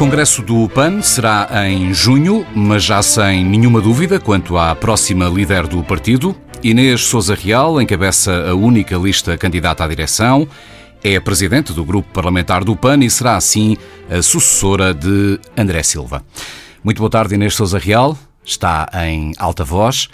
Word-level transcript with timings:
Congresso 0.00 0.40
do 0.40 0.66
PAN 0.66 1.02
será 1.02 1.46
em 1.68 1.92
junho, 1.92 2.46
mas 2.56 2.82
já 2.82 3.02
sem 3.02 3.44
nenhuma 3.44 3.82
dúvida 3.82 4.18
quanto 4.18 4.56
à 4.56 4.74
próxima 4.74 5.26
líder 5.28 5.66
do 5.66 5.84
partido. 5.84 6.34
Inês 6.62 7.02
Souza 7.02 7.34
Real 7.34 7.78
encabeça 7.82 8.48
a 8.48 8.54
única 8.54 8.96
lista 8.96 9.36
candidata 9.36 9.84
à 9.84 9.86
direção, 9.86 10.48
é 11.04 11.16
a 11.16 11.20
presidente 11.20 11.74
do 11.74 11.84
grupo 11.84 12.10
parlamentar 12.14 12.64
do 12.64 12.74
PAN 12.74 13.04
e 13.04 13.10
será 13.10 13.36
assim 13.36 13.76
a 14.08 14.22
sucessora 14.22 14.94
de 14.94 15.38
André 15.54 15.82
Silva. 15.82 16.24
Muito 16.82 16.96
boa 16.96 17.10
tarde, 17.10 17.34
Inês 17.34 17.54
Souza 17.54 17.78
Real. 17.78 18.16
Está 18.42 18.88
em 19.06 19.34
alta 19.36 19.64
voz. 19.64 20.08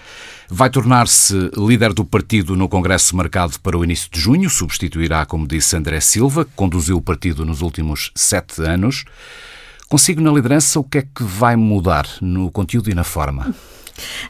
Vai 0.49 0.69
tornar-se 0.69 1.49
líder 1.57 1.93
do 1.93 2.05
partido 2.05 2.57
no 2.57 2.69
Congresso 2.69 3.15
marcado 3.15 3.61
para 3.61 3.79
o 3.79 3.85
início 3.85 4.11
de 4.11 4.19
junho. 4.19 4.51
Substituirá, 4.51 5.25
como 5.25 5.47
disse, 5.47 5.77
André 5.77 6.01
Silva, 6.01 6.45
que 6.45 6.51
conduziu 6.57 6.97
o 6.97 7.01
partido 7.01 7.45
nos 7.45 7.63
últimos 7.63 8.11
sete 8.17 8.63
anos. 8.63 9.05
Consigo 9.89 10.21
na 10.21 10.33
liderança 10.33 10.81
o 10.81 10.85
que 10.85 10.99
é 10.99 11.03
que 11.03 11.23
vai 11.23 11.55
mudar 11.55 12.07
no 12.21 12.51
conteúdo 12.51 12.91
e 12.91 12.95
na 12.95 13.05
forma? 13.05 13.55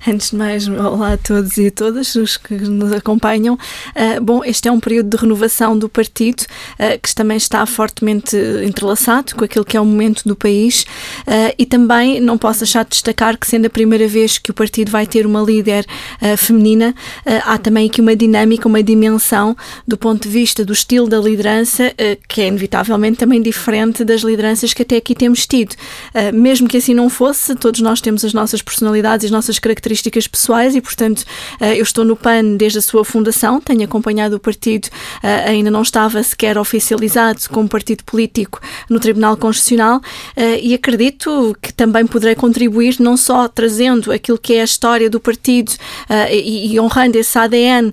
Antes 0.06 0.30
de 0.30 0.36
mais, 0.36 0.68
olá 0.68 1.14
a 1.14 1.16
todos 1.16 1.56
e 1.58 1.66
a 1.66 1.70
todas 1.70 2.14
os 2.14 2.36
que 2.36 2.54
nos 2.54 2.92
acompanham. 2.92 3.54
Uh, 3.54 4.20
bom, 4.20 4.44
este 4.44 4.68
é 4.68 4.72
um 4.72 4.78
período 4.78 5.10
de 5.10 5.16
renovação 5.16 5.78
do 5.78 5.88
partido 5.88 6.42
uh, 6.42 6.98
que 7.02 7.14
também 7.14 7.36
está 7.36 7.64
fortemente 7.66 8.36
entrelaçado 8.64 9.34
com 9.34 9.44
aquilo 9.44 9.64
que 9.64 9.76
é 9.76 9.80
o 9.80 9.84
momento 9.84 10.22
do 10.24 10.36
país 10.36 10.82
uh, 10.82 11.54
e 11.58 11.66
também 11.66 12.20
não 12.20 12.38
posso 12.38 12.60
deixar 12.60 12.84
de 12.84 12.90
destacar 12.90 13.36
que, 13.36 13.46
sendo 13.46 13.66
a 13.66 13.70
primeira 13.70 14.06
vez 14.06 14.38
que 14.38 14.50
o 14.50 14.54
partido 14.54 14.90
vai 14.90 15.06
ter 15.06 15.26
uma 15.26 15.40
líder 15.40 15.86
feminina, 16.36 16.94
há 17.44 17.58
também 17.58 17.88
aqui 17.88 18.00
uma 18.00 18.14
dinâmica, 18.14 18.68
uma 18.68 18.82
dimensão 18.82 19.56
do 19.86 19.96
ponto 19.96 20.22
de 20.22 20.28
vista 20.28 20.64
do 20.64 20.72
estilo 20.72 21.08
da 21.08 21.18
liderança 21.18 21.92
que 22.28 22.40
é 22.42 22.48
inevitavelmente 22.48 23.18
também 23.18 23.40
diferente 23.40 24.04
das 24.04 24.22
lideranças 24.22 24.72
que 24.72 24.82
até 24.82 24.96
aqui 24.96 25.14
temos 25.14 25.46
tido. 25.46 25.74
mesmo 26.32 26.68
que 26.68 26.76
assim 26.76 26.94
não 26.94 27.08
fosse, 27.08 27.54
todos 27.54 27.80
nós 27.80 28.00
temos 28.00 28.24
as 28.24 28.32
nossas 28.32 28.62
personalidades 28.62 29.24
e 29.24 29.26
as 29.26 29.30
nossas 29.30 29.55
características 29.58 30.26
pessoais 30.26 30.74
e, 30.74 30.80
portanto, 30.80 31.24
eh, 31.60 31.78
eu 31.78 31.82
estou 31.82 32.04
no 32.04 32.16
PAN 32.16 32.56
desde 32.56 32.78
a 32.78 32.82
sua 32.82 33.04
fundação, 33.04 33.60
tenho 33.60 33.84
acompanhado 33.84 34.36
o 34.36 34.40
partido, 34.40 34.88
eh, 35.22 35.50
ainda 35.50 35.70
não 35.70 35.82
estava 35.82 36.22
sequer 36.22 36.58
oficializado 36.58 37.40
como 37.50 37.68
partido 37.68 38.04
político 38.04 38.60
no 38.88 39.00
Tribunal 39.00 39.36
Constitucional 39.36 40.00
eh, 40.36 40.60
e 40.60 40.74
acredito 40.74 41.56
que 41.60 41.72
também 41.72 42.06
poderei 42.06 42.34
contribuir 42.34 42.96
não 42.98 43.16
só 43.16 43.48
trazendo 43.48 44.12
aquilo 44.12 44.38
que 44.38 44.54
é 44.54 44.60
a 44.60 44.64
história 44.64 45.08
do 45.10 45.20
partido 45.20 45.72
e 46.30 46.78
honrando 46.78 47.18
esse 47.18 47.38
ADN, 47.38 47.92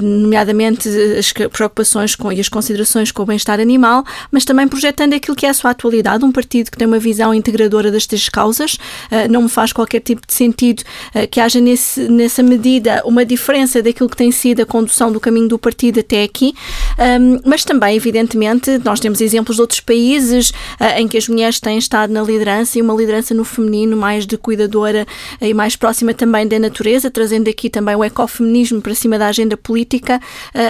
nomeadamente 0.00 0.88
as 1.18 1.32
preocupações 1.32 2.14
com, 2.14 2.32
e 2.32 2.40
as 2.40 2.48
considerações 2.48 3.12
com 3.12 3.22
o 3.22 3.26
bem-estar 3.26 3.60
animal, 3.60 4.04
mas 4.30 4.44
também 4.44 4.66
projetando 4.66 5.14
aquilo 5.14 5.36
que 5.36 5.46
é 5.46 5.50
a 5.50 5.54
sua 5.54 5.70
atualidade, 5.70 6.24
um 6.24 6.32
partido 6.32 6.70
que 6.70 6.76
tem 6.76 6.86
uma 6.86 6.98
visão 6.98 7.34
integradora 7.34 7.90
das 7.90 8.06
três 8.06 8.28
causas, 8.28 8.78
não 9.30 9.42
me 9.42 9.48
faz 9.48 9.72
qualquer 9.72 10.00
tipo 10.00 10.26
de 10.26 10.32
sentido 10.32 10.82
que 11.30 11.40
haja 11.40 11.60
nesse, 11.60 12.08
nessa 12.08 12.42
medida 12.42 13.02
uma 13.04 13.24
diferença 13.24 13.82
daquilo 13.82 14.08
que 14.08 14.16
tem 14.16 14.30
sido 14.30 14.62
a 14.62 14.66
condução 14.66 15.12
do 15.12 15.20
caminho 15.20 15.48
do 15.48 15.58
partido 15.58 16.00
até 16.00 16.22
aqui, 16.22 16.54
mas 17.44 17.64
também, 17.64 17.96
evidentemente, 17.96 18.78
nós 18.84 19.00
temos 19.00 19.20
exemplos 19.20 19.56
de 19.56 19.62
outros 19.62 19.80
países 19.80 20.50
uh, 20.50 20.98
em 20.98 21.08
que 21.08 21.16
as 21.16 21.28
mulheres 21.28 21.60
têm 21.60 21.78
estado 21.78 22.12
na 22.12 22.22
liderança 22.22 22.78
e 22.78 22.82
uma 22.82 22.94
liderança 22.94 23.34
no 23.34 23.44
feminino 23.44 23.96
mais 23.96 24.26
de 24.26 24.36
cuidadora 24.36 25.06
e 25.40 25.54
mais 25.54 25.76
próxima 25.76 26.14
também 26.14 26.46
da 26.46 26.58
natureza, 26.58 27.10
trazendo 27.10 27.48
aqui 27.48 27.70
também 27.70 27.94
o 27.94 28.04
ecofeminismo 28.04 28.80
para 28.80 28.94
cima 28.94 29.18
da 29.18 29.28
agenda 29.28 29.56
política, 29.56 30.20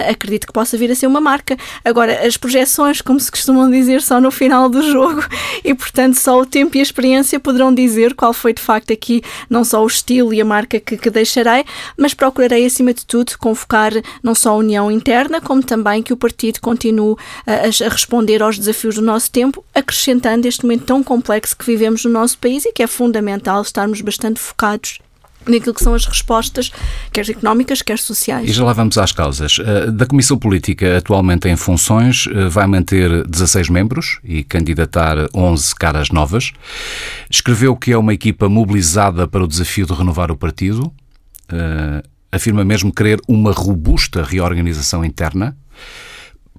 acredito 0.09 0.47
que 0.47 0.53
possa 0.53 0.77
vir 0.77 0.91
a 0.91 0.95
ser 0.95 1.07
uma 1.07 1.21
marca. 1.21 1.57
Agora, 1.83 2.25
as 2.25 2.37
projeções, 2.37 3.01
como 3.01 3.19
se 3.19 3.29
costumam 3.29 3.69
dizer, 3.69 4.01
só 4.01 4.19
no 4.19 4.31
final 4.31 4.69
do 4.69 4.81
jogo 4.91 5.23
e, 5.63 5.73
portanto, 5.73 6.15
só 6.15 6.39
o 6.39 6.45
tempo 6.45 6.77
e 6.77 6.79
a 6.79 6.83
experiência 6.83 7.39
poderão 7.39 7.73
dizer 7.73 8.13
qual 8.13 8.33
foi 8.33 8.53
de 8.53 8.61
facto 8.61 8.91
aqui 8.93 9.21
não 9.49 9.63
só 9.63 9.83
o 9.83 9.87
estilo 9.87 10.12
e 10.13 10.41
a 10.41 10.45
marca 10.45 10.79
que, 10.79 10.97
que 10.97 11.09
deixarei, 11.09 11.65
mas 11.97 12.13
procurarei, 12.13 12.65
acima 12.65 12.93
de 12.93 13.05
tudo, 13.05 13.37
convocar 13.37 13.91
não 14.21 14.35
só 14.35 14.51
a 14.51 14.55
união 14.55 14.91
interna, 14.91 15.39
como 15.41 15.63
também 15.63 16.03
que 16.03 16.13
o 16.13 16.17
partido 16.17 16.59
continue 16.61 17.15
a, 17.45 17.85
a 17.85 17.89
responder 17.89 18.43
aos 18.43 18.57
desafios 18.57 18.95
do 18.95 19.01
nosso 19.01 19.31
tempo, 19.31 19.63
acrescentando 19.73 20.47
este 20.47 20.63
momento 20.63 20.85
tão 20.85 21.03
complexo 21.03 21.57
que 21.57 21.65
vivemos 21.65 22.05
no 22.05 22.11
nosso 22.11 22.37
país 22.37 22.65
e 22.65 22.71
que 22.71 22.83
é 22.83 22.87
fundamental 22.87 23.61
estarmos 23.61 24.01
bastante 24.01 24.39
focados 24.39 24.99
naquilo 25.47 25.73
que 25.73 25.83
são 25.83 25.93
as 25.93 26.05
respostas, 26.05 26.71
quer 27.11 27.29
económicas, 27.29 27.81
quer 27.81 27.99
sociais. 27.99 28.49
E 28.49 28.53
já 28.53 28.63
lá 28.63 28.73
vamos 28.73 28.97
às 28.97 29.11
causas. 29.11 29.57
Eh, 29.59 29.91
da 29.91 30.05
Comissão 30.05 30.37
Política, 30.37 30.97
atualmente 30.97 31.47
em 31.47 31.55
funções, 31.55 32.27
eh, 32.27 32.49
vai 32.49 32.67
manter 32.67 33.25
16 33.27 33.69
membros 33.69 34.19
e 34.23 34.43
candidatar 34.43 35.17
11 35.33 35.75
caras 35.75 36.09
novas. 36.09 36.51
Escreveu 37.29 37.75
que 37.75 37.91
é 37.91 37.97
uma 37.97 38.13
equipa 38.13 38.47
mobilizada 38.49 39.27
para 39.27 39.43
o 39.43 39.47
desafio 39.47 39.85
de 39.85 39.93
renovar 39.93 40.31
o 40.31 40.37
partido. 40.37 40.91
Eh, 41.49 42.03
afirma 42.31 42.63
mesmo 42.65 42.91
querer 42.91 43.19
uma 43.27 43.51
robusta 43.51 44.23
reorganização 44.23 45.05
interna. 45.05 45.55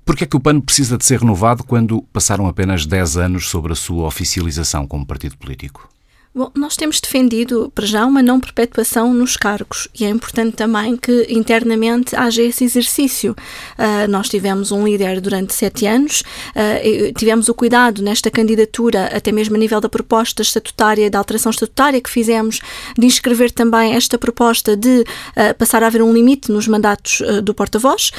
Por 0.05 0.15
que 0.17 0.25
é 0.25 0.27
que 0.27 0.37
o 0.37 0.41
PAN 0.41 0.61
precisa 0.61 0.99
de 0.99 1.05
ser 1.05 1.21
renovado 1.21 1.65
quando 1.65 2.03
passaram 2.13 2.47
apenas 2.47 2.85
10 2.85 3.17
anos 3.17 3.49
sobre 3.49 3.73
a 3.73 3.77
sua 3.77 4.07
oficialização 4.07 4.87
como 4.87 5.07
partido 5.07 5.37
político? 5.39 5.94
Bom, 6.37 6.51
nós 6.57 6.77
temos 6.77 7.01
defendido, 7.01 7.71
para 7.73 7.87
já, 7.87 8.05
uma 8.05 8.21
não 8.21 8.41
perpetuação 8.41 9.15
nos 9.15 9.37
cargos 9.37 9.87
e 9.95 10.05
é 10.05 10.09
importante 10.09 10.57
também 10.57 10.97
que 10.97 11.29
internamente 11.29 12.17
haja 12.17 12.43
esse 12.43 12.65
exercício. 12.65 13.37
Uh, 13.79 14.11
nós 14.11 14.29
tivemos 14.29 14.73
um 14.73 14.85
líder 14.85 15.21
durante 15.21 15.55
sete 15.55 15.87
anos, 15.87 16.25
uh, 16.57 17.13
tivemos 17.17 17.49
o 17.49 17.55
cuidado 17.55 18.03
nesta 18.03 18.33
candidatura, 18.33 19.17
até 19.17 19.31
mesmo 19.31 19.55
a 19.55 19.59
nível 19.61 19.81
da 19.81 19.89
proposta 19.89 20.43
estatutária, 20.43 21.09
da 21.09 21.19
alteração 21.19 21.51
estatutária 21.51 22.01
que 22.01 22.11
fizemos, 22.11 22.59
de 22.99 23.07
inscrever 23.07 23.53
também 23.53 23.95
esta 23.95 24.19
proposta 24.19 24.77
de 24.77 25.03
uh, 25.37 25.55
passar 25.57 25.85
a 25.85 25.87
haver 25.87 26.03
um 26.03 26.13
limite 26.13 26.51
nos 26.51 26.67
mandatos 26.67 27.23
do 27.45 27.55
porta-voz. 27.55 28.11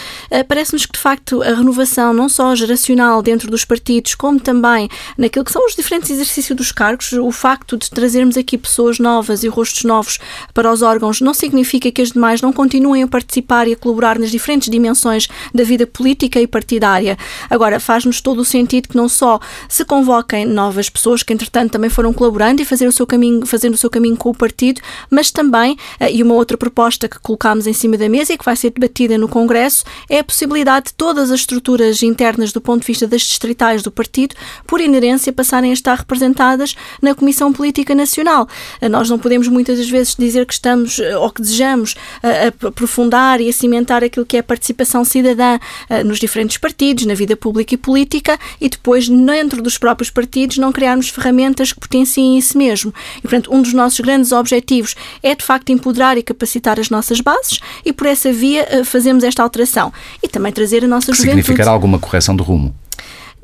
Parece-nos 0.48 0.86
que, 0.86 0.94
de 0.94 1.00
facto, 1.00 1.42
a 1.42 1.54
renovação, 1.54 2.14
não 2.14 2.30
só 2.30 2.56
geracional 2.56 3.22
dentro 3.22 3.52
dos 3.52 3.66
partidos, 3.66 4.16
como 4.16 4.40
também 4.40 4.88
naquilo 5.18 5.44
que 5.44 5.52
são 5.52 5.66
os 5.66 5.76
diferentes 5.76 6.10
exercícios 6.10 6.56
dos 6.56 6.72
cargos, 6.72 7.12
o 7.12 7.32
facto 7.32 7.76
de 7.78 7.90
trazermos 8.06 8.38
aqui 8.38 8.56
pessoas 8.56 9.00
novas 9.00 9.44
e 9.44 9.48
rostos 9.48 9.84
novos 9.84 10.20
para 10.54 10.72
os 10.72 10.84
órgãos 10.84 11.22
não 11.22 11.34
significa 11.34 11.92
que 11.92 12.04
as 12.04 12.12
demais 12.12 12.40
não 12.40 12.54
continuem 12.54 13.02
a 13.02 13.08
participar 13.08 13.68
e 13.68 13.74
a 13.74 13.76
colaborar 13.76 14.20
nas 14.20 14.30
diferentes 14.30 14.70
dimensões 14.70 15.28
da 15.52 15.64
vida 15.64 15.88
política 15.88 16.40
e 16.40 16.46
partidária. 16.46 17.18
Agora, 17.50 17.80
faz-nos 17.80 18.22
todo 18.22 18.42
o 18.42 18.46
sentido 18.46 18.90
que 18.90 18.96
não 18.96 19.10
só 19.10 19.40
se 19.68 19.84
convoquem 19.84 20.46
novas 20.46 20.88
pessoas 20.88 21.24
que, 21.24 21.34
entretanto, 21.34 21.72
também 21.72 21.90
foram 21.90 22.14
colaborando 22.14 22.62
e 22.62 22.66
fazer 22.66 22.86
o 22.86 22.92
seu 22.92 23.08
caminho, 23.08 23.44
fazendo 23.44 23.74
o 23.74 23.78
seu 23.78 23.90
caminho 23.90 24.16
com 24.16 24.30
o 24.30 24.38
partido, 24.38 24.82
mas 25.10 25.32
também, 25.32 25.76
eh, 26.00 26.12
e 26.12 26.22
uma 26.22 26.36
outra 26.36 26.56
proposta 26.56 27.10
que 27.10 27.18
colocámos 27.20 27.66
em 27.66 27.74
cima 27.74 27.98
da 27.98 28.08
mesa 28.08 28.34
e 28.34 28.38
que 28.38 28.46
vai 28.46 28.56
ser 28.56 28.70
debatida 28.70 29.18
no 29.18 29.28
Congresso, 29.28 29.84
é 30.08 30.20
a 30.20 30.24
possibilidade 30.24 30.88
de 30.88 30.94
todas 30.94 31.32
as 31.32 31.40
estruturas 31.40 32.04
internas 32.04 32.54
do 32.54 32.62
ponto 32.62 32.82
de 32.82 32.88
vista 32.88 33.08
das 33.08 33.22
distritais 33.22 33.82
do 33.82 33.90
partido, 33.90 34.36
por 34.68 34.80
inerência, 34.80 35.34
passarem 35.34 35.72
a 35.72 35.74
estar 35.74 35.98
representadas 35.98 36.76
na 37.02 37.16
Comissão 37.16 37.52
Política 37.52 37.95
nacional. 37.96 38.48
Eh, 38.82 38.90
nós 38.90 39.10
não 39.10 39.18
podemos 39.18 39.48
muitas 39.48 39.78
das 39.78 39.90
vezes 39.90 40.16
dizer 40.16 40.46
que 40.46 40.54
estamos 40.54 41.00
eh, 41.00 41.18
ou 41.18 41.30
que 41.30 41.42
desejamos 41.42 41.96
eh, 42.22 42.54
aprofundar 42.66 43.42
e 43.42 43.52
cimentar 43.52 44.04
aquilo 44.04 44.26
que 44.26 44.38
é 44.38 44.40
a 44.40 44.44
participação 44.44 45.04
cidadã 45.04 45.60
nos 46.06 46.20
diferentes 46.20 46.58
partidos, 46.58 47.06
na 47.06 47.14
vida 47.14 47.36
pública 47.36 47.74
e 47.74 47.78
política, 47.78 48.38
e 48.60 48.70
depois, 48.70 49.08
dentro 49.08 49.62
dos 49.62 49.78
próprios 49.78 50.10
partidos, 50.10 50.58
não 50.58 50.72
criarmos 50.72 51.10
ferramentas 51.10 51.72
que 51.72 51.80
potenciem 51.80 52.38
isso 52.38 52.58
mesmo. 52.58 52.94
E, 53.18 53.22
portanto, 53.22 53.54
um 53.54 53.62
dos 53.62 53.74
nossos 53.74 54.00
grandes 54.00 54.32
objetivos 54.32 54.96
é, 55.24 55.34
de 55.36 55.44
facto, 55.44 55.70
empoderar 55.72 56.18
e 56.18 56.24
capacitar 56.24 56.80
as 56.80 56.90
nossas 56.90 57.22
bases 57.22 57.60
e, 57.86 57.94
por 57.94 58.08
essa 58.08 58.32
via, 58.32 58.84
fazemos 58.84 59.24
esta 59.24 59.42
alteração. 59.42 59.94
E 60.22 60.28
também 60.28 60.52
trazer 60.52 60.84
a 60.84 60.88
nossa 60.88 61.14
juventude. 61.14 61.44
Significará 61.44 61.72
alguma 61.72 62.00
correção 62.00 62.36
de 62.36 62.44
rumo? 62.44 62.74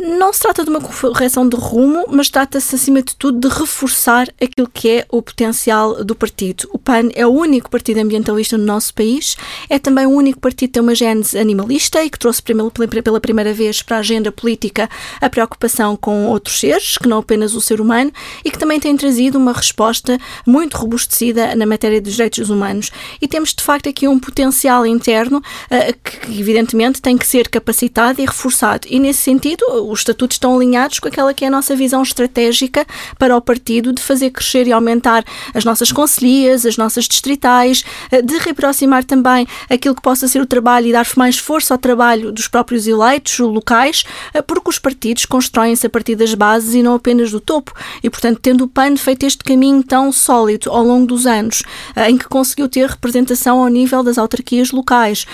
Não 0.02 0.34
se 0.34 0.40
trata 0.40 0.64
de 0.64 0.70
uma 0.70 0.82
correção 0.82 1.48
de 1.48 1.56
rumo, 1.56 2.06
mas 2.10 2.30
trata-se, 2.30 2.76
acima 2.76 3.02
de 3.02 3.16
tudo, 3.16 3.40
de 3.40 3.54
reforçar 3.54 4.28
aquilo 4.42 4.68
que 4.68 4.90
é 4.90 5.06
o 5.10 5.22
potencial 5.22 6.04
do 6.04 6.16
partido. 6.16 6.68
O 6.74 6.80
PAN 6.80 7.10
é 7.14 7.26
o 7.26 7.30
único 7.30 7.70
partido 7.70 8.00
ambientalista 8.00 8.58
no 8.58 8.66
nosso 8.66 8.94
país, 8.94 9.38
é 9.70 9.78
também 9.78 10.06
o 10.06 10.10
único 10.10 10.40
partido 10.40 10.70
que 10.70 10.74
tem 10.74 10.84
uma 10.84 10.96
gênese 10.96 11.38
animalista 11.38 12.04
e 12.04 12.10
que 12.10 12.18
trouxe 12.18 12.42
pela 12.42 13.20
primeira 13.20 13.54
vez 13.54 13.82
para 13.82 13.98
a 13.98 14.00
agenda 14.00 14.32
política 14.32 14.90
a 15.20 15.30
preocupação 15.30 15.96
com 15.96 16.28
outros 16.28 16.60
seres, 16.60 16.98
que 16.98 17.08
não 17.08 17.20
apenas 17.20 17.54
o 17.54 17.62
ser 17.62 17.80
humano, 17.80 18.12
e 18.44 18.50
que 18.50 18.58
também 18.58 18.80
tem 18.80 18.96
trazido 18.96 19.38
uma 19.38 19.54
resposta 19.54 20.18
muito 20.46 20.78
robustecida 20.78 21.56
na 21.56 21.66
matéria 21.66 22.02
dos 22.02 22.14
direitos 22.14 22.50
humanos. 22.50 22.92
E 23.22 23.28
temos, 23.28 23.54
de 23.54 23.64
facto, 23.64 23.88
aqui 23.88 24.08
um 24.08 24.20
potencial 24.20 24.86
interno 24.86 25.38
uh, 25.40 26.00
que, 26.04 26.40
evidentemente, 26.40 27.02
tem 27.02 27.18
que 27.18 27.28
ser 27.28 27.50
capacitado 27.50 28.22
e 28.22 28.26
reforçado. 28.26 28.88
E, 28.90 29.00
nesse 29.00 29.22
sentido, 29.22 29.66
os 29.92 30.00
estatutos 30.00 30.36
estão 30.36 30.56
alinhados 30.56 31.00
com 31.00 31.08
aquela 31.08 31.34
que 31.34 31.44
é 31.44 31.48
a 31.48 31.52
nossa 31.52 31.76
visão 31.76 32.02
estratégica 32.02 32.86
para 33.20 33.36
o 33.36 33.42
partido 33.42 33.92
de 33.92 34.02
fazer 34.02 34.30
crescer 34.30 34.68
e 34.68 34.72
aumentar 34.72 35.24
as 35.54 35.66
nossas 35.66 35.92
conselhias, 35.92 36.66
as 36.66 36.78
nossas 36.78 37.06
distritais, 37.06 37.84
eh, 38.12 38.22
de 38.22 38.38
reaproximar 38.38 39.04
também 39.04 39.48
aquilo 39.70 39.96
que 39.96 40.02
possa 40.02 40.28
ser 40.28 40.42
o 40.42 40.46
trabalho 40.46 40.88
e 40.88 40.92
dar 40.92 41.06
mais 41.18 41.38
força 41.38 41.74
ao 41.74 41.78
trabalho 41.78 42.32
dos 42.32 42.48
próprios 42.48 42.88
eleitos 42.88 43.38
locais, 43.40 44.04
eh, 44.34 44.42
porque 44.42 44.70
os 44.70 44.80
partidos 44.80 45.26
constroem-se 45.26 45.86
a 45.86 45.90
partir 45.90 46.16
das 46.16 46.34
bases 46.34 46.74
e 46.74 46.82
não 46.82 46.96
apenas 46.96 47.32
do 47.32 47.40
topo. 47.40 47.74
E, 48.02 48.10
portanto, 48.10 48.40
tendo 48.42 48.64
o 48.64 48.68
PAN 48.68 48.96
feito 48.96 49.26
este 49.26 49.44
caminho 49.44 49.84
tão 49.84 50.12
sólido 50.12 50.72
ao 50.72 50.84
longo 50.84 51.06
dos 51.06 51.26
anos, 51.26 51.64
eh, 51.96 52.10
em 52.10 52.18
que 52.18 52.28
conseguiu 52.28 52.70
ter 52.70 52.90
representação 52.90 53.60
ao 53.62 53.68
nível 53.68 54.04
das 54.04 54.18
autarquias 54.18 54.72
locais, 54.72 55.26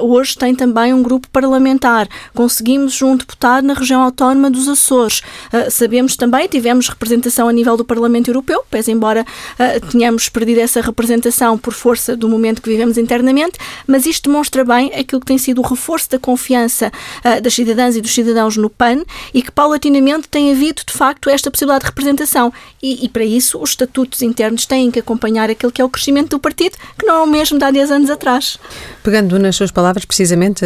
hoje 0.00 0.36
tem 0.36 0.54
também 0.54 0.92
um 0.92 1.02
grupo 1.02 1.28
parlamentar. 1.30 2.08
Conseguimos 2.34 3.00
um 3.02 3.16
deputado 3.16 3.64
na 3.66 3.74
região 3.74 4.03
autónoma 4.04 4.50
dos 4.50 4.68
Açores. 4.68 5.22
Sabemos 5.70 6.16
também, 6.16 6.46
tivemos 6.48 6.88
representação 6.88 7.48
a 7.48 7.52
nível 7.52 7.76
do 7.76 7.84
Parlamento 7.84 8.28
Europeu, 8.28 8.62
pese 8.70 8.92
embora 8.92 9.24
tenhamos 9.90 10.28
perdido 10.28 10.60
essa 10.60 10.80
representação 10.80 11.56
por 11.58 11.72
força 11.72 12.16
do 12.16 12.28
momento 12.28 12.62
que 12.62 12.70
vivemos 12.70 12.98
internamente, 12.98 13.58
mas 13.86 14.06
isto 14.06 14.28
demonstra 14.28 14.64
bem 14.64 14.92
aquilo 14.94 15.20
que 15.20 15.26
tem 15.26 15.38
sido 15.38 15.60
o 15.60 15.62
reforço 15.62 16.10
da 16.10 16.18
confiança 16.18 16.90
uh, 17.24 17.40
das 17.40 17.54
cidadãs 17.54 17.96
e 17.96 18.00
dos 18.00 18.12
cidadãos 18.12 18.56
no 18.56 18.70
PAN 18.70 19.04
e 19.32 19.42
que 19.42 19.50
paulatinamente 19.50 20.28
tem 20.28 20.50
havido, 20.50 20.82
de 20.86 20.92
facto, 20.92 21.28
esta 21.28 21.50
possibilidade 21.50 21.84
de 21.84 21.90
representação. 21.90 22.52
E, 22.82 23.04
e, 23.04 23.08
para 23.08 23.24
isso, 23.24 23.60
os 23.60 23.70
estatutos 23.70 24.22
internos 24.22 24.66
têm 24.66 24.90
que 24.90 24.98
acompanhar 24.98 25.50
aquilo 25.50 25.70
que 25.70 25.80
é 25.80 25.84
o 25.84 25.88
crescimento 25.88 26.30
do 26.30 26.38
partido, 26.38 26.76
que 26.98 27.06
não 27.06 27.14
é 27.16 27.22
o 27.22 27.26
mesmo 27.26 27.58
de 27.58 27.64
há 27.64 27.70
10 27.70 27.90
anos 27.90 28.10
atrás. 28.10 28.58
Pegando 29.02 29.38
nas 29.38 29.56
suas 29.56 29.70
palavras, 29.70 30.04
precisamente, 30.04 30.64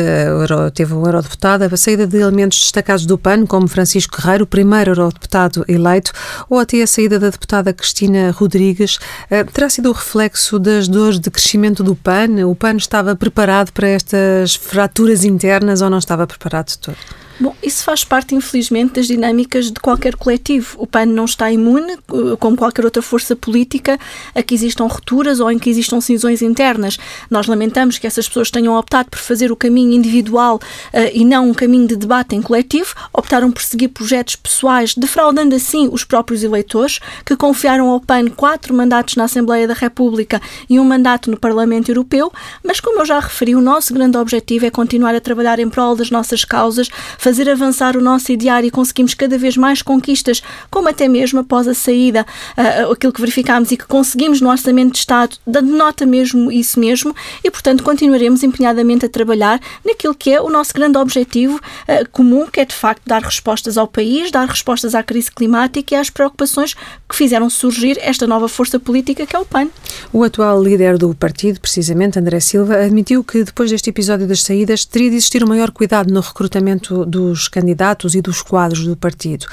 teve 0.75 0.94
um 0.94 1.05
eurodeputado, 1.05 1.64
a 1.64 1.76
saída 1.76 2.06
de 2.06 2.19
elementos 2.19 2.58
destacados 2.61 3.05
do 3.05 3.17
PAN, 3.18 3.46
como 3.46 3.68
Francisco 3.68 4.16
Guerreiro, 4.16 4.44
o 4.44 4.46
primeiro 4.46 4.92
eurodeputado 4.92 5.64
eleito, 5.68 6.12
ou 6.48 6.58
até 6.58 6.82
a 6.82 6.86
saída 6.86 7.18
da 7.18 7.30
deputada 7.30 7.72
Cristina 7.72 8.30
Rodrigues, 8.30 8.98
eh, 9.30 9.44
terá 9.44 9.68
sido 9.68 9.90
o 9.90 9.92
reflexo 9.92 10.58
das 10.58 10.88
dores 10.88 11.18
de 11.18 11.30
crescimento 11.30 11.82
do 11.84 11.94
PAN? 11.94 12.46
O 12.46 12.54
PAN 12.54 12.76
estava 12.76 13.14
preparado 13.14 13.72
para 13.72 13.88
estas 13.88 14.54
fraturas 14.54 15.24
internas 15.24 15.82
ou 15.82 15.90
não 15.90 15.98
estava 15.98 16.26
preparado 16.26 16.68
de 16.68 16.78
todo? 16.78 16.96
Bom, 17.40 17.55
isso 17.62 17.85
faz 17.85 18.02
parte, 18.02 18.35
infelizmente, 18.35 18.94
das 18.94 19.06
dinâmicas 19.06 19.67
de 19.67 19.79
qualquer 19.79 20.17
coletivo. 20.17 20.76
O 20.76 20.88
PAN 20.88 21.06
não 21.06 21.25
está 21.25 21.52
imune, 21.52 21.93
eh, 21.93 22.37
como 22.40 22.56
qualquer 22.56 22.85
outra 22.85 23.00
força 23.00 23.37
política, 23.37 23.96
a 24.35 24.43
que 24.43 24.55
existam 24.55 24.87
rupturas 24.87 25.38
ou 25.38 25.49
em 25.49 25.56
que 25.56 25.70
existam 25.70 26.00
cisões 26.00 26.43
internas. 26.43 26.99
Nós 27.31 27.46
lamentamos 27.46 27.96
que 27.96 28.08
essas 28.08 28.26
pessoas 28.26 28.50
tenham 28.50 28.75
optado 28.75 29.11
por 29.11 29.20
fazer 29.20 29.52
o 29.52 29.56
caminho 29.56 29.93
individual 29.93 30.56
uh, 30.56 31.11
e 31.12 31.25
não 31.25 31.50
um 31.50 31.55
caminho 31.55 31.87
de 31.87 31.94
debate 31.94 32.35
em 32.35 32.43
coletivo, 32.43 32.93
optaram 33.12 33.52
por 33.52 33.62
seguir 33.62 33.88
projetos 33.88 34.35
pessoais, 34.35 34.94
defraudando 34.94 35.55
assim 35.55 35.88
os 35.93 36.02
próprios 36.02 36.43
eleitores, 36.43 36.99
que 37.25 37.37
confiaram 37.37 37.88
ao 37.88 38.00
PAN 38.00 38.26
quatro 38.31 38.75
mandatos 38.75 39.14
na 39.14 39.25
Assembleia 39.25 39.69
da 39.69 39.75
República 39.75 40.43
e 40.69 40.81
um 40.81 40.85
mandato 40.85 41.31
no 41.31 41.38
Parlamento 41.38 41.88
Europeu, 41.88 42.32
mas 42.64 42.81
como 42.81 43.00
eu 43.00 43.06
já 43.06 43.20
referi, 43.20 43.55
o 43.55 43.61
nosso 43.61 43.94
grande 43.94 44.17
objetivo 44.17 44.67
é 44.67 44.70
continuar 44.70 45.14
a 45.14 45.20
trabalhar 45.20 45.61
em 45.61 45.70
prol 45.70 45.94
das 45.94 46.11
nossas 46.11 46.44
causas, 46.44 46.88
fazer 47.28 47.50
avançar 47.50 47.94
o 47.94 48.00
nosso 48.00 48.32
ideário 48.32 48.66
e 48.66 48.70
conseguimos 48.70 49.12
cada 49.12 49.36
vez 49.36 49.54
mais 49.54 49.82
conquistas, 49.82 50.42
como 50.70 50.88
até 50.88 51.06
mesmo 51.06 51.40
após 51.40 51.69
a 51.69 51.75
saída, 51.75 52.25
uh, 52.56 52.90
aquilo 52.90 53.12
que 53.12 53.20
verificámos 53.20 53.70
e 53.70 53.76
que 53.76 53.84
conseguimos 53.84 54.40
no 54.40 54.48
Orçamento 54.48 54.92
de 54.92 54.98
Estado, 54.98 55.36
denota 55.46 56.06
mesmo 56.06 56.50
isso 56.50 56.80
mesmo, 56.80 57.14
e 57.44 57.50
portanto 57.50 57.84
continuaremos 57.84 58.42
empenhadamente 58.42 59.04
a 59.04 59.10
trabalhar 59.10 59.60
naquilo 59.84 60.14
que 60.14 60.32
é 60.32 60.40
o 60.40 60.48
nosso 60.48 60.72
grande 60.72 60.96
objetivo 60.96 61.56
uh, 61.56 62.08
comum, 62.10 62.46
que 62.46 62.60
é 62.60 62.64
de 62.64 62.75
facto 62.75 63.02
dar 63.04 63.20
respostas 63.20 63.76
ao 63.76 63.86
país, 63.86 64.30
dar 64.30 64.48
respostas 64.48 64.94
à 64.94 65.02
crise 65.02 65.30
climática 65.30 65.94
e 65.94 65.98
às 65.98 66.08
preocupações 66.08 66.72
que 67.06 67.14
fizeram 67.14 67.50
surgir 67.50 67.98
esta 68.00 68.26
nova 68.26 68.48
força 68.48 68.80
política 68.80 69.26
que 69.26 69.36
é 69.36 69.38
o 69.38 69.44
PAN. 69.44 69.69
O 70.14 70.25
atual 70.25 70.62
líder 70.62 70.96
do 70.96 71.14
partido, 71.14 71.60
precisamente 71.60 72.19
André 72.19 72.40
Silva, 72.40 72.78
admitiu 72.78 73.22
que 73.22 73.44
depois 73.44 73.70
deste 73.70 73.90
episódio 73.90 74.26
das 74.26 74.42
saídas 74.42 74.86
teria 74.86 75.10
de 75.10 75.16
existir 75.16 75.44
um 75.44 75.48
maior 75.48 75.70
cuidado 75.70 76.10
no 76.10 76.20
recrutamento 76.20 77.04
do 77.04 77.17
dos 77.18 77.48
candidatos 77.48 78.14
e 78.14 78.20
dos 78.20 78.40
quadros 78.42 78.86
do 78.86 78.96
partido. 78.96 79.46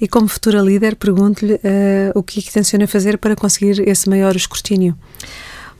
E 0.00 0.08
como 0.08 0.26
futura 0.26 0.60
líder, 0.60 0.96
pergunto-lhe 0.96 1.54
uh, 1.54 1.58
o 2.14 2.22
que 2.22 2.40
é 2.40 2.42
que 2.42 2.52
tenciona 2.52 2.86
fazer 2.86 3.18
para 3.18 3.36
conseguir 3.36 3.88
esse 3.88 4.08
maior 4.08 4.34
escrutínio. 4.34 4.96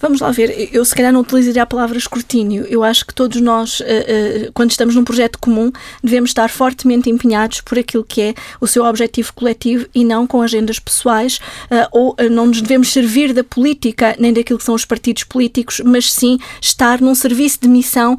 Vamos 0.02 0.20
lá 0.20 0.32
ver, 0.32 0.68
eu 0.72 0.84
se 0.84 0.92
calhar 0.96 1.12
não 1.12 1.20
utilizaria 1.20 1.62
a 1.62 1.66
palavra 1.66 1.96
escrutínio. 1.96 2.66
Eu 2.68 2.82
acho 2.82 3.06
que 3.06 3.14
todos 3.14 3.40
nós, 3.40 3.78
uh, 3.78 3.84
uh, 3.84 4.52
quando 4.52 4.72
estamos 4.72 4.96
num 4.96 5.04
projeto 5.04 5.38
comum, 5.38 5.70
devemos 6.02 6.30
estar 6.30 6.50
fortemente 6.50 7.08
empenhados 7.08 7.60
por 7.60 7.78
aquilo 7.78 8.02
que 8.02 8.20
é 8.20 8.34
o 8.60 8.66
seu 8.66 8.84
objetivo 8.84 9.32
coletivo 9.32 9.86
e 9.94 10.04
não 10.04 10.26
com 10.26 10.42
agendas 10.42 10.80
pessoais, 10.80 11.36
uh, 11.70 11.86
ou 11.92 12.16
não 12.28 12.46
nos 12.46 12.60
devemos 12.60 12.92
servir 12.92 13.32
da 13.32 13.44
política 13.44 14.16
nem 14.18 14.32
daquilo 14.32 14.58
que 14.58 14.64
são 14.64 14.74
os 14.74 14.84
partidos 14.84 15.22
políticos, 15.22 15.80
mas 15.84 16.12
sim 16.12 16.36
estar 16.60 17.00
num 17.00 17.14
serviço 17.14 17.60
de 17.60 17.68
missão 17.68 18.16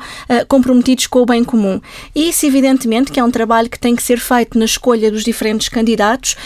comprometidos 0.47 1.07
com 1.07 1.19
o 1.19 1.25
bem 1.25 1.43
comum. 1.43 1.81
E 2.15 2.29
isso, 2.29 2.45
evidentemente, 2.45 3.11
que 3.11 3.19
é 3.19 3.23
um 3.23 3.31
trabalho 3.31 3.69
que 3.69 3.77
tem 3.77 3.93
que 3.93 4.01
ser 4.01 4.19
feito 4.19 4.57
na 4.57 4.63
escolha 4.63 5.11
dos 5.11 5.23
diferentes 5.23 5.67
candidatos, 5.67 6.37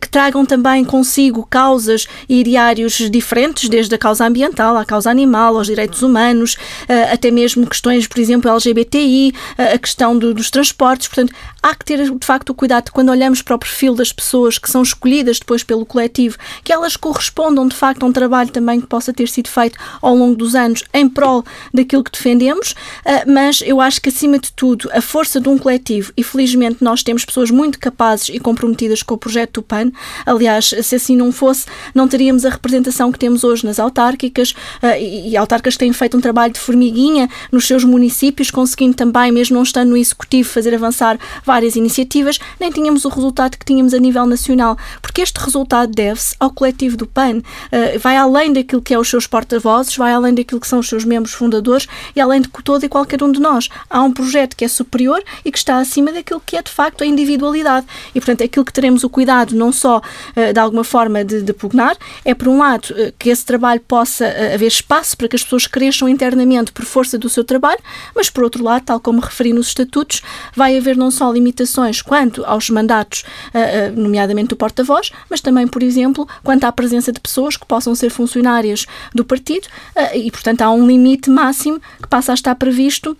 que 0.00 0.08
tragam 0.08 0.46
também 0.46 0.84
consigo 0.84 1.44
causas 1.50 2.06
e 2.28 2.40
ideários 2.40 3.10
diferentes, 3.10 3.68
desde 3.68 3.94
a 3.94 3.98
causa 3.98 4.24
ambiental 4.26 4.76
à 4.76 4.83
causa 4.84 5.10
animal, 5.10 5.56
aos 5.56 5.66
direitos 5.66 6.02
humanos, 6.02 6.56
eh, 6.88 7.12
até 7.12 7.30
mesmo 7.30 7.66
questões, 7.66 8.06
por 8.06 8.18
exemplo, 8.18 8.50
LGBTI, 8.50 9.32
eh, 9.58 9.74
a 9.74 9.78
questão 9.78 10.18
do, 10.18 10.34
dos 10.34 10.50
transportes. 10.50 11.08
Portanto, 11.08 11.32
há 11.62 11.74
que 11.74 11.84
ter 11.84 12.10
de 12.10 12.26
facto 12.26 12.50
o 12.50 12.54
cuidado 12.54 12.90
quando 12.92 13.08
olhamos 13.08 13.42
para 13.42 13.56
o 13.56 13.58
perfil 13.58 13.94
das 13.94 14.12
pessoas 14.12 14.58
que 14.58 14.70
são 14.70 14.82
escolhidas 14.82 15.38
depois 15.38 15.62
pelo 15.62 15.86
coletivo, 15.86 16.36
que 16.62 16.72
elas 16.72 16.96
correspondam 16.96 17.66
de 17.66 17.74
facto 17.74 18.02
a 18.02 18.06
um 18.06 18.12
trabalho 18.12 18.50
também 18.50 18.80
que 18.80 18.86
possa 18.86 19.12
ter 19.12 19.28
sido 19.28 19.48
feito 19.48 19.78
ao 20.02 20.14
longo 20.14 20.36
dos 20.36 20.54
anos 20.54 20.84
em 20.92 21.08
prol 21.08 21.44
daquilo 21.72 22.04
que 22.04 22.12
defendemos, 22.12 22.74
eh, 23.04 23.24
mas 23.26 23.62
eu 23.64 23.80
acho 23.80 24.00
que 24.00 24.08
acima 24.08 24.38
de 24.38 24.52
tudo 24.52 24.90
a 24.92 25.00
força 25.00 25.40
de 25.40 25.48
um 25.48 25.58
coletivo, 25.58 26.12
e 26.16 26.22
felizmente 26.22 26.82
nós 26.82 27.02
temos 27.02 27.24
pessoas 27.24 27.50
muito 27.50 27.78
capazes 27.78 28.28
e 28.28 28.38
comprometidas 28.38 29.02
com 29.02 29.14
o 29.14 29.18
projeto 29.18 29.54
do 29.54 29.62
PAN, 29.62 29.90
aliás, 30.26 30.74
se 30.82 30.94
assim 30.94 31.16
não 31.16 31.32
fosse, 31.32 31.66
não 31.94 32.06
teríamos 32.06 32.44
a 32.44 32.50
representação 32.50 33.10
que 33.10 33.18
temos 33.18 33.44
hoje 33.44 33.64
nas 33.64 33.78
autárquicas, 33.78 34.54
e, 34.98 35.30
e 35.30 35.36
autarcas 35.36 35.76
têm 35.76 35.92
feito 35.92 36.16
um 36.16 36.20
trabalho 36.20 36.52
de 36.52 36.60
formiguinha 36.60 37.28
nos 37.50 37.66
seus 37.66 37.84
municípios, 37.84 38.50
conseguindo 38.50 38.94
também, 38.94 39.30
mesmo 39.30 39.56
não 39.56 39.62
estando 39.62 39.90
no 39.90 39.96
executivo, 39.96 40.48
fazer 40.48 40.74
avançar 40.74 41.18
várias 41.44 41.76
iniciativas, 41.76 42.38
nem 42.58 42.70
tínhamos 42.70 43.04
o 43.04 43.08
resultado 43.08 43.56
que 43.56 43.64
tínhamos 43.64 43.94
a 43.94 43.98
nível 43.98 44.26
nacional, 44.26 44.76
porque 45.00 45.22
este 45.22 45.38
resultado 45.38 45.92
deve-se 45.92 46.34
ao 46.38 46.50
coletivo 46.50 46.96
do 46.96 47.06
PAN, 47.06 47.38
uh, 47.38 47.98
vai 47.98 48.16
além 48.16 48.52
daquilo 48.52 48.82
que 48.82 48.94
é 48.94 48.98
os 48.98 49.08
seus 49.08 49.26
porta-vozes, 49.26 49.96
vai 49.96 50.12
além 50.12 50.34
daquilo 50.34 50.60
que 50.60 50.66
são 50.66 50.78
os 50.78 50.88
seus 50.88 51.04
membros 51.04 51.34
fundadores 51.34 51.86
e 52.14 52.20
além 52.20 52.40
de 52.40 52.48
todo 52.62 52.84
e 52.84 52.88
qualquer 52.88 53.22
um 53.22 53.30
de 53.30 53.40
nós. 53.40 53.68
Há 53.88 54.02
um 54.02 54.12
projeto 54.12 54.56
que 54.56 54.64
é 54.64 54.68
superior 54.68 55.22
e 55.44 55.50
que 55.50 55.58
está 55.58 55.78
acima 55.78 56.12
daquilo 56.12 56.42
que 56.44 56.56
é 56.56 56.62
de 56.62 56.70
facto 56.70 57.02
a 57.02 57.06
individualidade. 57.06 57.86
E, 58.14 58.20
portanto, 58.20 58.42
aquilo 58.42 58.64
que 58.64 58.72
teremos 58.72 59.04
o 59.04 59.10
cuidado 59.10 59.54
não 59.54 59.72
só 59.72 59.98
uh, 59.98 60.52
de 60.52 60.58
alguma 60.58 60.84
forma 60.84 61.24
de, 61.24 61.42
de 61.42 61.52
pugnar, 61.52 61.96
é 62.24 62.34
por 62.34 62.48
um 62.48 62.58
lado 62.58 62.94
que 63.18 63.30
esse 63.30 63.44
trabalho 63.44 63.80
possa 63.80 64.26
haver 64.54 64.63
haver 64.64 64.68
espaço 64.68 65.16
para 65.16 65.28
que 65.28 65.36
as 65.36 65.42
pessoas 65.42 65.66
cresçam 65.66 66.08
internamente 66.08 66.72
por 66.72 66.84
força 66.84 67.18
do 67.18 67.28
seu 67.28 67.44
trabalho, 67.44 67.80
mas 68.14 68.30
por 68.30 68.44
outro 68.44 68.64
lado, 68.64 68.84
tal 68.84 69.00
como 69.00 69.20
referi 69.20 69.52
nos 69.52 69.68
estatutos, 69.68 70.22
vai 70.54 70.76
haver 70.76 70.96
não 70.96 71.10
só 71.10 71.30
limitações 71.30 72.00
quanto 72.00 72.44
aos 72.44 72.70
mandatos, 72.70 73.24
eh, 73.52 73.86
eh, 73.86 73.90
nomeadamente 73.90 74.48
do 74.48 74.56
porta-voz, 74.56 75.10
mas 75.28 75.40
também, 75.40 75.66
por 75.66 75.82
exemplo, 75.82 76.26
quanto 76.42 76.64
à 76.64 76.72
presença 76.72 77.12
de 77.12 77.20
pessoas 77.20 77.56
que 77.56 77.66
possam 77.66 77.94
ser 77.94 78.10
funcionárias 78.10 78.86
do 79.14 79.24
partido 79.24 79.68
eh, 79.94 80.18
e, 80.18 80.30
portanto, 80.30 80.62
há 80.62 80.70
um 80.70 80.86
limite 80.86 81.30
máximo 81.30 81.80
que 82.00 82.08
passa 82.08 82.32
a 82.32 82.34
estar 82.34 82.54
previsto 82.54 83.16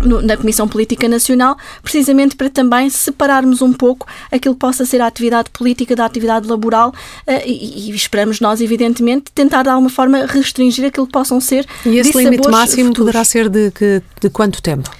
na 0.00 0.36
Comissão 0.36 0.68
Política 0.68 1.08
Nacional, 1.08 1.56
precisamente 1.82 2.36
para 2.36 2.48
também 2.48 2.88
separarmos 2.88 3.62
um 3.62 3.72
pouco 3.72 4.06
aquilo 4.30 4.54
que 4.54 4.60
possa 4.60 4.84
ser 4.84 5.00
a 5.00 5.06
atividade 5.06 5.50
política 5.50 5.96
da 5.96 6.04
atividade 6.04 6.46
laboral 6.46 6.90
uh, 6.90 7.32
e, 7.44 7.90
e, 7.90 7.94
esperamos 7.94 8.40
nós, 8.40 8.60
evidentemente, 8.60 9.32
tentar 9.32 9.62
de 9.62 9.68
alguma 9.68 9.90
forma 9.90 10.26
restringir 10.26 10.84
aquilo 10.84 11.06
que 11.06 11.12
possam 11.12 11.40
ser 11.40 11.66
E 11.84 11.98
esse 11.98 12.16
limite 12.16 12.48
máximo 12.48 12.88
futuros. 12.88 12.98
poderá 12.98 13.24
ser 13.24 13.48
de, 13.48 13.70
de, 13.70 14.02
de 14.20 14.30
quanto 14.30 14.62
tempo? 14.62 14.90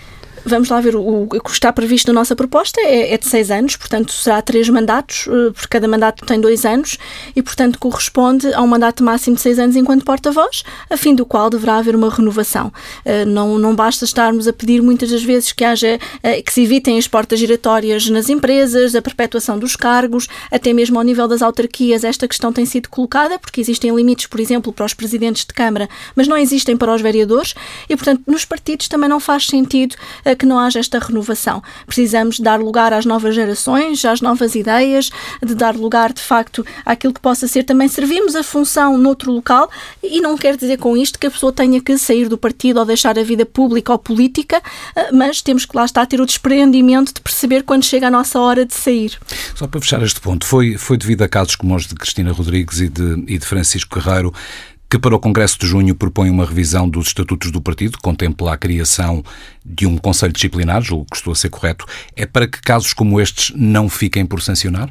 Vamos 0.45 0.68
lá 0.68 0.80
ver, 0.80 0.97
o, 0.97 1.23
o 1.25 1.28
que 1.28 1.50
está 1.50 1.73
previsto 1.73 2.09
na 2.09 2.21
nossa 2.21 2.35
proposta 2.35 2.80
é, 2.80 3.12
é, 3.12 3.18
de 3.18 3.26
seis 3.26 3.50
anos, 3.50 3.76
portanto 3.76 4.12
será 4.12 4.40
três 4.42 4.68
mandatos, 4.68 5.26
uh, 5.26 5.52
porque 5.52 5.68
cada 5.68 5.88
mandato 5.88 6.25
tem 6.25 6.40
dois 6.40 6.64
anos 6.64 6.99
e, 7.35 7.42
portanto, 7.42 7.78
corresponde 7.78 8.52
a 8.54 8.62
um 8.62 8.66
mandato 8.66 9.02
máximo 9.02 9.37
de 9.37 9.42
seis 9.42 9.59
anos 9.59 9.76
enquanto 9.76 10.04
porta-voz, 10.04 10.62
a 10.88 10.97
fim 10.97 11.14
do 11.14 11.26
qual 11.26 11.50
deverá 11.50 11.76
haver 11.76 11.95
uma 11.95 12.11
renovação. 12.11 12.73
Uh, 13.04 13.26
não, 13.26 13.59
não 13.59 13.75
basta 13.75 14.04
estarmos 14.04 14.49
a 14.49 14.52
pedir 14.52 14.83
muitas 14.83 15.11
das 15.11 15.23
vezes 15.23 15.52
que 15.52 15.64
haja, 15.64 15.99
uh, 16.16 16.42
que 16.42 16.52
se 16.52 16.62
evitem 16.62 16.99
as 16.99 17.09
portas 17.09 17.38
giratórias 17.38 18.09
nas 18.09 18.28
empresas, 18.28 18.95
a 18.95 19.02
perpetuação 19.02 19.59
dos 19.59 19.76
cargos, 19.76 20.28
até 20.50 20.73
mesmo 20.73 20.99
ao 20.99 21.04
nível 21.04 21.28
das 21.28 21.42
autarquias, 21.42 22.04
esta 22.04 22.26
questão 22.26 22.52
tem 22.52 22.64
sido 22.64 22.88
colocada, 22.88 23.38
porque 23.38 23.61
existem 23.61 23.95
limites, 23.95 24.26
por 24.26 24.40
exemplo, 24.40 24.73
para 24.73 24.87
os 24.87 24.95
presidentes 24.95 25.45
de 25.45 25.52
Câmara, 25.52 25.88
mas 26.14 26.28
não 26.28 26.37
existem 26.37 26.76
para 26.76 26.95
os 26.95 27.00
vereadores 27.00 27.54
e, 27.88 27.97
portanto, 27.97 28.23
nos 28.26 28.45
partidos 28.45 28.88
também 28.88 29.09
não 29.09 29.21
faz 29.21 29.47
sentido 29.47 29.97
que 30.35 30.47
não 30.47 30.58
haja 30.58 30.78
esta 30.78 30.99
renovação. 30.99 31.62
Precisamos 31.87 32.40
dar 32.40 32.61
lugar 32.61 32.92
às 32.92 33.04
novas 33.04 33.35
gerações, 33.35 34.04
às 34.04 34.20
novas 34.20 34.54
ideias, 34.54 35.11
de 35.42 35.54
dar 35.54 35.75
lugar, 35.75 36.12
de 36.12 36.20
facto, 36.20 36.64
àquilo 36.85 37.12
que 37.12 37.20
possa 37.20 37.47
ser 37.47 37.64
também 37.64 37.88
servirmos 37.88 38.35
a 38.35 38.42
função 38.42 38.97
noutro 38.97 39.32
local 39.32 39.70
e 40.02 40.20
não 40.20 40.37
quer 40.37 40.56
dizer 40.56 40.78
com 40.78 40.97
isto 40.97 41.18
que 41.18 41.26
a 41.26 41.30
pessoa 41.30 41.52
tenha 41.52 41.80
que 41.80 41.97
sair 41.99 42.28
do 42.28 42.38
partido 42.38 42.78
ou 42.80 42.87
deixar 42.87 43.18
a 43.18 43.23
vida 43.23 43.44
pública 43.44 43.92
ou 43.92 43.99
política, 43.99 44.62
mas 45.12 45.42
temos 45.42 45.64
que 45.64 45.76
lá 45.76 45.85
estar 45.85 46.02
a 46.02 46.06
ter 46.06 46.20
o 46.20 46.26
desprendimento 46.26 47.12
de 47.14 47.20
perceber 47.20 47.62
quando 47.62 47.85
chega 47.85 48.08
a 48.08 48.11
nossa 48.11 48.38
hora 48.38 48.64
de 48.64 48.75
sair. 48.75 49.18
Só 49.54 49.66
para 49.66 49.80
fechar 49.80 50.02
este 50.02 50.20
ponto, 50.20 50.47
foi, 50.47 50.76
foi 50.76 50.97
devido 50.97 51.23
a 51.23 51.28
casos 51.28 51.56
como 51.56 51.75
os 51.75 51.87
de 51.87 51.94
Cristina 51.94 52.32
Rodrigues 52.32 52.80
e 52.80 52.88
de, 52.88 53.25
e 53.26 53.38
de 53.38 53.47
Francisco 53.47 53.99
Guerreiro 53.99 54.32
que 54.90 54.99
para 54.99 55.14
o 55.14 55.18
Congresso 55.18 55.59
de 55.59 55.66
Junho 55.66 55.95
propõe 55.95 56.30
uma 56.30 56.47
revisão 56.47 56.88
dos 56.88 57.09
estatutos 57.09 57.50
do 57.50 57.61
partido, 57.61 57.99
contempla 57.99 58.54
a 58.54 58.57
criação 58.57 59.23
de 59.64 59.87
um 59.87 59.99
Conselho 59.99 60.33
Disciplinar, 60.33 60.80
julgo 60.80 61.07
que 61.11 61.16
estou 61.16 61.33
a 61.33 61.37
ser 61.37 61.50
correto, 61.50 61.85
é 62.16 62.25
para 62.25 62.47
que 62.47 62.61
casos 62.61 62.95
como 62.95 63.21
estes 63.21 63.54
não 63.54 63.88
fiquem 63.88 64.25
por 64.25 64.40
sancionar? 64.40 64.90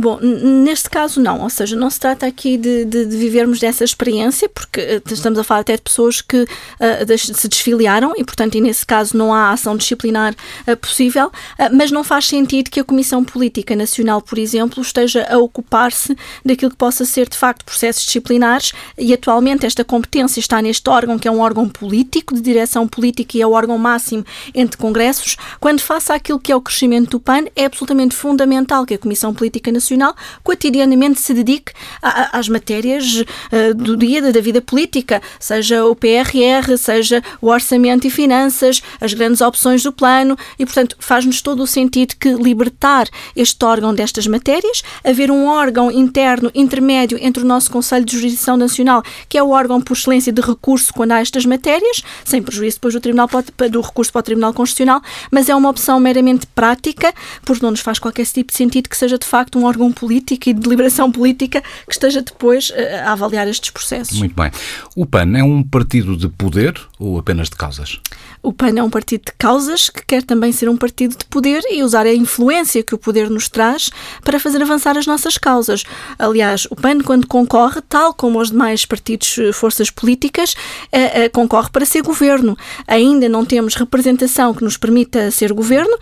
Bom, 0.00 0.18
neste 0.18 0.88
caso 0.88 1.20
não, 1.20 1.42
ou 1.42 1.50
seja, 1.50 1.76
não 1.76 1.90
se 1.90 2.00
trata 2.00 2.24
aqui 2.24 2.56
de, 2.56 2.86
de, 2.86 3.04
de, 3.04 3.16
vivermos 3.18 3.60
dessa 3.60 3.84
experiência, 3.84 4.48
porque 4.48 4.80
eh, 4.80 5.02
estamos 5.10 5.38
a 5.38 5.44
falar 5.44 5.60
até 5.60 5.76
de 5.76 5.82
pessoas 5.82 6.22
que 6.22 6.40
uh, 6.40 7.18
se 7.18 7.46
desfiliaram 7.46 8.14
e, 8.16 8.24
portanto, 8.24 8.54
e 8.54 8.62
nesse 8.62 8.86
caso 8.86 9.14
não 9.14 9.34
há 9.34 9.50
ação 9.50 9.76
disciplinar 9.76 10.34
uh, 10.66 10.74
possível, 10.78 11.26
uh, 11.26 11.76
mas 11.76 11.90
não 11.90 12.02
faz 12.02 12.24
sentido 12.24 12.70
que 12.70 12.80
a 12.80 12.84
Comissão 12.84 13.22
Política 13.22 13.76
Nacional, 13.76 14.22
por 14.22 14.38
exemplo, 14.38 14.82
esteja 14.82 15.26
a 15.28 15.36
ocupar-se 15.36 16.16
daquilo 16.42 16.70
que 16.70 16.78
possa 16.78 17.04
ser, 17.04 17.28
de 17.28 17.36
facto, 17.36 17.62
processos 17.66 18.02
disciplinares 18.06 18.72
e 18.96 19.12
atualmente 19.12 19.66
esta 19.66 19.84
competência 19.84 20.40
está 20.40 20.62
neste 20.62 20.88
órgão, 20.88 21.18
que 21.18 21.28
é 21.28 21.30
um 21.30 21.40
órgão 21.40 21.68
político, 21.68 22.34
de 22.34 22.40
direção 22.40 22.88
política 22.88 23.36
e 23.36 23.42
é 23.42 23.46
o 23.46 23.52
órgão 23.52 23.76
máximo 23.76 24.24
entre 24.54 24.78
congressos, 24.78 25.36
quando 25.60 25.80
faça 25.80 26.14
aquilo 26.14 26.40
que 26.40 26.50
é 26.50 26.56
o 26.56 26.60
crescimento 26.62 27.10
do 27.10 27.20
PAN, 27.20 27.44
é 27.54 27.66
absolutamente 27.66 28.16
fundamental 28.16 28.86
que 28.86 28.94
a 28.94 28.98
Comissão 28.98 29.34
Política 29.34 29.70
Nacional 29.70 29.89
Nacional 29.90 30.14
cotidianamente 30.44 31.20
se 31.20 31.34
dedique 31.34 31.72
a, 32.02 32.38
às 32.38 32.48
matérias 32.48 33.22
uh, 33.22 33.74
do 33.74 33.96
dia 33.96 34.20
da 34.20 34.40
vida 34.40 34.60
política, 34.60 35.20
seja 35.38 35.84
o 35.84 35.94
PRR, 35.94 36.76
seja 36.78 37.22
o 37.40 37.48
orçamento 37.48 38.06
e 38.06 38.10
finanças, 38.10 38.82
as 39.00 39.12
grandes 39.12 39.40
opções 39.40 39.82
do 39.82 39.92
plano 39.92 40.36
e, 40.58 40.64
portanto, 40.64 40.96
faz-nos 40.98 41.42
todo 41.42 41.62
o 41.62 41.66
sentido 41.66 42.14
que 42.18 42.32
libertar 42.32 43.08
este 43.34 43.64
órgão 43.64 43.94
destas 43.94 44.26
matérias, 44.26 44.82
haver 45.04 45.30
um 45.30 45.46
órgão 45.46 45.90
interno 45.90 46.50
intermédio 46.54 47.18
entre 47.20 47.42
o 47.42 47.46
nosso 47.46 47.70
Conselho 47.70 48.04
de 48.04 48.16
Jurisdição 48.16 48.56
Nacional, 48.56 49.02
que 49.28 49.36
é 49.36 49.42
o 49.42 49.50
órgão 49.50 49.80
por 49.80 49.96
excelência 49.96 50.32
de 50.32 50.40
recurso 50.40 50.92
quando 50.92 51.12
há 51.12 51.20
estas 51.20 51.44
matérias, 51.44 52.02
sem 52.24 52.42
prejuízo 52.42 52.76
depois 52.76 52.94
do, 52.94 53.00
tribunal, 53.00 53.28
do 53.70 53.80
recurso 53.80 54.12
para 54.12 54.20
o 54.20 54.22
Tribunal 54.22 54.54
Constitucional, 54.54 55.02
mas 55.30 55.48
é 55.48 55.54
uma 55.54 55.68
opção 55.68 55.98
meramente 55.98 56.46
prática, 56.46 57.12
porque 57.42 57.62
não 57.62 57.70
nos 57.70 57.80
faz 57.80 57.98
qualquer 57.98 58.26
tipo 58.26 58.52
de 58.52 58.56
sentido 58.56 58.88
que 58.88 58.96
seja 58.96 59.18
de 59.18 59.26
facto 59.26 59.58
um 59.58 59.64
órgão 59.64 59.79
órgão 59.80 59.92
político 59.92 60.50
e 60.50 60.52
de 60.52 60.60
deliberação 60.60 61.10
política 61.10 61.62
que 61.86 61.92
esteja 61.92 62.20
depois 62.20 62.70
eh, 62.74 63.00
a 63.00 63.12
avaliar 63.12 63.48
estes 63.48 63.70
processos. 63.70 64.18
Muito 64.18 64.34
bem. 64.34 64.50
O 64.94 65.06
PAN 65.06 65.36
é 65.36 65.42
um 65.42 65.62
partido 65.62 66.16
de 66.16 66.28
poder 66.28 66.78
ou 66.98 67.18
apenas 67.18 67.48
de 67.48 67.56
causas? 67.56 67.98
O 68.42 68.52
PAN 68.52 68.74
é 68.76 68.82
um 68.82 68.90
partido 68.90 69.24
de 69.26 69.32
causas 69.38 69.88
que 69.88 70.04
quer 70.04 70.22
também 70.22 70.52
ser 70.52 70.68
um 70.68 70.76
partido 70.76 71.16
de 71.16 71.24
poder 71.24 71.62
e 71.70 71.82
usar 71.82 72.06
a 72.06 72.14
influência 72.14 72.82
que 72.82 72.94
o 72.94 72.98
poder 72.98 73.30
nos 73.30 73.48
traz 73.48 73.90
para 74.22 74.38
fazer 74.38 74.62
avançar 74.62 74.96
as 74.98 75.06
nossas 75.06 75.38
causas. 75.38 75.84
Aliás, 76.18 76.66
o 76.70 76.76
PAN, 76.76 77.00
quando 77.00 77.26
concorre, 77.26 77.80
tal 77.88 78.12
como 78.12 78.40
os 78.40 78.50
demais 78.50 78.84
partidos, 78.84 79.38
eh, 79.38 79.52
forças 79.52 79.90
políticas, 79.90 80.54
eh, 80.92 81.28
concorre 81.30 81.70
para 81.70 81.86
ser 81.86 82.02
governo. 82.02 82.56
Ainda 82.86 83.28
não 83.28 83.44
temos 83.44 83.74
representação 83.74 84.52
que 84.52 84.62
nos 84.62 84.76
permita 84.76 85.30
ser 85.30 85.52
governo, 85.52 85.96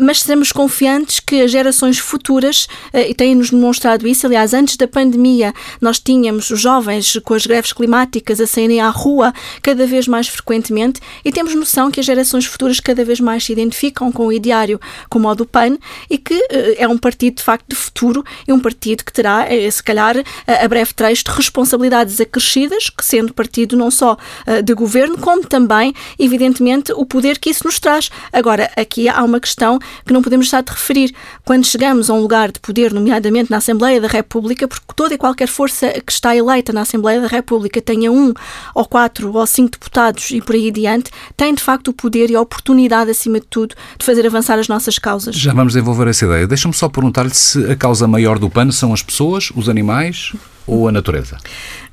mas 0.00 0.18
estamos 0.18 0.52
confiantes 0.52 1.20
que 1.20 1.42
as 1.42 1.50
gerações 1.50 1.98
futuras, 1.98 2.66
e 3.10 3.14
têm-nos 3.14 3.50
demonstrado 3.50 4.06
isso. 4.06 4.24
Aliás, 4.24 4.54
antes 4.54 4.76
da 4.76 4.86
pandemia, 4.86 5.52
nós 5.80 5.98
tínhamos 5.98 6.48
os 6.48 6.60
jovens 6.60 7.18
com 7.24 7.34
as 7.34 7.44
greves 7.44 7.72
climáticas 7.72 8.40
a 8.40 8.46
saírem 8.46 8.80
à 8.80 8.88
rua 8.88 9.32
cada 9.60 9.84
vez 9.84 10.06
mais 10.06 10.28
frequentemente 10.28 11.00
e 11.24 11.32
temos 11.32 11.52
noção 11.56 11.90
que 11.90 11.98
as 11.98 12.06
gerações 12.06 12.46
futuras 12.46 12.78
cada 12.78 13.04
vez 13.04 13.18
mais 13.18 13.44
se 13.44 13.52
identificam 13.52 14.12
com 14.12 14.28
o 14.28 14.32
ideário 14.32 14.80
como 15.08 15.28
o 15.28 15.34
do 15.34 15.44
PAN 15.44 15.76
e 16.08 16.18
que 16.18 16.34
uh, 16.34 16.76
é 16.78 16.86
um 16.86 16.96
partido 16.96 17.38
de 17.38 17.42
facto 17.42 17.70
de 17.70 17.74
futuro 17.74 18.24
e 18.46 18.52
um 18.52 18.60
partido 18.60 19.04
que 19.04 19.12
terá, 19.12 19.44
uh, 19.50 19.72
se 19.72 19.82
calhar, 19.82 20.16
uh, 20.16 20.22
a 20.46 20.68
breve 20.68 20.94
trecho 20.94 21.24
de 21.24 21.32
responsabilidades 21.32 22.20
acrescidas, 22.20 22.88
que 22.90 23.04
sendo 23.04 23.34
partido 23.34 23.76
não 23.76 23.90
só 23.90 24.16
de 24.64 24.74
governo, 24.74 25.18
como 25.18 25.44
também, 25.44 25.92
evidentemente, 26.18 26.92
o 26.92 27.04
poder 27.04 27.38
que 27.38 27.50
isso 27.50 27.64
nos 27.64 27.80
traz. 27.80 28.08
Agora, 28.32 28.70
aqui 28.76 29.08
há 29.08 29.22
uma 29.24 29.40
questão 29.40 29.78
que 30.06 30.12
não 30.12 30.22
podemos 30.22 30.46
deixar 30.46 30.62
de 30.62 30.70
referir. 30.70 31.14
Quando 31.44 31.64
chegamos 31.64 32.08
a 32.08 32.14
um 32.14 32.20
lugar 32.20 32.52
de 32.52 32.60
poder, 32.60 32.92
nomeadamente 32.92 32.99
nomeadamente 33.00 33.50
na 33.50 33.56
Assembleia 33.56 34.00
da 34.00 34.08
República, 34.08 34.68
porque 34.68 34.84
toda 34.94 35.14
e 35.14 35.18
qualquer 35.18 35.48
força 35.48 35.88
que 36.04 36.12
está 36.12 36.36
eleita 36.36 36.72
na 36.72 36.82
Assembleia 36.82 37.20
da 37.20 37.26
República 37.26 37.80
tenha 37.80 38.12
um 38.12 38.32
ou 38.74 38.84
quatro 38.84 39.34
ou 39.34 39.46
cinco 39.46 39.72
deputados 39.72 40.30
e 40.30 40.40
por 40.40 40.54
aí 40.54 40.68
adiante, 40.68 41.10
tem 41.36 41.54
de 41.54 41.62
facto 41.62 41.88
o 41.88 41.92
poder 41.92 42.30
e 42.30 42.36
a 42.36 42.40
oportunidade, 42.40 43.10
acima 43.10 43.40
de 43.40 43.46
tudo, 43.46 43.74
de 43.98 44.04
fazer 44.04 44.26
avançar 44.26 44.58
as 44.58 44.68
nossas 44.68 44.98
causas. 44.98 45.34
Já 45.34 45.52
vamos 45.52 45.72
desenvolver 45.72 46.08
essa 46.08 46.24
ideia. 46.24 46.46
Deixa-me 46.46 46.74
só 46.74 46.88
perguntar-lhe 46.88 47.34
se 47.34 47.64
a 47.70 47.76
causa 47.76 48.06
maior 48.06 48.38
do 48.38 48.50
PAN 48.50 48.70
são 48.70 48.92
as 48.92 49.02
pessoas, 49.02 49.50
os 49.56 49.68
animais 49.68 50.32
ou 50.66 50.88
a 50.88 50.92
natureza? 50.92 51.38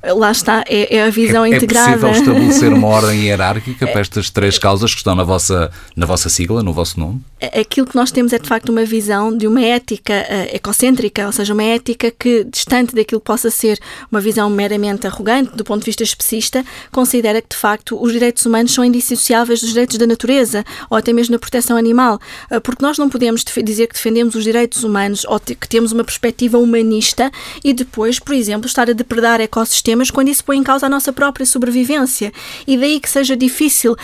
Lá 0.00 0.30
está, 0.30 0.64
é, 0.68 0.96
é 0.96 1.04
a 1.04 1.10
visão 1.10 1.44
é, 1.44 1.48
integrada. 1.48 1.90
É 1.90 1.98
possível 1.98 2.10
estabelecer 2.12 2.72
uma 2.72 2.86
ordem 2.88 3.24
hierárquica 3.24 3.84
para 3.84 4.00
estas 4.00 4.30
três 4.30 4.56
causas 4.56 4.92
que 4.92 4.98
estão 4.98 5.14
na 5.16 5.24
vossa, 5.24 5.72
na 5.96 6.06
vossa 6.06 6.28
sigla, 6.28 6.62
no 6.62 6.72
vosso 6.72 7.00
nome? 7.00 7.20
Aquilo 7.58 7.84
que 7.86 7.96
nós 7.96 8.12
temos 8.12 8.32
é, 8.32 8.38
de 8.38 8.48
facto, 8.48 8.68
uma 8.68 8.84
visão 8.84 9.36
de 9.36 9.48
uma 9.48 9.60
ética 9.60 10.14
uh, 10.14 10.54
ecocêntrica, 10.54 11.26
ou 11.26 11.32
seja, 11.32 11.52
uma 11.52 11.64
ética 11.64 12.12
que, 12.12 12.44
distante 12.44 12.94
daquilo 12.94 13.20
que 13.20 13.26
possa 13.26 13.50
ser 13.50 13.78
uma 14.10 14.20
visão 14.20 14.48
meramente 14.48 15.06
arrogante, 15.06 15.56
do 15.56 15.64
ponto 15.64 15.80
de 15.80 15.86
vista 15.86 16.04
especista, 16.04 16.64
considera 16.92 17.42
que, 17.42 17.48
de 17.48 17.56
facto, 17.56 18.00
os 18.00 18.12
direitos 18.12 18.46
humanos 18.46 18.72
são 18.72 18.84
indissociáveis 18.84 19.60
dos 19.60 19.70
direitos 19.70 19.98
da 19.98 20.06
natureza, 20.06 20.64
ou 20.88 20.96
até 20.96 21.12
mesmo 21.12 21.32
da 21.32 21.38
proteção 21.40 21.76
animal, 21.76 22.20
uh, 22.52 22.60
porque 22.60 22.84
nós 22.84 22.98
não 22.98 23.08
podemos 23.08 23.44
dizer 23.64 23.88
que 23.88 23.94
defendemos 23.94 24.36
os 24.36 24.44
direitos 24.44 24.84
humanos 24.84 25.24
ou 25.24 25.40
que 25.40 25.68
temos 25.68 25.90
uma 25.90 26.04
perspectiva 26.04 26.56
humanista 26.56 27.32
e 27.64 27.72
depois, 27.72 28.20
por 28.20 28.34
exemplo, 28.34 28.57
estar 28.66 28.88
a 28.88 28.92
depredar 28.92 29.40
ecossistemas 29.40 30.10
quando 30.10 30.28
isso 30.28 30.44
põe 30.44 30.58
em 30.58 30.62
causa 30.62 30.86
a 30.86 30.88
nossa 30.88 31.12
própria 31.12 31.46
sobrevivência. 31.46 32.32
E 32.66 32.76
daí 32.76 33.00
que 33.00 33.08
seja 33.08 33.36
difícil 33.36 33.92
uh, 33.92 33.94
uh, 33.94 33.98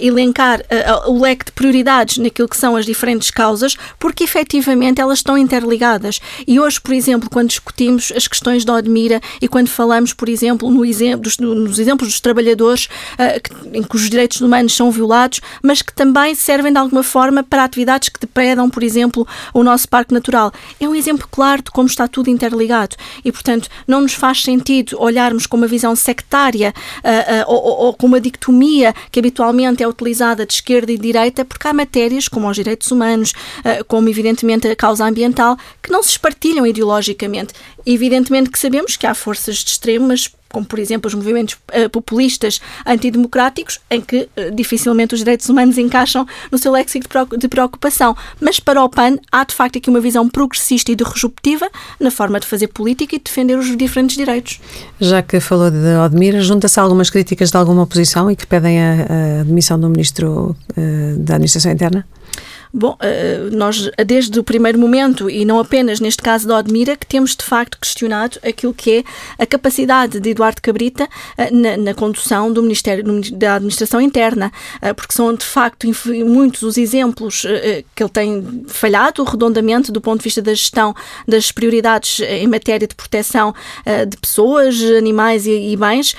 elencar 0.00 0.60
uh, 0.60 1.10
o 1.10 1.20
leque 1.20 1.46
de 1.46 1.52
prioridades 1.52 2.18
naquilo 2.18 2.48
que 2.48 2.56
são 2.56 2.76
as 2.76 2.86
diferentes 2.86 3.30
causas, 3.30 3.76
porque 3.98 4.24
efetivamente 4.24 5.00
elas 5.00 5.18
estão 5.18 5.36
interligadas. 5.36 6.20
E 6.46 6.58
hoje, 6.60 6.80
por 6.80 6.92
exemplo, 6.92 7.28
quando 7.30 7.48
discutimos 7.48 8.12
as 8.14 8.28
questões 8.28 8.64
da 8.64 8.74
Odmira 8.74 9.20
e 9.40 9.48
quando 9.48 9.68
falamos, 9.68 10.12
por 10.12 10.28
exemplo, 10.28 10.70
no 10.70 10.84
exemplo, 10.84 11.20
dos, 11.20 11.38
nos 11.38 11.78
exemplos 11.78 12.08
dos 12.08 12.20
trabalhadores 12.20 12.88
que, 13.42 13.78
em 13.78 13.82
que 13.82 13.96
os 13.96 14.08
direitos 14.08 14.40
humanos 14.40 14.74
são 14.74 14.90
violados, 14.90 15.40
mas 15.62 15.82
que 15.82 15.92
também 15.92 16.34
servem 16.34 16.72
de 16.72 16.78
alguma 16.78 17.02
forma 17.02 17.42
para 17.42 17.64
atividades 17.64 18.08
que 18.08 18.20
depredam, 18.20 18.68
por 18.68 18.82
exemplo, 18.82 19.26
o 19.52 19.62
nosso 19.62 19.88
parque 19.88 20.12
natural. 20.12 20.52
É 20.80 20.88
um 20.88 20.94
exemplo 20.94 21.26
claro 21.30 21.62
de 21.62 21.70
como 21.70 21.88
está 21.88 22.06
tudo 22.08 22.30
interligado. 22.30 22.96
E, 23.24 23.32
portanto, 23.32 23.68
não 23.86 24.00
nos 24.00 24.14
faz 24.14 24.42
sentido 24.42 24.96
olharmos 25.00 25.46
com 25.46 25.56
uma 25.56 25.66
visão 25.66 25.94
sectária 25.94 26.74
uh, 26.98 27.50
uh, 27.50 27.54
ou, 27.54 27.86
ou, 27.86 27.94
com 27.94 28.06
uma 28.06 28.20
dicotomia 28.20 28.94
que 29.10 29.18
habitualmente 29.18 29.82
é 29.82 29.88
utilizada 29.88 30.44
de 30.44 30.54
esquerda 30.54 30.92
e 30.92 30.96
de 30.96 31.02
direita, 31.02 31.44
porque 31.44 31.68
há 31.68 31.72
matérias 31.72 32.28
como 32.28 32.48
os 32.48 32.56
direitos 32.56 32.90
humanos, 32.90 33.32
uh, 33.60 33.84
como 33.86 34.08
evidentemente 34.08 34.66
a 34.66 34.76
causa 34.76 35.04
ambiental, 35.04 35.56
que 35.82 35.90
não 35.90 36.02
se 36.02 36.10
espartilham 36.10 36.66
ideologicamente. 36.66 37.54
Evidentemente 37.86 38.50
que 38.50 38.58
sabemos 38.58 38.96
que 38.96 39.06
há 39.06 39.14
forças 39.14 39.58
de 39.58 39.70
extremo, 39.70 40.08
mas 40.08 40.28
como 40.48 40.64
por 40.64 40.78
exemplo 40.78 41.08
os 41.08 41.14
movimentos 41.14 41.54
uh, 41.54 41.88
populistas 41.90 42.60
antidemocráticos, 42.86 43.80
em 43.90 44.00
que 44.00 44.28
uh, 44.36 44.54
dificilmente 44.54 45.14
os 45.14 45.20
direitos 45.20 45.48
humanos 45.48 45.76
encaixam 45.76 46.26
no 46.50 46.58
seu 46.58 46.72
léxico 46.72 47.06
de 47.36 47.48
preocupação. 47.48 48.16
Mas 48.40 48.58
para 48.58 48.82
o 48.82 48.88
PAN 48.88 49.18
há 49.30 49.44
de 49.44 49.54
facto 49.54 49.78
aqui 49.78 49.90
uma 49.90 50.00
visão 50.00 50.28
progressista 50.28 50.90
e 50.90 50.96
disruptiva 50.96 51.68
na 52.00 52.10
forma 52.10 52.40
de 52.40 52.46
fazer 52.46 52.68
política 52.68 53.16
e 53.16 53.18
de 53.18 53.24
defender 53.24 53.58
os 53.58 53.76
diferentes 53.76 54.16
direitos. 54.16 54.60
Já 55.00 55.22
que 55.22 55.40
falou 55.40 55.70
de 55.70 55.96
Odmira, 56.04 56.40
junta-se 56.40 56.80
algumas 56.80 57.10
críticas 57.10 57.50
de 57.50 57.56
alguma 57.56 57.82
oposição 57.82 58.30
e 58.30 58.36
que 58.36 58.46
pedem 58.46 58.80
a, 58.80 59.40
a 59.40 59.42
demissão 59.44 59.78
do 59.78 59.88
Ministro 59.88 60.56
uh, 60.76 61.18
da 61.18 61.34
Administração 61.34 61.70
Interna? 61.70 62.06
Bom, 62.78 62.94
eh, 63.00 63.48
nós 63.52 63.90
desde 64.06 64.38
o 64.38 64.44
primeiro 64.44 64.78
momento, 64.78 65.30
e 65.30 65.46
não 65.46 65.58
apenas 65.58 65.98
neste 65.98 66.22
caso 66.22 66.46
da 66.46 66.58
Odmira, 66.58 66.94
que 66.94 67.06
temos 67.06 67.34
de 67.34 67.42
facto 67.42 67.78
questionado 67.80 68.38
aquilo 68.46 68.74
que 68.74 68.98
é 68.98 69.04
a 69.42 69.46
capacidade 69.46 70.20
de 70.20 70.28
Eduardo 70.28 70.60
Cabrita 70.60 71.08
eh, 71.38 71.50
na, 71.50 71.78
na 71.78 71.94
condução 71.94 72.52
do 72.52 72.60
Ministério 72.60 73.02
da 73.32 73.54
Administração 73.54 73.98
Interna, 73.98 74.52
eh, 74.82 74.92
porque 74.92 75.14
são 75.14 75.32
de 75.32 75.46
facto 75.46 75.88
muitos 76.26 76.60
os 76.64 76.76
exemplos 76.76 77.46
que 77.94 78.02
ele 78.02 78.10
tem 78.10 78.64
falhado 78.68 79.24
redondamente 79.24 79.90
do 79.90 80.00
ponto 80.00 80.18
de 80.18 80.24
vista 80.24 80.42
da 80.42 80.52
gestão 80.52 80.94
das 81.26 81.50
prioridades 81.50 82.20
em 82.20 82.46
matéria 82.46 82.86
de 82.86 82.94
proteção 82.94 83.54
de 84.08 84.16
pessoas, 84.18 84.80
animais 84.82 85.46
e, 85.46 85.74
bens. 85.76 86.14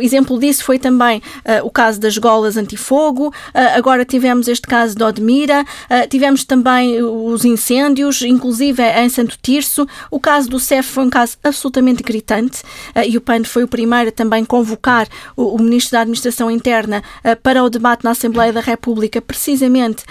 Exemplo 0.00 0.38
disso 0.38 0.64
foi 0.64 0.78
também 0.78 1.22
o 1.62 1.70
caso 1.70 2.00
das 2.00 2.18
golas 2.18 2.56
antifogo, 2.56 3.32
agora 3.74 4.04
tivemos 4.04 4.48
este 4.48 4.66
caso 4.66 4.96
da 4.96 5.06
Odmira, 5.06 5.64
Uh, 5.90 6.08
tivemos 6.08 6.44
também 6.44 7.02
os 7.02 7.44
incêndios, 7.44 8.22
inclusive 8.22 8.82
em 8.82 9.08
Santo 9.08 9.38
Tirso. 9.42 9.86
O 10.10 10.18
caso 10.18 10.48
do 10.48 10.58
CEF 10.58 10.88
foi 10.88 11.04
um 11.04 11.10
caso 11.10 11.36
absolutamente 11.42 12.02
gritante 12.02 12.62
uh, 12.94 13.00
e 13.06 13.16
o 13.16 13.20
PAN 13.20 13.44
foi 13.44 13.64
o 13.64 13.68
primeiro 13.68 14.08
a 14.08 14.12
também 14.12 14.44
convocar 14.44 15.08
o, 15.36 15.56
o 15.56 15.62
Ministro 15.62 15.92
da 15.92 16.00
Administração 16.00 16.50
Interna 16.50 17.02
uh, 17.24 17.36
para 17.42 17.62
o 17.62 17.70
debate 17.70 18.04
na 18.04 18.10
Assembleia 18.10 18.52
da 18.52 18.60
República, 18.60 19.20
precisamente 19.20 20.04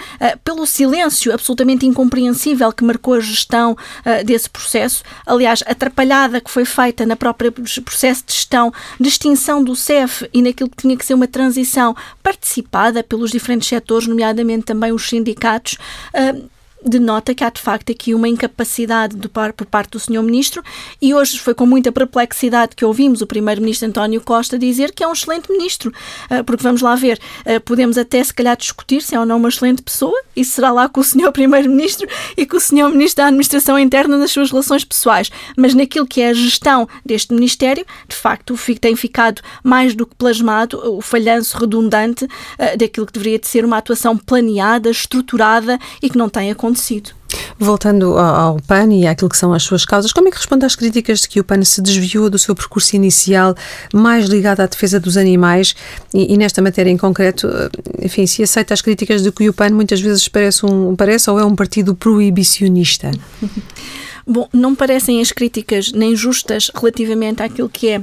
pelo 0.44 0.66
silêncio 0.66 1.32
absolutamente 1.32 1.86
incompreensível 1.86 2.72
que 2.72 2.84
marcou 2.84 3.14
a 3.14 3.20
gestão 3.20 3.76
desse 4.24 4.48
processo. 4.48 5.02
Aliás, 5.26 5.62
atrapalhada 5.66 6.40
que 6.40 6.50
foi 6.50 6.64
feita 6.64 7.04
na 7.06 7.16
própria 7.16 7.52
processo 7.52 8.24
de 8.26 8.34
gestão 8.34 8.72
de 9.00 9.08
extinção 9.08 9.62
do 9.62 9.74
CEF 9.74 10.28
e 10.32 10.42
naquilo 10.42 10.70
que 10.70 10.76
tinha 10.76 10.96
que 10.96 11.04
ser 11.04 11.14
uma 11.14 11.26
transição 11.26 11.94
participada 12.22 13.02
pelos 13.02 13.30
diferentes 13.30 13.68
setores, 13.68 14.06
nomeadamente 14.06 14.64
também 14.64 14.92
os 14.92 15.08
sindicatos 15.08 15.65
uh, 16.14 16.32
denota 16.88 17.34
que 17.34 17.42
há 17.42 17.50
de 17.50 17.60
facto 17.60 17.90
aqui 17.90 18.14
uma 18.14 18.28
incapacidade 18.28 19.16
por 19.56 19.66
parte 19.66 19.90
do 19.90 20.00
Sr. 20.00 20.22
Ministro 20.22 20.62
e 21.02 21.12
hoje 21.12 21.38
foi 21.38 21.52
com 21.52 21.66
muita 21.66 21.90
perplexidade 21.90 22.76
que 22.76 22.84
ouvimos 22.84 23.20
o 23.20 23.26
Primeiro-Ministro 23.26 23.88
António 23.88 24.20
Costa 24.20 24.58
dizer 24.58 24.92
que 24.92 25.02
é 25.02 25.08
um 25.08 25.12
excelente 25.12 25.50
Ministro, 25.50 25.92
ah, 26.30 26.44
porque 26.44 26.62
vamos 26.62 26.80
lá 26.82 26.94
ver, 26.94 27.18
ah, 27.44 27.60
podemos 27.60 27.98
até 27.98 28.22
se 28.22 28.32
calhar 28.32 28.56
discutir 28.56 29.02
se 29.02 29.14
é 29.14 29.20
ou 29.20 29.26
não 29.26 29.36
uma 29.36 29.48
excelente 29.48 29.82
pessoa 29.82 30.18
e 30.34 30.44
será 30.44 30.70
lá 30.70 30.88
com 30.88 31.00
o 31.00 31.04
Sr. 31.04 31.30
Primeiro-Ministro 31.32 32.06
e 32.36 32.46
com 32.46 32.56
o 32.56 32.60
Sr. 32.60 32.88
Ministro 32.90 33.22
da 33.22 33.26
Administração 33.26 33.78
Interna 33.78 34.16
nas 34.16 34.30
suas 34.30 34.50
relações 34.50 34.84
pessoais, 34.84 35.30
mas 35.56 35.74
naquilo 35.74 36.06
que 36.06 36.20
é 36.20 36.30
a 36.30 36.34
gestão 36.34 36.88
deste 37.04 37.34
Ministério, 37.34 37.84
de 38.08 38.16
facto 38.16 38.56
tem 38.80 38.94
ficado 38.94 39.42
mais 39.62 39.94
do 39.94 40.06
que 40.06 40.14
plasmado 40.14 40.96
o 40.96 41.00
falhanço 41.00 41.58
redundante 41.58 42.26
ah, 42.58 42.76
daquilo 42.76 43.06
que 43.06 43.12
deveria 43.12 43.38
de 43.38 43.46
ser 43.46 43.64
uma 43.64 43.78
atuação 43.78 44.16
planeada, 44.16 44.90
estruturada 44.90 45.78
e 46.02 46.08
que 46.08 46.18
não 46.18 46.28
tem 46.28 46.50
acontecido 46.50 46.75
acontecido. 46.76 47.10
Voltando 47.58 48.18
ao 48.18 48.60
PAN 48.60 48.92
e 48.92 49.06
àquilo 49.06 49.28
que 49.30 49.36
são 49.36 49.52
as 49.52 49.62
suas 49.62 49.84
causas, 49.84 50.12
como 50.12 50.28
é 50.28 50.30
que 50.30 50.36
responde 50.36 50.64
às 50.64 50.76
críticas 50.76 51.20
de 51.20 51.28
que 51.28 51.40
o 51.40 51.44
PAN 51.44 51.64
se 51.64 51.82
desviou 51.82 52.30
do 52.30 52.38
seu 52.38 52.54
percurso 52.54 52.94
inicial, 52.94 53.54
mais 53.92 54.26
ligado 54.26 54.60
à 54.60 54.66
defesa 54.66 55.00
dos 55.00 55.16
animais 55.16 55.74
e, 56.14 56.32
e, 56.32 56.36
nesta 56.36 56.62
matéria 56.62 56.90
em 56.90 56.96
concreto, 56.96 57.48
enfim, 58.00 58.26
se 58.26 58.42
aceita 58.42 58.74
as 58.74 58.82
críticas 58.82 59.22
de 59.22 59.32
que 59.32 59.48
o 59.48 59.52
PAN 59.52 59.70
muitas 59.70 60.00
vezes 60.00 60.28
parece, 60.28 60.64
um, 60.64 60.94
parece 60.94 61.30
ou 61.30 61.38
é 61.38 61.44
um 61.44 61.56
partido 61.56 61.94
proibicionista? 61.94 63.10
Bom, 64.26 64.48
não 64.52 64.74
parecem 64.74 65.20
as 65.20 65.30
críticas 65.30 65.92
nem 65.92 66.16
justas 66.16 66.70
relativamente 66.74 67.42
àquilo 67.42 67.68
que 67.68 67.88
é 67.88 68.02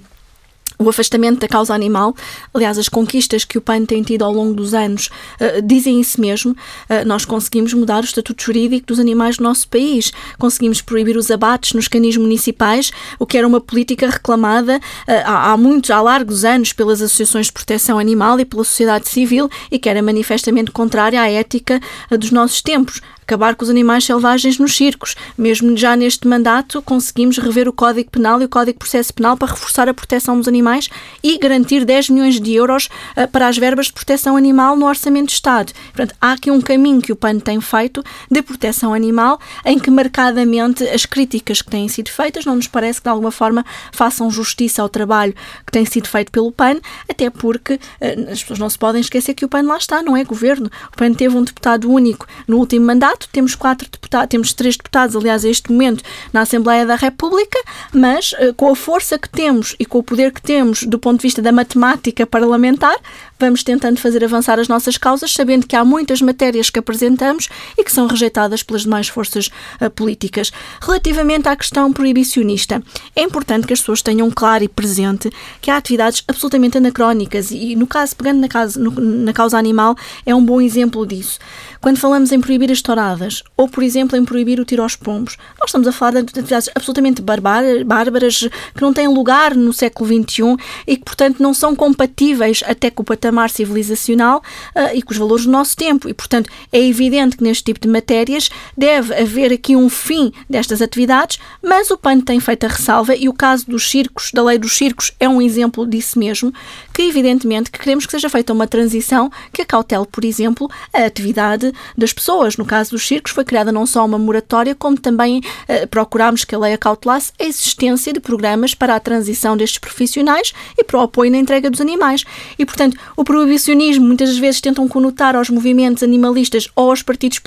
o 0.84 0.90
afastamento 0.90 1.40
da 1.40 1.48
causa 1.48 1.74
animal, 1.74 2.16
aliás, 2.54 2.78
as 2.78 2.90
conquistas 2.90 3.44
que 3.44 3.58
o 3.58 3.62
PAN 3.62 3.86
tem 3.86 4.04
tido 4.04 4.24
ao 4.24 4.32
longo 4.32 4.54
dos 4.54 4.74
anos 4.74 5.08
uh, 5.40 5.62
dizem 5.62 6.00
isso 6.00 6.20
mesmo. 6.20 6.52
Uh, 6.52 7.06
nós 7.06 7.26
conseguimos 7.26 7.74
mudar 7.74 8.02
o 8.02 8.06
estatuto 8.06 8.44
jurídico 8.44 8.88
dos 8.88 9.00
animais 9.00 9.38
do 9.38 9.44
nosso 9.44 9.68
país, 9.68 10.12
conseguimos 10.38 10.82
proibir 10.82 11.18
os 11.18 11.32
abates 11.32 11.74
nos 11.74 11.88
canis 11.88 12.18
municipais, 12.18 12.92
o 13.20 13.26
que 13.26 13.38
era 13.38 13.48
uma 13.48 13.62
política 13.62 14.10
reclamada 14.10 14.78
uh, 14.78 15.12
há, 15.26 15.52
há, 15.52 15.58
muitos, 15.58 15.92
há 15.92 16.02
largos 16.02 16.46
anos 16.46 16.74
pelas 16.74 17.02
associações 17.02 17.48
de 17.48 17.54
proteção 17.54 18.00
animal 18.00 18.40
e 18.40 18.46
pela 18.46 18.64
sociedade 18.64 19.10
civil 19.10 19.50
e 19.72 19.80
que 19.80 19.90
era 19.90 20.02
manifestamente 20.02 20.72
contrária 20.72 21.22
à 21.22 21.30
ética 21.30 21.80
dos 22.12 22.32
nossos 22.32 22.62
tempos 22.62 23.02
acabar 23.24 23.56
com 23.56 23.64
os 23.64 23.70
animais 23.70 24.06
selvagens 24.06 24.60
nos 24.60 24.76
circos. 24.76 25.16
Mesmo 25.38 25.76
já 25.76 25.96
neste 25.96 26.28
mandato, 26.28 26.82
conseguimos 26.82 27.38
rever 27.38 27.68
o 27.68 27.74
Código 27.74 28.12
Penal 28.12 28.42
e 28.42 28.46
o 28.46 28.50
Código 28.50 28.74
de 28.74 28.80
Processo 28.80 29.14
Penal 29.14 29.36
para 29.38 29.52
reforçar 29.52 29.90
a 29.90 29.94
proteção 29.94 30.38
dos 30.38 30.48
animais 30.48 30.90
e 31.24 31.38
garantir 31.38 31.86
10 31.86 32.10
milhões 32.10 32.40
de 32.40 32.54
euros 32.54 32.90
uh, 33.18 33.28
para 33.30 33.48
as 33.48 33.58
verbas 33.58 33.88
de 33.88 33.94
proteção 33.94 34.36
animal 34.38 34.76
no 34.76 34.86
Orçamento 34.86 35.28
de 35.28 35.34
Estado. 35.34 35.74
Portanto, 35.94 36.16
há 36.22 36.34
aqui 36.34 36.52
um 36.52 36.62
caminho 36.62 37.02
que 37.02 37.12
o 37.12 37.16
PAN 37.16 37.40
tem 37.40 37.60
feito 37.62 38.04
de 38.30 38.42
proteção 38.42 38.94
animal, 38.94 39.40
em 39.66 39.80
que 39.80 39.90
marcadamente 39.90 40.84
as 40.90 41.06
críticas 41.06 41.62
que 41.62 41.70
têm 41.70 41.88
sido 41.88 42.10
feitas 42.10 42.46
não 42.46 42.56
nos 42.56 42.68
parece 42.68 43.00
que 43.00 43.06
de 43.06 43.10
alguma 43.10 43.32
forma 43.32 43.66
façam 43.92 44.30
justiça 44.30 44.82
ao 44.82 44.90
trabalho 44.90 45.34
que 45.66 45.72
tem 45.72 45.86
sido 45.86 46.08
feito 46.08 46.32
pelo 46.32 46.52
PAN, 46.52 46.78
até 47.10 47.30
porque 47.30 47.76
uh, 47.76 48.32
as 48.32 48.42
pessoas 48.42 48.60
não 48.60 48.70
se 48.70 48.78
podem 48.78 49.02
esquecer 49.02 49.34
que 49.34 49.46
o 49.46 49.50
PAN 49.50 49.64
lá 49.64 49.78
está, 49.78 50.02
não 50.02 50.18
é 50.18 50.24
governo. 50.24 50.70
O 50.92 50.98
PAN 50.98 51.14
teve 51.14 51.36
um 51.38 51.44
deputado 51.44 51.90
único 51.90 52.28
no 52.48 52.58
último 52.58 52.86
mandato 52.86 53.13
temos 53.32 53.56
quatro 53.56 53.90
deputados, 53.90 54.30
temos 54.30 54.54
três 54.54 54.78
deputados, 54.78 55.16
aliás, 55.16 55.44
a 55.46 55.50
este 55.50 55.72
momento, 55.72 56.04
na 56.32 56.42
Assembleia 56.42 56.86
da 56.86 56.96
República, 56.96 57.60
mas 57.94 58.34
uh, 58.34 58.54
com 58.56 58.72
a 58.72 58.76
força 58.76 59.18
que 59.18 59.30
temos 59.30 59.76
e 59.80 59.86
com 59.86 60.00
o 60.00 60.04
poder 60.04 60.32
que 60.32 60.42
temos 60.42 60.84
do 60.84 61.00
ponto 61.00 61.18
de 61.18 61.24
vista 61.24 61.42
da 61.42 61.52
matemática 61.52 62.26
parlamentar, 62.26 62.96
vamos 63.44 63.62
tentando 63.62 64.00
fazer 64.00 64.24
avançar 64.24 64.58
as 64.58 64.70
nossas 64.70 64.98
causas, 64.98 65.34
sabendo 65.34 65.68
que 65.68 65.76
há 65.76 65.84
muitas 65.84 66.22
matérias 66.22 66.70
que 66.70 66.80
apresentamos 66.80 67.50
e 67.78 67.84
que 67.84 67.92
são 67.92 68.08
rejeitadas 68.08 68.64
pelas 68.64 68.84
demais 68.84 69.10
forças 69.10 69.48
uh, 69.82 69.90
políticas. 69.90 70.50
Relativamente 70.82 71.50
à 71.50 71.56
questão 71.56 71.92
proibicionista, 71.92 72.82
é 73.14 73.22
importante 73.22 73.68
que 73.68 73.74
as 73.74 73.82
pessoas 73.82 74.02
tenham 74.02 74.32
claro 74.32 74.64
e 74.64 74.70
presente 74.70 75.30
que 75.60 75.70
há 75.70 75.76
atividades 75.76 76.24
absolutamente 76.26 76.78
anacrónicas 76.78 77.52
e, 77.52 77.76
no 77.76 77.86
caso, 77.86 78.16
pegando 78.16 78.40
na, 78.40 78.48
causa, 78.48 78.80
no, 78.80 78.92
na 78.92 79.34
causa 79.34 79.58
animal, 79.58 79.94
é 80.26 80.34
um 80.34 80.44
bom 80.44 80.62
exemplo 80.62 81.06
disso. 81.06 81.38
Quando 81.82 81.98
falamos 82.00 82.32
em 82.32 82.40
proibir 82.40 82.72
as 82.72 82.82
touradas 82.82 83.44
ou, 83.58 83.68
por 83.68 83.84
exemplo, 83.84 84.18
em 84.18 84.24
proibir 84.24 84.58
o 84.58 84.64
tiro 84.64 84.84
aos 84.84 84.96
pombos, 84.96 85.36
nós 85.60 85.68
estamos 85.68 85.86
a 85.86 85.92
falar 85.92 86.12
de 86.12 86.20
atividades 86.20 86.70
absolutamente 86.74 87.22
bárbaras 87.22 88.48
que 88.74 88.82
não 88.82 88.94
têm 88.94 89.10
lugar 89.10 89.54
no 89.54 89.74
século 89.74 90.08
XXI 90.08 90.56
e 90.88 90.96
que, 90.96 91.04
portanto, 91.04 91.44
não 91.44 91.54
são 91.54 91.76
compatíveis 91.76 92.64
até 92.66 92.90
com 92.90 93.02
o 93.02 93.06
patamar 93.06 93.33
civilizacional 93.50 94.44
uh, 94.76 94.96
e 94.96 95.02
com 95.02 95.12
os 95.12 95.18
valores 95.18 95.46
do 95.46 95.52
nosso 95.52 95.76
tempo. 95.76 96.10
E, 96.10 96.14
portanto, 96.14 96.50
é 96.72 96.80
evidente 96.80 97.38
que 97.38 97.44
neste 97.44 97.64
tipo 97.64 97.80
de 97.80 97.88
matérias 97.88 98.50
deve 98.78 99.14
haver 99.14 99.52
aqui 99.52 99.76
um 99.76 99.90
fim 99.90 100.32
destas 100.50 100.82
atividades, 100.82 101.40
mas 101.62 101.90
o 101.92 101.98
PAN 101.98 102.20
tem 102.20 102.40
feito 102.40 102.66
a 102.66 102.70
ressalva 102.70 103.16
e 103.16 103.28
o 103.28 103.34
caso 103.34 103.66
dos 103.68 103.90
circos, 103.90 104.32
da 104.34 104.44
lei 104.44 104.58
dos 104.58 104.74
circos, 104.74 105.12
é 105.20 105.28
um 105.28 105.42
exemplo 105.42 105.86
disso 105.86 106.18
mesmo, 106.20 106.54
que 106.94 107.04
evidentemente 107.04 107.72
que 107.72 107.80
queremos 107.80 108.06
que 108.06 108.12
seja 108.12 108.30
feita 108.30 108.54
uma 108.54 108.68
transição 108.68 109.32
que 109.52 109.62
acautele, 109.62 110.06
por 110.12 110.24
exemplo, 110.24 110.70
a 110.94 111.06
atividade 111.06 111.74
das 111.98 112.14
pessoas. 112.14 112.58
No 112.58 112.66
caso 112.66 112.92
dos 112.92 113.06
circos, 113.08 113.32
foi 113.32 113.44
criada 113.44 113.72
não 113.72 113.86
só 113.86 114.06
uma 114.06 114.18
moratória, 114.18 114.76
como 114.76 114.98
também 114.98 115.40
uh, 115.40 115.88
procurámos 115.88 116.44
que 116.44 116.56
a 116.56 116.60
lei 116.60 116.74
acautelasse 116.74 117.32
a 117.40 117.44
existência 117.44 118.14
de 118.14 118.20
programas 118.20 118.74
para 118.74 118.96
a 118.96 119.00
transição 119.00 119.56
destes 119.58 119.80
profissionais 119.80 120.54
e 120.78 120.84
para 120.84 121.00
o 121.00 121.02
apoio 121.02 121.32
na 121.32 121.38
entrega 121.38 121.70
dos 121.70 121.82
animais. 121.82 122.24
E, 122.58 122.66
portanto, 122.66 122.98
o 123.16 123.24
proibicionismo 123.24 124.06
muitas 124.06 124.38
vezes 124.38 124.62
tentam 124.62 124.88
conotar 124.88 125.36
aos 125.36 125.50
movimentos 125.50 126.04
animalistas 126.04 126.68
ou 126.76 126.90
aos 126.90 127.02
partidos 127.02 127.40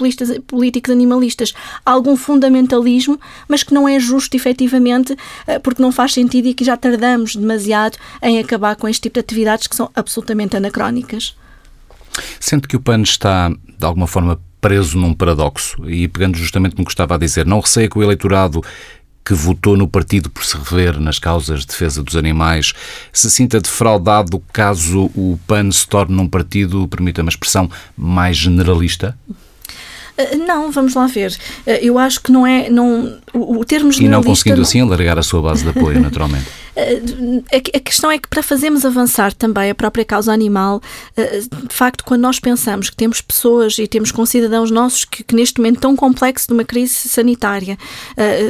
políticos 0.47 0.93
animalistas 0.93 1.53
algum 1.85 2.17
fundamentalismo, 2.17 3.19
mas 3.49 3.63
que 3.63 3.75
não 3.75 3.89
é 3.89 3.99
justo 3.99 4.37
efetivamente, 4.37 5.13
uh, 5.13 5.61
porque 5.63 5.83
não 5.83 5.93
faz 5.93 6.13
sentido 6.13 6.49
e 6.49 6.55
que 6.55 6.65
já 6.65 6.77
tardamos 6.77 7.37
demasiado 7.37 7.97
em 8.23 8.39
acabar 8.39 8.77
com 8.77 8.89
este 8.89 9.03
tipo 9.03 9.15
de 9.15 9.21
atividades 9.21 9.67
que 9.67 9.77
são 9.77 9.91
absolutamente 9.95 10.57
anacrónicas. 10.57 11.37
Sente 12.41 12.67
que 12.67 12.77
o 12.77 12.81
PAN 12.81 13.03
está, 13.03 13.49
de 13.49 13.85
alguma 13.85 14.07
forma, 14.07 14.41
preso 14.61 14.99
num 14.99 15.15
paradoxo 15.15 15.89
e 15.89 16.09
pegando 16.09 16.37
justamente 16.37 16.77
no 16.79 16.85
que 16.85 16.91
estava 16.91 17.15
a 17.15 17.19
dizer, 17.19 17.47
não 17.47 17.61
receia 17.61 17.89
que 17.89 17.99
o 17.99 18.03
eleitorado 18.03 18.63
que 19.27 19.35
votou 19.35 19.77
no 19.77 19.89
partido 19.89 20.31
por 20.31 20.45
se 20.45 20.57
rever 20.57 21.01
nas 21.01 21.19
causas 21.19 21.61
de 21.61 21.67
defesa 21.67 22.01
dos 22.01 22.15
animais 22.15 22.73
se 23.13 23.29
sinta 23.29 23.61
defraudado 23.61 24.41
caso 24.53 25.11
o 25.17 25.37
PAN 25.49 25.73
se 25.73 25.85
torne 25.89 26.17
um 26.21 26.29
partido, 26.29 26.87
permita-me 26.87 27.29
a 27.29 27.31
expressão, 27.31 27.69
mais 27.97 28.37
generalista? 28.37 29.19
Eh, 30.17 30.37
não, 30.37 30.71
vamos 30.71 30.95
lá 30.95 31.07
ver. 31.07 31.37
Eh, 31.67 31.81
eu 31.83 31.99
acho 31.99 32.21
que 32.21 32.33
não 32.33 32.47
é. 32.47 32.71
Não, 32.71 33.19
o, 33.35 33.65
termo. 33.65 33.91
E 33.93 34.09
não 34.09 34.23
conseguindo 34.23 34.63
assim 34.63 34.81
alargar 34.81 35.19
a 35.19 35.23
sua 35.23 35.43
base 35.43 35.63
de 35.63 35.71
apoio, 35.71 36.01
naturalmente. 36.01 36.47
a 36.77 37.81
questão 37.81 38.11
é 38.11 38.19
que 38.19 38.29
para 38.29 38.43
fazermos 38.43 38.85
avançar 38.85 39.33
também 39.33 39.71
a 39.71 39.75
própria 39.75 40.05
causa 40.05 40.31
animal, 40.31 40.83
de 41.17 41.75
facto, 41.75 42.05
quando 42.05 42.21
nós 42.21 42.39
pensamos 42.39 42.91
que 42.91 42.97
temos 42.97 43.23
pessoas 43.23 43.79
e 43.79 43.87
temos 43.87 44.13
concidadãos 44.13 44.71
nossos 44.71 45.07
que, 45.07 45.25
que 45.25 45.35
neste 45.35 45.59
momento 45.59 45.81
tão 45.81 45.97
complexo 45.97 46.49
de 46.49 46.53
uma 46.53 46.65
crise 46.65 46.93
sanitária 47.09 47.79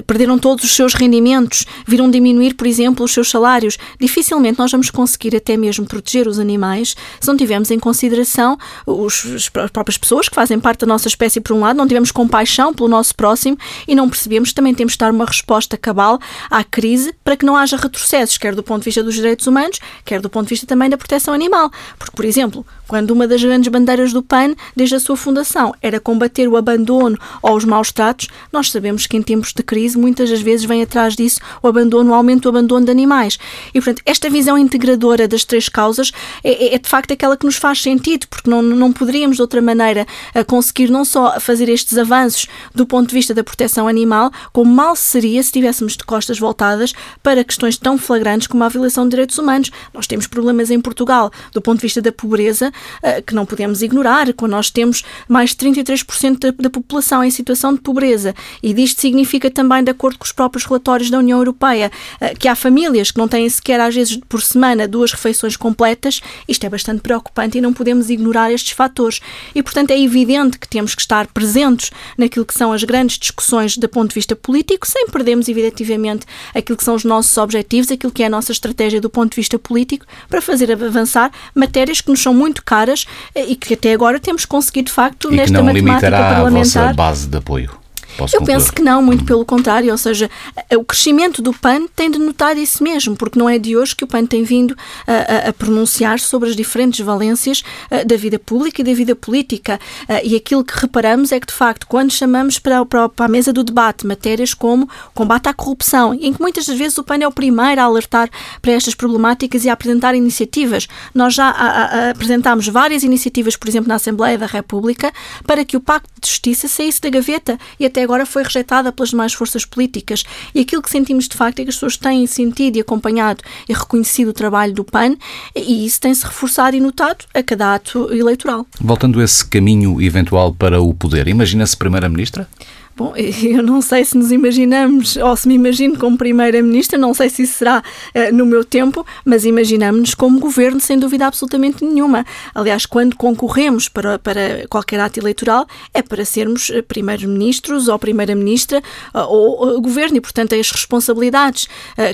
perderam 0.09 0.41
todos 0.41 0.65
os 0.65 0.75
seus 0.75 0.93
rendimentos, 0.93 1.65
viram 1.87 2.11
diminuir, 2.11 2.55
por 2.55 2.67
exemplo, 2.67 3.05
os 3.05 3.13
seus 3.13 3.31
salários, 3.31 3.79
dificilmente 4.01 4.59
nós 4.59 4.73
vamos 4.73 4.91
conseguir 4.91 5.37
até 5.37 5.57
mesmo 5.57 5.87
proteger 5.87 6.27
os 6.27 6.41
animais 6.41 6.97
se 7.21 7.29
não 7.29 7.37
tivermos 7.37 7.71
em 7.71 7.79
consideração 7.79 8.59
os, 8.85 9.25
as 9.25 9.49
próprias 9.49 9.97
pessoas 9.97 10.29
que 10.29 10.35
fazem 10.35 10.59
parte 10.59 10.81
da 10.81 10.87
nossa 10.87 11.07
espécie, 11.07 11.41
por 11.41 11.56
um 11.57 11.61
lado, 11.61 11.77
não 11.77 11.87
tivermos 11.87 12.11
compaixão 12.11 12.73
pelo 12.73 12.89
nosso 12.89 13.15
próximo 13.15 13.59
e 13.87 13.95
não 13.95 14.09
percebemos 14.09 14.51
que 14.51 14.55
também 14.55 14.75
temos 14.75 14.93
de 14.93 14.99
dar 14.99 15.13
uma 15.13 15.25
resposta 15.25 15.77
cabal 15.77 16.19
à 16.51 16.63
crise 16.63 17.15
para 17.25 17.37
que 17.37 17.45
não 17.45 17.57
haja 17.57 17.77
retrocessos, 17.77 18.39
quer 18.39 18.55
do 18.55 18.63
ponto 18.63 18.81
de 18.81 18.87
vista 18.87 19.03
dos 19.03 19.15
direitos 19.15 19.47
humanos, 19.47 19.79
quer 20.05 20.21
do 20.21 20.31
ponto 20.31 20.45
de 20.47 20.51
vista 20.51 20.67
também 20.67 20.89
da 20.89 20.97
proteção 20.97 21.35
animal. 21.35 21.71
Porque, 21.99 22.15
por 22.15 22.25
exemplo, 22.25 22.65
quando 22.87 23.11
uma 23.11 23.27
das 23.27 23.43
grandes 23.43 23.71
bandeiras 23.71 24.13
do 24.13 24.23
PAN, 24.23 24.55
desde 24.75 24.95
a 24.95 25.01
sua 25.01 25.17
fundação, 25.17 25.75
era 25.83 25.99
combater 25.99 26.49
o 26.49 26.57
abandono 26.57 27.19
ou 27.43 27.57
os 27.57 27.65
maus 27.65 27.91
tratos, 27.91 28.29
nós 28.53 28.71
sabemos 28.71 29.07
que 29.07 29.17
em 29.17 29.23
tempos 29.23 29.53
de 29.53 29.63
crise, 29.63 29.99
muitas 29.99 30.31
das 30.31 30.41
vezes 30.41 30.65
vem 30.65 30.83
atrás 30.83 31.17
disso 31.17 31.41
o 31.63 31.69
abandono, 31.69 32.11
o 32.11 32.15
aumento 32.15 32.43
do 32.43 32.49
abandono 32.51 32.85
de 32.85 32.91
animais. 32.91 33.39
E, 33.75 33.81
portanto, 33.81 34.03
esta 34.07 34.31
visão 34.31 34.57
integradora 34.57 35.27
das 35.27 35.45
três 35.45 35.69
causas 35.69 36.13
é, 36.45 36.67
é, 36.67 36.75
é 36.75 36.79
de 36.79 36.89
facto 36.89 37.13
aquela 37.13 37.37
que 37.37 37.45
nos 37.45 37.57
faz 37.57 37.83
sentido, 37.83 38.27
porque 38.29 38.49
não, 38.49 38.63
não 38.63 38.93
poderíamos 38.93 39.37
de 39.37 39.43
outra 39.43 39.61
maneira 39.61 40.07
conseguir 40.47 40.91
não 40.91 41.05
só 41.05 41.39
fazer 41.47 41.69
estes 41.69 41.97
avanços 41.97 42.47
do 42.75 42.85
ponto 42.85 43.09
de 43.09 43.15
vista 43.15 43.33
da 43.33 43.45
proteção 43.45 43.87
animal, 43.87 44.31
como 44.53 44.75
mal 44.75 44.97
seria 44.97 45.43
se 45.43 45.53
tivéssemos 45.53 45.97
de 45.97 46.05
costas 46.05 46.39
voltadas 46.39 46.93
para 47.23 47.45
questões 47.45 47.79
tão 47.79 47.97
flagrantes 47.97 48.49
como 48.49 48.65
a 48.65 48.69
violação 48.69 49.05
de 49.05 49.11
direitos 49.11 49.39
humanos. 49.39 49.71
Nós 49.95 50.07
temos 50.07 50.27
problemas 50.27 50.71
em 50.71 50.81
Portugal 50.81 51.31
do 51.53 51.63
ponto 51.63 51.79
de 51.79 51.83
vista 51.83 52.03
da 52.03 52.11
pobreza 52.11 52.73
eh, 53.03 53.23
que 53.23 53.35
não 53.35 53.47
podemos 53.47 53.83
ignorar, 53.83 54.33
quando 54.35 54.53
nós 54.53 54.71
temos 54.71 55.05
mais 55.29 55.51
de 55.51 55.57
33% 55.57 56.53
da, 56.53 56.71
população 56.71 57.23
em 57.23 57.31
situação 57.31 57.73
de 57.73 57.81
pobreza. 57.81 58.35
E 58.63 58.75
disto 58.75 59.01
significa 59.01 59.51
também, 59.51 59.85
de 59.85 59.91
acordo 59.91 60.19
com 60.19 60.25
os 60.25 60.33
próprios 60.33 60.65
relatórios 60.65 61.11
da 61.11 61.19
União 61.19 61.39
Europeia, 61.39 61.91
eh, 62.21 62.35
que 62.35 62.49
há 62.49 62.57
famílias 62.57 63.11
que 63.11 63.19
não 63.19 63.29
têm 63.29 63.49
sequer, 63.49 63.81
às 63.81 63.95
vezes, 63.95 64.19
por 64.29 64.43
semana, 64.43 64.89
duas 64.89 65.13
refeições 65.13 65.57
completas. 65.57 66.21
Isto 66.49 66.67
é 66.67 66.69
bastante 66.69 67.01
preocupante 67.01 67.59
e 67.59 67.61
não 67.61 67.73
podemos 67.73 68.11
ignorar 68.11 68.51
estes 68.51 68.73
fatores. 68.73 69.21
E, 69.55 69.63
portanto, 69.63 69.91
é 69.93 70.01
evidente 70.01 70.59
que 70.59 70.69
temos 70.69 70.95
que 70.95 71.01
estar 71.01 71.27
presentes 71.37 71.91
naquilo 72.17 72.47
que 72.47 72.55
são 72.55 72.73
as 72.73 72.83
grandes 72.83 73.19
discussões 73.19 73.77
do 73.77 73.87
ponto 73.87 74.09
de 74.09 74.15
vista 74.15 74.35
político, 74.35 74.87
sem 74.87 75.07
perdermos, 75.09 75.51
evidentemente, 75.51 76.25
aquilo 76.55 76.79
que 76.79 76.83
são 76.83 76.95
os 76.95 77.05
nossos 77.05 77.37
objetivos, 77.37 77.91
aquilo 77.91 78.11
que 78.11 78.23
é 78.23 78.27
a 78.27 78.31
nossa 78.31 78.53
estratégia 78.53 79.03
do 79.03 79.11
ponto 79.11 79.33
de 79.33 79.37
vista 79.37 79.59
político, 79.59 80.07
para 80.31 80.41
fazer 80.41 80.73
avançar 80.73 81.31
matérias 81.55 82.01
que 82.01 82.09
nos 82.09 82.23
são 82.23 82.33
muito 82.33 82.65
caras 82.65 83.05
eh, 83.35 83.45
e 83.49 83.55
que 83.55 83.75
até 83.75 83.93
agora 83.93 84.19
temos 84.19 84.47
conseguido, 84.47 84.87
de 84.87 84.93
facto, 84.93 85.31
e 85.31 85.37
nesta 85.37 85.63
matemática 85.63 86.11
parlamentar. 86.11 86.85
A 86.85 86.87
vossa 86.87 86.95
base 86.95 87.27
de 87.29 87.37
apoio. 87.37 87.86
Posso 88.17 88.37
eu 88.37 88.41
concluir? 88.41 88.57
penso 88.57 88.73
que 88.73 88.83
não, 88.83 89.03
muito 89.03 89.25
pelo 89.25 89.45
contrário, 89.45 89.91
ou 89.91 89.99
seja, 89.99 90.31
o 90.75 90.85
crescimento 90.85 91.43
do 91.43 91.53
PAN 91.53 91.87
tem 91.95 92.11
de 92.11 92.19
notar 92.19 92.57
isso 92.57 92.83
mesmo, 92.83 93.17
porque 93.17 93.39
não 93.39 93.49
é 93.49 93.59
de 93.59 93.77
hoje 93.77 93.95
que 93.95 94.05
o 94.05 94.07
PAN 94.07 94.27
tem 94.27 94.43
vindo 94.43 94.77
a, 95.07 95.47
a, 95.47 95.49
a 95.51 95.53
pronunciar 95.53 96.19
sobre 96.19 96.49
as 96.49 96.57
diferentes 96.57 97.05
valências 97.05 97.63
da 98.07 98.17
vida 98.17 98.39
pública 98.39 98.81
e 98.81 98.85
da 98.85 98.95
vida 98.95 99.15
política. 99.15 99.79
E 100.23 100.37
aquilo 100.37 100.65
que 100.65 100.79
reparamos 100.79 101.33
é 101.33 101.41
que, 101.41 101.47
de 101.47 101.53
facto, 101.53 101.87
quando 101.87 102.11
chamamos 102.11 102.59
para, 102.59 102.85
para, 102.85 103.09
para 103.09 103.27
a 103.27 103.29
mesa 103.29 103.53
do 103.53 103.63
debate 103.63 104.07
matérias 104.07 104.55
como 104.55 104.89
combate 105.15 105.49
à 105.49 105.55
corrupção, 105.55 106.15
em 106.15 106.33
que 106.33 106.41
muitas 106.41 106.67
das 106.67 106.77
vezes 106.79 106.97
o 106.99 107.05
PAN 107.05 107.19
é 107.21 107.29
o 107.29 107.33
primeiro 107.33 107.81
a 107.81 107.85
alertar 107.85 108.31
para 108.61 108.73
estas 108.73 108.95
problemáticas 108.95 109.65
e 109.65 109.69
a 109.69 109.73
apresentar 109.73 110.15
iniciativas, 110.15 110.89
nós 111.15 111.35
já 111.35 111.49
a, 111.49 112.11
apresentámos 112.11 112.69
várias 112.69 113.03
iniciativas, 113.03 113.57
por 113.57 113.69
exemplo, 113.69 113.89
na 113.89 113.97
Assembleia 113.97 114.39
da 114.39 114.47
República, 114.47 115.13
para 115.47 115.65
que 115.65 115.77
o 115.77 115.81
Pacto 115.81 116.09
de 116.21 116.29
Justiça 116.29 116.69
saísse 116.69 117.01
da 117.01 117.11
gaveta 117.11 117.59
e 117.79 117.87
até 117.87 118.06
agora 118.07 118.25
foi 118.25 118.43
rejeitada 118.43 118.91
pelas 118.91 119.11
demais 119.11 119.35
forças 119.35 119.65
políticas. 119.65 120.25
E 120.55 120.61
aquilo 120.61 120.81
que 120.81 120.91
sentimos 120.91 121.29
de 121.29 121.37
facto 121.37 121.59
é 121.61 121.65
que 121.65 121.71
as 121.71 121.77
pessoas 121.77 121.97
têm 121.97 122.27
sentido 122.27 122.77
e 122.77 122.81
acompanhado 122.81 123.43
e 123.69 123.73
reconhecido 123.73 124.29
o 124.29 124.33
trabalho 124.33 124.73
do 124.73 124.85
PAN 124.85 125.17
e 125.55 125.85
isso 125.85 126.01
tem-se 126.01 126.25
reforçado 126.25 126.77
e 126.77 126.81
notado 126.81 127.25
a 127.35 127.43
cada 127.43 127.75
ato 127.75 128.13
eleitoral. 128.13 128.67
Voltando 128.81 129.21
a 129.21 129.25
esse 129.25 129.45
caminho 129.47 130.01
eventual 130.01 130.55
para 130.55 130.81
o 130.81 130.95
poder, 130.95 131.29
imagina-se 131.29 131.77
Primeira-Ministra? 131.77 132.49
Bom, 132.97 133.13
eu 133.15 133.63
não 133.63 133.83
sei 133.83 134.07
se 134.07 134.17
nos 134.17 134.33
imaginamos, 134.33 135.19
ou 135.19 135.37
se 135.37 135.47
me 135.47 135.55
imagino 135.55 135.99
como 135.99 136.17
Primeira-Ministra, 136.17 136.99
não 136.99 137.13
sei 137.13 137.29
se 137.29 137.43
isso 137.43 137.59
será 137.59 137.83
uh, 138.15 138.35
no 138.35 138.47
meu 138.47 138.65
tempo, 138.65 139.07
mas 139.23 139.45
imaginamos-nos 139.45 140.15
como 140.15 140.41
governo, 140.41 140.81
sem 140.81 140.99
dúvida 140.99 141.27
absolutamente 141.27 141.85
nenhuma. 141.85 142.25
Aliás, 142.55 142.87
quando 142.87 143.15
concorremos 143.15 143.87
para, 143.87 144.19
para 144.19 144.67
qualquer 144.71 144.99
ato 144.99 145.21
eleitoral, 145.21 145.67
é 145.93 146.01
para 146.01 146.25
sermos 146.25 146.71
eh, 146.71 146.81
Primeiros-Ministros 146.81 147.89
ou 147.89 147.99
Primeira-Ministra 147.99 148.83
uh, 149.15 149.19
ou 149.29 149.77
uh, 149.77 149.81
governo, 149.81 150.17
e, 150.17 150.21
portanto, 150.21 150.55
as 150.55 150.71
responsabilidades 150.71 151.69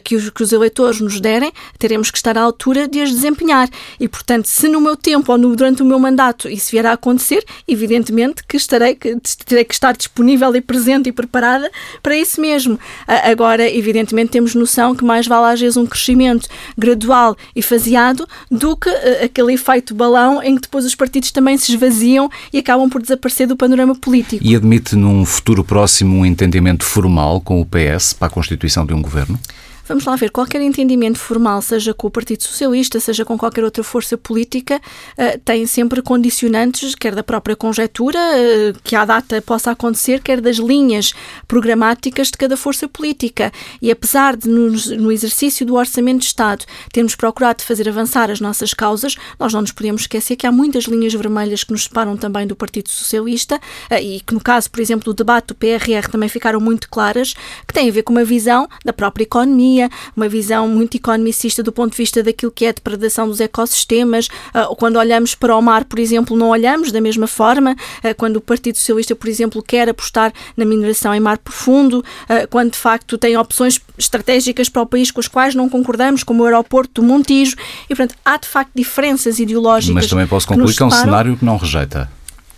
que 0.05 0.16
os, 0.16 0.31
que, 0.31 0.42
os, 0.42 0.53
eleitores 0.53 1.01
nos 1.01 1.21
derem, 1.21 1.53
teremos 1.79 2.11
que 2.11 2.16
estar 2.16 2.37
à 2.37 2.42
altura 2.42 2.88
de 2.88 3.01
as 3.01 3.11
desempenhar. 3.11 3.68
E, 4.01 4.09
portanto, 4.09 4.47
se 4.47 4.68
no 4.68 4.81
meu 4.81 4.97
tempo 4.97 5.31
ou 5.31 5.38
no, 5.38 5.55
durante 5.55 5.83
o 5.83 5.87
meu 5.87 5.99
mandato 5.99 6.49
isso 6.49 6.73
vier 6.73 6.87
a 6.87 6.92
acontecer, 6.92 7.45
evidentemente 7.68 8.42
que 8.45 8.57
estarei 8.57 8.95
que 8.95 9.16
terei 9.47 9.64
que 9.64 9.75
estar 9.75 9.97
disponível 9.97 10.55
e 10.57 10.61
presente 10.73 11.11
e 11.11 11.13
preparada 11.13 11.71
para 12.03 12.17
isso 12.17 12.41
mesmo. 12.41 12.81
Agora, 13.07 13.71
evidentemente, 13.71 14.31
temos 14.31 14.55
noção 14.55 14.95
que 14.95 15.05
mais 15.05 15.27
vale 15.27 15.53
às 15.53 15.61
vezes 15.61 15.77
um 15.77 15.85
crescimento 15.85 16.49
gradual 16.79 17.37
e 17.55 17.61
faseado 17.61 18.27
do 18.51 18.75
que 18.75 18.89
eh, 18.89 19.25
aquele 19.25 19.53
efeito 19.53 19.95
balão 19.95 20.43
em 20.43 20.55
que 20.55 20.63
depois 20.63 20.87
os 20.87 20.95
partidos 20.95 21.31
também 21.31 21.59
se 21.59 21.73
esvaziam 21.73 22.31
e 22.51 22.59
acabam 22.59 22.89
por 22.89 23.03
desaparecer 23.03 23.47
do 23.47 23.55
panorama 23.55 23.95
político. 23.95 24.43
E 24.43 24.57
admite 24.57 24.97
num 24.97 25.27
futuro 25.27 25.63
próximo 25.63 26.17
um 26.17 26.25
entendimento 26.25 26.85
formal 26.85 27.39
com 27.43 27.61
o 27.61 27.67
PS 27.67 28.15
para 28.15 28.29
a 28.29 28.31
constituição 28.31 28.87
de 28.87 28.95
um 28.95 29.03
governo? 29.03 29.39
Vamos 29.85 30.05
lá 30.05 30.14
ver, 30.14 30.31
qualquer 30.31 30.61
entendimento 30.61 31.18
formal, 31.18 31.61
seja 31.61 31.92
com 31.92 32.07
o 32.07 32.11
Partido 32.11 32.45
Socialista, 32.45 33.01
seja 33.01 33.25
com 33.25 33.37
qualquer 33.37 33.64
outra 33.64 33.83
força 33.83 34.16
política, 34.16 34.81
uh, 35.18 35.40
tem 35.45 35.66
sempre 35.66 36.01
condicionantes, 36.01 36.95
quer 36.95 37.16
da 37.16 37.23
própria 37.25 37.57
conjetura, 37.57 38.16
uh, 38.18 38.79
que 38.85 38.95
à 38.95 39.05
data 39.05 39.42
possa 39.42 39.73
acontecer, 39.73 40.21
quer 40.23 40.40
das 40.40 40.57
linhas 40.57 41.12
programáticas 41.49 42.29
de 42.29 42.38
cada 42.38 42.57
força 42.57 42.87
política. 42.87 43.51
E 43.81 43.90
apesar 43.90 44.37
de, 44.37 44.49
no, 44.49 45.11
exercício 45.11 45.66
do 45.66 45.75
Orçamento 45.75 46.21
de 46.21 46.27
Estado, 46.27 46.64
termos 46.92 47.16
procurado 47.16 47.64
fazer 47.64 47.88
avançar 47.88 48.31
as 48.31 48.40
nossas 48.40 48.73
causas, 48.73 49.16
nós 49.37 49.53
não 49.53 49.62
nos 49.62 49.73
podemos 49.73 50.03
esquecer 50.03 50.37
que 50.37 50.47
há 50.47 50.53
muitas 50.53 50.85
linhas 50.85 51.12
vermelhas 51.12 51.64
que 51.64 51.73
nos 51.73 51.85
separam 51.85 52.16
também 52.16 52.47
do 52.47 52.55
Partido 52.55 52.88
Socialista 52.88 53.57
uh, 53.90 53.95
e 53.97 54.21
que, 54.21 54.33
no 54.33 54.40
caso, 54.40 54.71
por 54.71 54.81
exemplo, 54.81 55.12
do 55.12 55.14
debate 55.14 55.49
do 55.49 55.57
PRR 55.57 56.09
também 56.09 56.29
ficaram 56.29 56.61
muito 56.61 56.88
claras, 56.88 57.35
que 57.66 57.75
têm 57.75 57.88
a 57.88 57.92
ver 57.92 58.05
com 58.05 58.12
uma 58.12 58.25
visão 58.25 58.68
da 58.85 58.92
própria 58.92 59.25
economia 59.25 59.72
economia, 59.73 59.91
uma 60.17 60.29
visão 60.29 60.69
muito 60.69 60.97
economicista 60.97 61.63
do 61.63 61.73
ponto 61.73 61.93
de 61.93 61.97
vista 61.97 62.23
daquilo 62.23 62.53
que 62.53 62.65
é 62.65 62.69
a 62.69 62.73
depredação 62.73 63.27
dos 63.27 63.41
ecossistemas. 63.41 64.29
Uh, 64.55 64.75
quando 64.77 64.97
olhamos 64.97 65.35
para 65.35 65.57
o 65.57 65.63
mar, 65.63 65.85
por 65.85 65.99
exemplo, 65.99 66.37
não 66.37 66.49
olhamos 66.51 66.93
da 66.93 67.01
mesma 67.01 67.27
forma. 67.27 67.73
Uh, 67.73 68.15
quando 68.17 68.37
o 68.37 68.41
Partido 68.41 68.77
Socialista, 68.77 69.15
por 69.15 69.29
exemplo, 69.29 69.63
quer 69.63 69.89
apostar 69.89 70.33
na 70.57 70.65
mineração 70.65 71.15
em 71.15 71.21
mar 71.21 71.39
profundo, 71.39 71.99
uh, 71.99 72.49
quando 72.51 72.73
de 72.73 72.79
facto 72.79 73.17
tem 73.17 73.37
opções 73.37 73.81
estratégicas 73.97 74.69
para 74.69 74.83
o 74.83 74.87
país 74.87 75.11
com 75.11 75.21
as 75.21 75.29
quais 75.29 75.55
não 75.55 75.69
concordamos, 75.69 76.23
como 76.23 76.43
o 76.43 76.47
aeroporto 76.47 77.01
do 77.01 77.07
Montijo. 77.07 77.57
E, 77.85 77.95
portanto, 77.95 78.15
há 78.25 78.37
de 78.37 78.49
facto 78.49 78.71
diferenças 78.75 79.39
ideológicas. 79.39 79.95
Mas 79.95 80.09
também 80.09 80.27
posso 80.27 80.47
concluir 80.47 80.71
que, 80.71 80.77
que 80.77 80.83
é 80.83 80.87
um 80.87 80.91
cenário 80.91 81.37
que 81.37 81.45
não 81.45 81.57
rejeita 81.57 82.11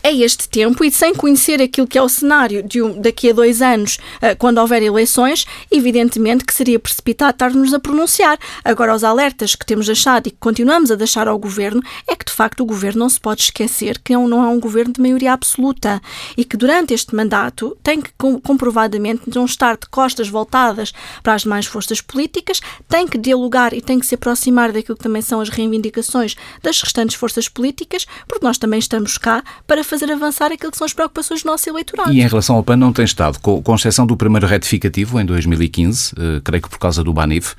é 0.05 0.15
este 0.15 0.47
tempo 0.51 0.85
e 0.85 0.93
sem 0.93 1.15
conhecer 1.15 1.63
aquilo 1.63 1.87
que 1.87 1.97
é 1.97 2.03
o 2.03 2.09
cenário 2.11 2.63
de 2.63 2.83
um, 2.83 3.01
daqui 3.01 3.31
a 3.31 3.33
dois 3.33 3.63
anos, 3.63 3.97
uh, 4.17 4.37
quando 4.39 4.59
houver 4.59 4.83
eleições, 4.83 5.47
evidentemente 5.71 6.45
que 6.45 6.53
seria 6.53 6.79
precipitado 6.79 7.31
estar-nos 7.31 7.73
a 7.73 7.81
pronunciar. 7.81 8.39
Agora, 8.63 8.95
os 8.95 9.03
alertas 9.03 9.55
que 9.55 9.65
temos 9.65 9.87
deixado 9.87 10.27
e 10.27 10.31
que 10.31 10.37
continuamos 10.39 10.91
a 10.91 10.95
deixar 10.95 11.27
ao 11.27 11.39
Governo 11.39 11.83
é 12.07 12.15
que, 12.15 12.27
de 12.27 12.33
facto, 12.33 12.61
o 12.61 12.67
Governo 12.67 13.01
não 13.01 13.09
se 13.09 13.19
pode 13.19 13.45
esquecer 13.45 13.99
que 13.99 14.13
não 14.13 14.45
é 14.45 14.49
um 14.49 14.61
Governo 14.61 14.93
de 14.93 15.01
maioria 15.01 15.33
absoluta 15.33 16.03
e 16.37 16.45
que 16.45 16.57
durante 16.59 16.93
este 16.93 17.15
mandato 17.15 17.75
tem 17.83 18.03
que 18.03 18.13
comprovadamente 18.43 19.23
não 19.35 19.47
estar 19.47 19.79
de 19.79 19.89
costas 19.89 20.29
voltadas 20.29 20.93
para 21.23 21.33
as 21.33 21.43
demais 21.43 21.65
forças 21.65 22.03
políticas, 22.03 22.61
tem 22.87 23.09
que 23.09 23.17
dialogar 23.17 23.73
e 23.73 23.81
tem 23.81 23.99
que 23.99 24.05
se 24.05 24.17
aproximar 24.17 24.71
daquilo 24.71 24.99
que 24.99 25.03
também 25.03 25.23
são 25.23 25.41
as 25.41 25.49
reivindicações 25.49 26.37
das 26.63 26.83
restantes 26.83 27.17
forças 27.17 27.49
políticas, 27.49 28.07
porque 28.29 28.45
nós 28.45 28.59
também 28.59 28.79
estamos 28.79 29.17
cá 29.17 29.43
para 29.67 29.83
fazer 29.83 29.94
fazer 29.95 30.13
avançar 30.13 30.51
aquilo 30.51 30.73
que 30.73 30.77
são 30.77 30.85
as 30.85 30.93
preocupações 30.93 31.43
do 31.43 31.47
nosso 31.47 31.69
eleitorado. 31.69 32.13
E 32.13 32.21
em 32.21 32.27
relação 32.27 32.57
ao 32.57 32.65
PAN 32.65 32.77
não 32.77 32.93
tem 32.93 33.05
estado, 33.05 33.39
com, 33.41 33.63
com 33.63 33.75
exceção 33.75 34.07
do 34.07 34.17
primeiro 34.17 34.47
retificativo 34.47 35.21
em 35.21 35.25
2015, 35.25 36.13
uh, 36.13 36.17
eh, 36.19 36.41
creio 36.43 36.63
que 36.63 36.69
por 36.69 36.79
causa 36.79 37.05
do 37.05 37.13
Banif, 37.13 37.53
uh, 37.53 37.57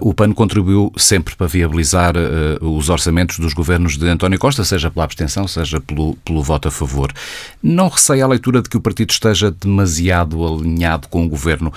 o 0.00 0.12
PAN 0.12 0.32
contribuiu 0.32 0.92
sempre 0.96 1.34
para 1.34 1.46
viabilizar 1.46 2.14
uh, 2.16 2.76
os 2.76 2.90
orçamentos 2.90 3.38
dos 3.38 3.54
governos 3.54 3.96
de 3.96 4.06
António 4.06 4.38
Costa, 4.38 4.62
seja 4.62 4.90
pela 4.90 5.04
abstenção, 5.04 5.48
seja 5.48 5.80
pelo, 5.80 6.16
pelo 6.16 6.42
voto 6.42 6.68
a 6.68 6.70
favor. 6.70 7.12
Não 7.62 7.88
receia 7.88 8.24
a 8.24 8.28
leitura 8.28 8.60
de 8.60 8.68
que 8.68 8.76
o 8.76 8.80
partido 8.80 9.10
esteja 9.10 9.50
demasiado 9.50 10.46
alinhado 10.46 11.08
com 11.08 11.24
o 11.24 11.28
governo. 11.28 11.72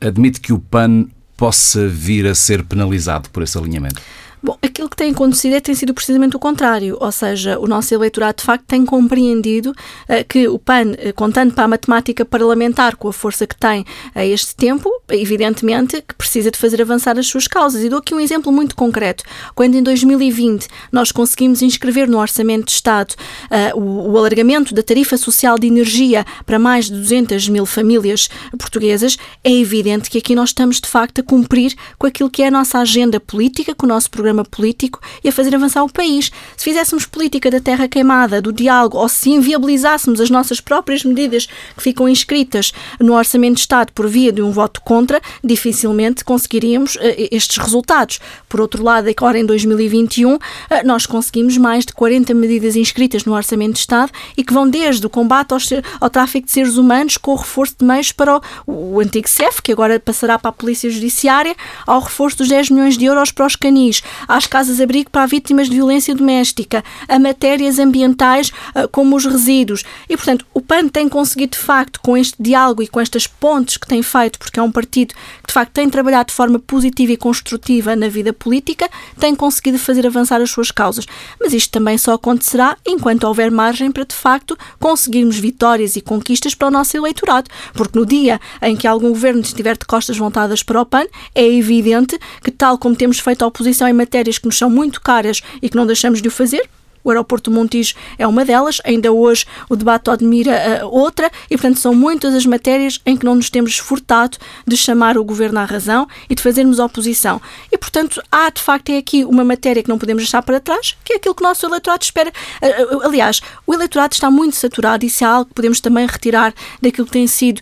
Admite 0.00 0.40
que 0.40 0.52
o 0.52 0.58
PAN 0.58 1.06
possa 1.36 1.86
vir 1.88 2.26
a 2.26 2.34
ser 2.34 2.62
penalizado 2.62 3.28
por 3.30 3.42
esse 3.42 3.58
alinhamento? 3.58 4.00
Bom, 4.46 4.56
aquilo 4.62 4.88
que 4.88 4.94
tem 4.94 5.10
acontecido 5.10 5.56
é 5.56 5.60
tem 5.60 5.74
sido 5.74 5.92
precisamente 5.92 6.36
o 6.36 6.38
contrário, 6.38 6.96
ou 7.00 7.10
seja, 7.10 7.58
o 7.58 7.66
nosso 7.66 7.92
eleitorado 7.92 8.38
de 8.38 8.44
facto 8.44 8.64
tem 8.64 8.86
compreendido 8.86 9.70
uh, 9.72 10.24
que 10.28 10.46
o 10.46 10.56
PAN, 10.56 10.92
uh, 10.92 11.12
contando 11.16 11.52
para 11.52 11.64
a 11.64 11.68
matemática 11.68 12.24
parlamentar 12.24 12.94
com 12.94 13.08
a 13.08 13.12
força 13.12 13.44
que 13.44 13.56
tem 13.56 13.84
a 14.14 14.24
este 14.24 14.54
tempo, 14.54 14.88
evidentemente 15.08 16.00
que 16.00 16.14
precisa 16.14 16.48
de 16.48 16.58
fazer 16.58 16.80
avançar 16.80 17.18
as 17.18 17.26
suas 17.26 17.48
causas. 17.48 17.82
E 17.82 17.88
dou 17.88 17.98
aqui 17.98 18.14
um 18.14 18.20
exemplo 18.20 18.52
muito 18.52 18.76
concreto. 18.76 19.24
Quando 19.52 19.74
em 19.74 19.82
2020 19.82 20.68
nós 20.92 21.10
conseguimos 21.10 21.60
inscrever 21.60 22.08
no 22.08 22.20
Orçamento 22.20 22.66
de 22.66 22.70
Estado 22.70 23.16
uh, 23.50 23.76
o, 23.76 24.12
o 24.12 24.16
alargamento 24.16 24.72
da 24.72 24.82
tarifa 24.84 25.16
social 25.16 25.58
de 25.58 25.66
energia 25.66 26.24
para 26.46 26.56
mais 26.56 26.84
de 26.84 26.92
200 26.92 27.48
mil 27.48 27.66
famílias 27.66 28.28
portuguesas, 28.56 29.18
é 29.42 29.52
evidente 29.52 30.08
que 30.08 30.18
aqui 30.18 30.36
nós 30.36 30.50
estamos 30.50 30.80
de 30.80 30.86
facto 30.86 31.20
a 31.20 31.24
cumprir 31.24 31.74
com 31.98 32.06
aquilo 32.06 32.30
que 32.30 32.44
é 32.44 32.46
a 32.46 32.50
nossa 32.52 32.78
agenda 32.78 33.18
política, 33.18 33.74
com 33.74 33.86
o 33.86 33.88
nosso 33.88 34.08
programa 34.08 34.35
programa 34.36 34.44
político 34.44 35.00
e 35.24 35.28
a 35.28 35.32
fazer 35.32 35.54
avançar 35.54 35.82
o 35.84 35.88
país. 35.88 36.30
Se 36.56 36.64
fizéssemos 36.64 37.06
política 37.06 37.50
da 37.50 37.60
terra 37.60 37.88
queimada, 37.88 38.42
do 38.42 38.52
diálogo, 38.52 38.98
ou 38.98 39.08
se 39.08 39.30
inviabilizássemos 39.30 40.20
as 40.20 40.30
nossas 40.30 40.60
próprias 40.60 41.04
medidas 41.04 41.46
que 41.76 41.82
ficam 41.82 42.08
inscritas 42.08 42.72
no 43.00 43.14
Orçamento 43.14 43.54
de 43.54 43.60
Estado 43.60 43.92
por 43.92 44.08
via 44.08 44.32
de 44.32 44.42
um 44.42 44.50
voto 44.50 44.80
contra, 44.82 45.20
dificilmente 45.42 46.24
conseguiríamos 46.24 46.96
uh, 46.96 47.00
estes 47.30 47.56
resultados. 47.56 48.20
Por 48.48 48.60
outro 48.60 48.82
lado, 48.82 49.08
agora 49.08 49.38
em 49.38 49.46
2021, 49.46 50.34
uh, 50.34 50.38
nós 50.84 51.06
conseguimos 51.06 51.56
mais 51.56 51.84
de 51.84 51.92
40 51.92 52.34
medidas 52.34 52.76
inscritas 52.76 53.24
no 53.24 53.34
Orçamento 53.34 53.74
de 53.74 53.80
Estado 53.80 54.12
e 54.36 54.44
que 54.44 54.52
vão 54.52 54.68
desde 54.68 55.06
o 55.06 55.10
combate 55.10 55.52
ao, 55.52 55.58
ao 56.00 56.10
tráfico 56.10 56.46
de 56.46 56.52
seres 56.52 56.76
humanos 56.76 57.16
com 57.16 57.32
o 57.32 57.36
reforço 57.36 57.76
de 57.78 57.84
meios 57.84 58.12
para 58.12 58.36
o, 58.36 58.42
o 58.66 59.00
antigo 59.00 59.28
CEF, 59.28 59.62
que 59.62 59.72
agora 59.72 60.00
passará 60.00 60.38
para 60.38 60.50
a 60.50 60.52
Polícia 60.52 60.90
Judiciária, 60.90 61.54
ao 61.86 62.00
reforço 62.00 62.38
dos 62.38 62.48
10 62.48 62.70
milhões 62.70 62.98
de 62.98 63.04
euros 63.04 63.30
para 63.30 63.46
os 63.46 63.56
canis, 63.56 64.02
às 64.26 64.46
casas-abrigo 64.46 65.10
para 65.10 65.26
vítimas 65.26 65.68
de 65.68 65.76
violência 65.76 66.14
doméstica, 66.14 66.84
a 67.08 67.18
matérias 67.18 67.78
ambientais 67.78 68.52
ah, 68.74 68.88
como 68.88 69.16
os 69.16 69.24
resíduos. 69.24 69.84
E, 70.08 70.16
portanto, 70.16 70.44
o 70.52 70.60
PAN 70.60 70.88
tem 70.88 71.08
conseguido, 71.08 71.52
de 71.52 71.58
facto, 71.58 72.00
com 72.00 72.16
este 72.16 72.36
diálogo 72.40 72.82
e 72.82 72.88
com 72.88 73.00
estas 73.00 73.26
pontes 73.26 73.76
que 73.76 73.86
tem 73.86 74.02
feito, 74.02 74.38
porque 74.38 74.58
é 74.58 74.62
um 74.62 74.72
partido 74.72 75.14
que, 75.14 75.48
de 75.48 75.52
facto, 75.52 75.72
tem 75.72 75.88
trabalhado 75.88 76.28
de 76.28 76.34
forma 76.34 76.58
positiva 76.58 77.12
e 77.12 77.16
construtiva 77.16 77.96
na 77.96 78.08
vida 78.08 78.32
política, 78.32 78.88
tem 79.18 79.34
conseguido 79.34 79.78
fazer 79.78 80.06
avançar 80.06 80.40
as 80.40 80.50
suas 80.50 80.70
causas. 80.70 81.06
Mas 81.40 81.52
isto 81.52 81.70
também 81.70 81.98
só 81.98 82.14
acontecerá 82.14 82.76
enquanto 82.86 83.24
houver 83.24 83.50
margem 83.50 83.90
para, 83.90 84.04
de 84.04 84.14
facto, 84.14 84.56
conseguirmos 84.78 85.38
vitórias 85.38 85.96
e 85.96 86.00
conquistas 86.00 86.54
para 86.54 86.68
o 86.68 86.70
nosso 86.70 86.96
eleitorado. 86.96 87.50
Porque 87.74 87.98
no 87.98 88.06
dia 88.06 88.40
em 88.62 88.76
que 88.76 88.86
algum 88.86 89.10
governo 89.10 89.40
estiver 89.40 89.76
de 89.76 89.84
costas 89.84 90.16
voltadas 90.16 90.62
para 90.62 90.80
o 90.80 90.86
PAN, 90.86 91.06
é 91.34 91.46
evidente 91.46 92.18
que, 92.42 92.50
tal 92.50 92.78
como 92.78 92.96
temos 92.96 93.18
feito 93.18 93.42
a 93.42 93.46
oposição 93.46 93.88
em 93.88 93.92
matérias 94.06 94.38
que 94.38 94.46
nos 94.46 94.56
são 94.56 94.70
muito 94.70 95.00
caras 95.00 95.42
e 95.60 95.68
que 95.68 95.76
não 95.76 95.86
deixamos 95.86 96.22
de 96.22 96.28
o 96.28 96.30
fazer, 96.30 96.68
o 97.06 97.10
aeroporto 97.10 97.52
Montijo 97.52 97.94
é 98.18 98.26
uma 98.26 98.44
delas, 98.44 98.80
ainda 98.84 99.12
hoje 99.12 99.46
o 99.68 99.76
debate 99.76 100.10
admira 100.10 100.82
uh, 100.82 100.88
outra, 100.88 101.30
e 101.48 101.56
portanto 101.56 101.78
são 101.78 101.94
muitas 101.94 102.34
as 102.34 102.44
matérias 102.44 103.00
em 103.06 103.16
que 103.16 103.24
não 103.24 103.36
nos 103.36 103.48
temos 103.48 103.70
esforçado 103.70 104.36
de 104.66 104.76
chamar 104.76 105.16
o 105.16 105.22
governo 105.22 105.60
à 105.60 105.64
razão 105.64 106.08
e 106.28 106.34
de 106.34 106.42
fazermos 106.42 106.80
oposição. 106.80 107.40
E 107.70 107.78
portanto 107.78 108.20
há 108.30 108.50
de 108.50 108.60
facto 108.60 108.90
é 108.90 108.98
aqui 108.98 109.24
uma 109.24 109.44
matéria 109.44 109.84
que 109.84 109.88
não 109.88 109.98
podemos 109.98 110.24
deixar 110.24 110.42
para 110.42 110.58
trás, 110.58 110.96
que 111.04 111.12
é 111.12 111.16
aquilo 111.16 111.32
que 111.32 111.44
o 111.44 111.46
nosso 111.46 111.64
eleitorado 111.64 112.02
espera. 112.02 112.32
Uh, 112.60 112.96
uh, 112.96 113.02
aliás, 113.06 113.40
o 113.64 113.72
eleitorado 113.72 114.12
está 114.12 114.28
muito 114.28 114.56
saturado, 114.56 115.06
isso 115.06 115.22
é 115.22 115.26
algo 115.28 115.44
que 115.46 115.54
podemos 115.54 115.80
também 115.80 116.06
retirar 116.08 116.52
daquilo 116.82 117.06
que 117.06 117.12
tem 117.12 117.26
sido 117.28 117.60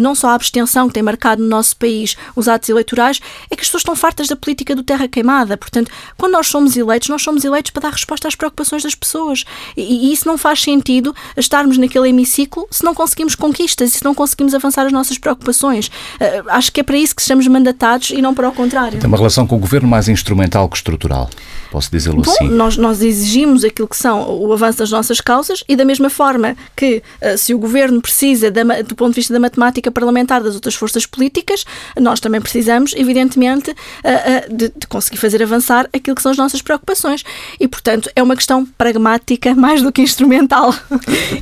não 0.00 0.14
só 0.14 0.30
a 0.30 0.34
abstenção 0.34 0.88
que 0.88 0.94
tem 0.94 1.02
marcado 1.02 1.42
no 1.42 1.48
nosso 1.48 1.76
país 1.76 2.16
os 2.34 2.48
atos 2.48 2.68
eleitorais, 2.68 3.20
é 3.50 3.54
que 3.54 3.62
as 3.62 3.68
pessoas 3.68 3.82
estão 3.82 3.94
fartas 3.94 4.26
da 4.26 4.34
política 4.34 4.74
do 4.74 4.82
terra 4.82 5.06
queimada. 5.06 5.56
Portanto, 5.56 5.90
quando 6.16 6.32
nós 6.32 6.48
somos 6.48 6.76
eleitos, 6.76 7.08
nós 7.08 7.22
somos 7.22 7.44
eleitos 7.44 7.70
para 7.70 7.82
dar 7.82 7.92
resposta 7.92 8.26
às 8.26 8.34
preocupações 8.34 8.79
das 8.82 8.94
pessoas. 8.94 9.44
E, 9.76 10.08
e, 10.08 10.12
isso 10.12 10.26
não 10.26 10.36
faz 10.36 10.62
sentido 10.62 11.14
estarmos 11.36 11.78
naquele 11.78 12.08
hemiciclo 12.08 12.66
se 12.70 12.84
não 12.84 12.94
conseguimos 12.94 13.34
conquistas 13.34 13.94
e 13.94 13.98
se 13.98 14.04
não 14.04 14.14
conseguimos 14.14 14.54
avançar 14.54 14.86
as 14.86 14.92
nossas 14.92 15.18
preocupações. 15.18 15.88
Uh, 15.88 16.48
acho 16.48 16.72
que 16.72 16.80
é 16.80 16.82
para 16.82 16.96
isso 16.96 17.14
que 17.14 17.22
estamos 17.22 17.46
mandatados 17.46 18.10
e 18.10 18.20
não 18.20 18.34
para 18.34 18.48
o 18.48 18.52
contrário. 18.52 18.98
Tem 18.98 19.08
uma 19.08 19.16
relação 19.16 19.46
com 19.46 19.56
o 19.56 19.58
governo 19.58 19.88
mais 19.88 20.08
instrumental 20.08 20.68
que 20.68 20.76
estrutural. 20.76 21.30
Posso 21.70 21.90
dizê-lo 21.90 22.22
assim? 22.22 22.48
Nós, 22.48 22.76
nós 22.76 23.00
exigimos 23.00 23.64
aquilo 23.64 23.86
que 23.86 23.96
são 23.96 24.28
o 24.28 24.52
avanço 24.52 24.78
das 24.78 24.90
nossas 24.90 25.20
causas 25.20 25.62
e 25.68 25.76
da 25.76 25.84
mesma 25.84 26.10
forma 26.10 26.56
que 26.74 27.02
uh, 27.22 27.38
se 27.38 27.54
o 27.54 27.58
governo 27.58 28.00
precisa, 28.00 28.50
da, 28.50 28.62
do 28.82 28.96
ponto 28.96 29.10
de 29.10 29.20
vista 29.20 29.32
da 29.32 29.38
matemática 29.38 29.90
parlamentar 29.90 30.42
das 30.42 30.54
outras 30.54 30.74
forças 30.74 31.06
políticas, 31.06 31.64
nós 31.98 32.18
também 32.18 32.40
precisamos, 32.40 32.92
evidentemente, 32.96 33.70
uh, 33.70 33.74
uh, 33.74 34.56
de, 34.56 34.72
de, 34.76 34.86
conseguir 34.88 35.18
fazer 35.18 35.42
avançar 35.42 35.88
aquilo 35.92 36.16
que 36.16 36.22
são 36.22 36.32
as 36.32 36.38
nossas 36.38 36.60
preocupações. 36.60 37.24
E, 37.58 37.68
portanto, 37.68 38.10
é 38.16 38.22
uma 38.22 38.34
questão 38.34 38.66
pragmática 38.76 39.54
mais 39.54 39.82
do 39.82 39.92
que 39.92 40.02
instrumental. 40.02 40.74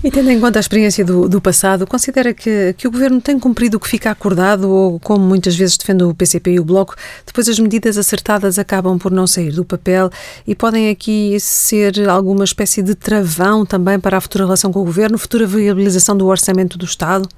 E 0.02 0.10
tendo 0.10 0.30
em 0.30 0.38
conta 0.38 0.58
a 0.58 0.60
experiência 0.60 1.04
do, 1.04 1.28
do 1.28 1.40
passado, 1.40 1.86
considera 1.86 2.32
que, 2.32 2.74
que 2.76 2.86
o 2.86 2.90
governo 2.90 3.20
tem 3.20 3.38
cumprido 3.38 3.76
o 3.76 3.80
que 3.80 3.88
fica 3.88 4.10
acordado 4.10 4.70
ou, 4.70 5.00
como 5.00 5.24
muitas 5.24 5.56
vezes 5.56 5.76
defende 5.76 6.04
o 6.04 6.14
PCP 6.14 6.52
e 6.52 6.60
o 6.60 6.64
Bloco, 6.64 6.94
depois 7.26 7.48
as 7.48 7.58
medidas 7.58 7.98
acertadas 7.98 8.58
acabam 8.58 8.98
por 8.98 9.10
não 9.10 9.26
sair 9.26 9.50
do 9.50 9.64
papel 9.64 10.10
e 10.46 10.54
podem 10.54 10.88
aqui 10.88 11.38
ser 11.40 12.08
alguma 12.08 12.44
espécie 12.44 12.82
de 12.82 12.94
travão 12.94 13.66
também 13.66 13.98
para 13.98 14.16
a 14.16 14.20
futura 14.20 14.44
relação 14.44 14.72
com 14.72 14.80
o 14.80 14.84
governo, 14.84 15.18
futura 15.18 15.46
viabilização 15.46 16.16
do 16.16 16.26
orçamento 16.26 16.78
do 16.78 16.84
Estado? 16.84 17.28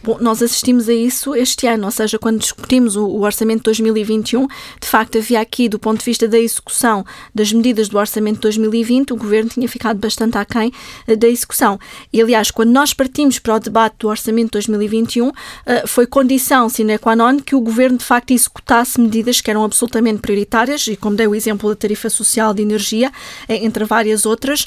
Bom, 0.00 0.16
nós 0.20 0.40
assistimos 0.40 0.88
a 0.88 0.94
isso 0.94 1.34
este 1.34 1.66
ano, 1.66 1.86
ou 1.86 1.90
seja, 1.90 2.18
quando 2.18 2.38
discutimos 2.38 2.94
o, 2.94 3.04
o, 3.04 3.22
Orçamento 3.22 3.58
de 3.58 3.64
2021, 3.64 4.46
de 4.46 4.86
facto 4.86 5.18
havia 5.18 5.40
aqui, 5.40 5.68
do 5.68 5.78
ponto 5.78 5.98
de 5.98 6.04
vista 6.04 6.28
da 6.28 6.38
execução 6.38 7.04
das 7.34 7.52
medidas 7.52 7.88
do 7.88 7.98
Orçamento 7.98 8.36
de 8.36 8.42
2020, 8.42 9.12
o 9.12 9.16
Governo 9.16 9.50
tinha 9.50 9.68
ficado 9.68 9.98
bastante 9.98 10.38
aquém 10.38 10.72
uh, 11.08 11.16
da 11.16 11.26
execução. 11.26 11.80
E, 12.12 12.22
aliás, 12.22 12.52
quando 12.52 12.70
nós 12.70 12.94
partimos 12.94 13.40
para 13.40 13.56
o 13.56 13.58
debate 13.58 13.96
do 13.98 14.08
Orçamento 14.08 14.46
de 14.46 14.52
2021, 14.52 15.28
uh, 15.28 15.32
foi 15.86 16.06
condição 16.06 16.68
sine 16.68 16.96
qua 16.96 17.16
non 17.16 17.38
que 17.40 17.56
o 17.56 17.60
Governo, 17.60 17.98
de 17.98 18.04
facto, 18.04 18.30
executasse 18.30 19.00
medidas 19.00 19.40
que 19.40 19.50
eram 19.50 19.64
absolutamente 19.64 20.20
prioritárias, 20.20 20.86
e 20.86 20.94
como 20.94 21.16
dei 21.16 21.26
o 21.26 21.34
exemplo 21.34 21.68
da 21.68 21.74
tarifa 21.74 22.08
social 22.08 22.54
de 22.54 22.62
energia, 22.62 23.10
eh, 23.48 23.64
entre 23.64 23.84
várias 23.84 24.24
outras, 24.24 24.66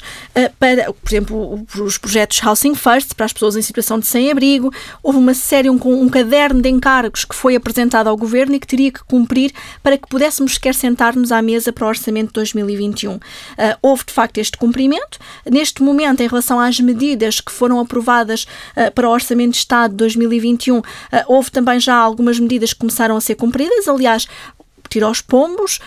para, 0.58 0.92
por 0.92 1.08
exemplo, 1.08 1.66
os 1.78 1.98
projetos 1.98 2.42
Housing 2.42 2.74
First, 2.74 3.14
para 3.14 3.26
as 3.26 3.32
pessoas 3.32 3.56
em 3.56 3.62
situação 3.62 3.98
de 3.98 4.06
sem-abrigo, 4.06 4.72
houve 5.02 5.21
uma 5.22 5.34
série, 5.34 5.70
um, 5.70 5.78
um 5.84 6.08
caderno 6.08 6.60
de 6.60 6.68
encargos 6.68 7.24
que 7.24 7.34
foi 7.34 7.54
apresentado 7.54 8.08
ao 8.08 8.16
Governo 8.16 8.54
e 8.56 8.60
que 8.60 8.66
teria 8.66 8.90
que 8.90 9.02
cumprir 9.04 9.52
para 9.82 9.96
que 9.96 10.08
pudéssemos 10.08 10.54
sequer 10.54 10.74
sentar-nos 10.74 11.30
à 11.30 11.40
mesa 11.40 11.72
para 11.72 11.86
o 11.86 11.88
Orçamento 11.88 12.28
de 12.28 12.34
2021. 12.34 13.14
Uh, 13.14 13.20
ah, 13.56 13.78
houve, 13.80 14.04
de 14.04 14.12
facto, 14.12 14.38
este 14.38 14.58
cumprimento. 14.58 15.18
Neste 15.48 15.82
momento, 15.82 16.22
em 16.22 16.26
relação 16.26 16.58
às 16.58 16.78
medidas 16.80 17.40
que 17.40 17.52
foram 17.52 17.78
aprovadas 17.78 18.44
uh, 18.76 18.90
para 18.92 19.08
o 19.08 19.12
Orçamento 19.12 19.52
de 19.52 19.58
Estado 19.58 19.92
de 19.92 19.96
2021, 19.98 20.78
uh, 20.78 20.82
ah, 21.12 21.24
houve 21.28 21.50
também 21.50 21.78
já 21.78 21.94
algumas 21.94 22.38
medidas 22.38 22.72
que 22.72 22.80
começaram 22.80 23.16
a 23.16 23.20
ser 23.20 23.36
cumpridas. 23.36 23.86
Aliás, 23.86 24.26
tiro 24.92 25.06
aos 25.06 25.20
pombos, 25.20 25.80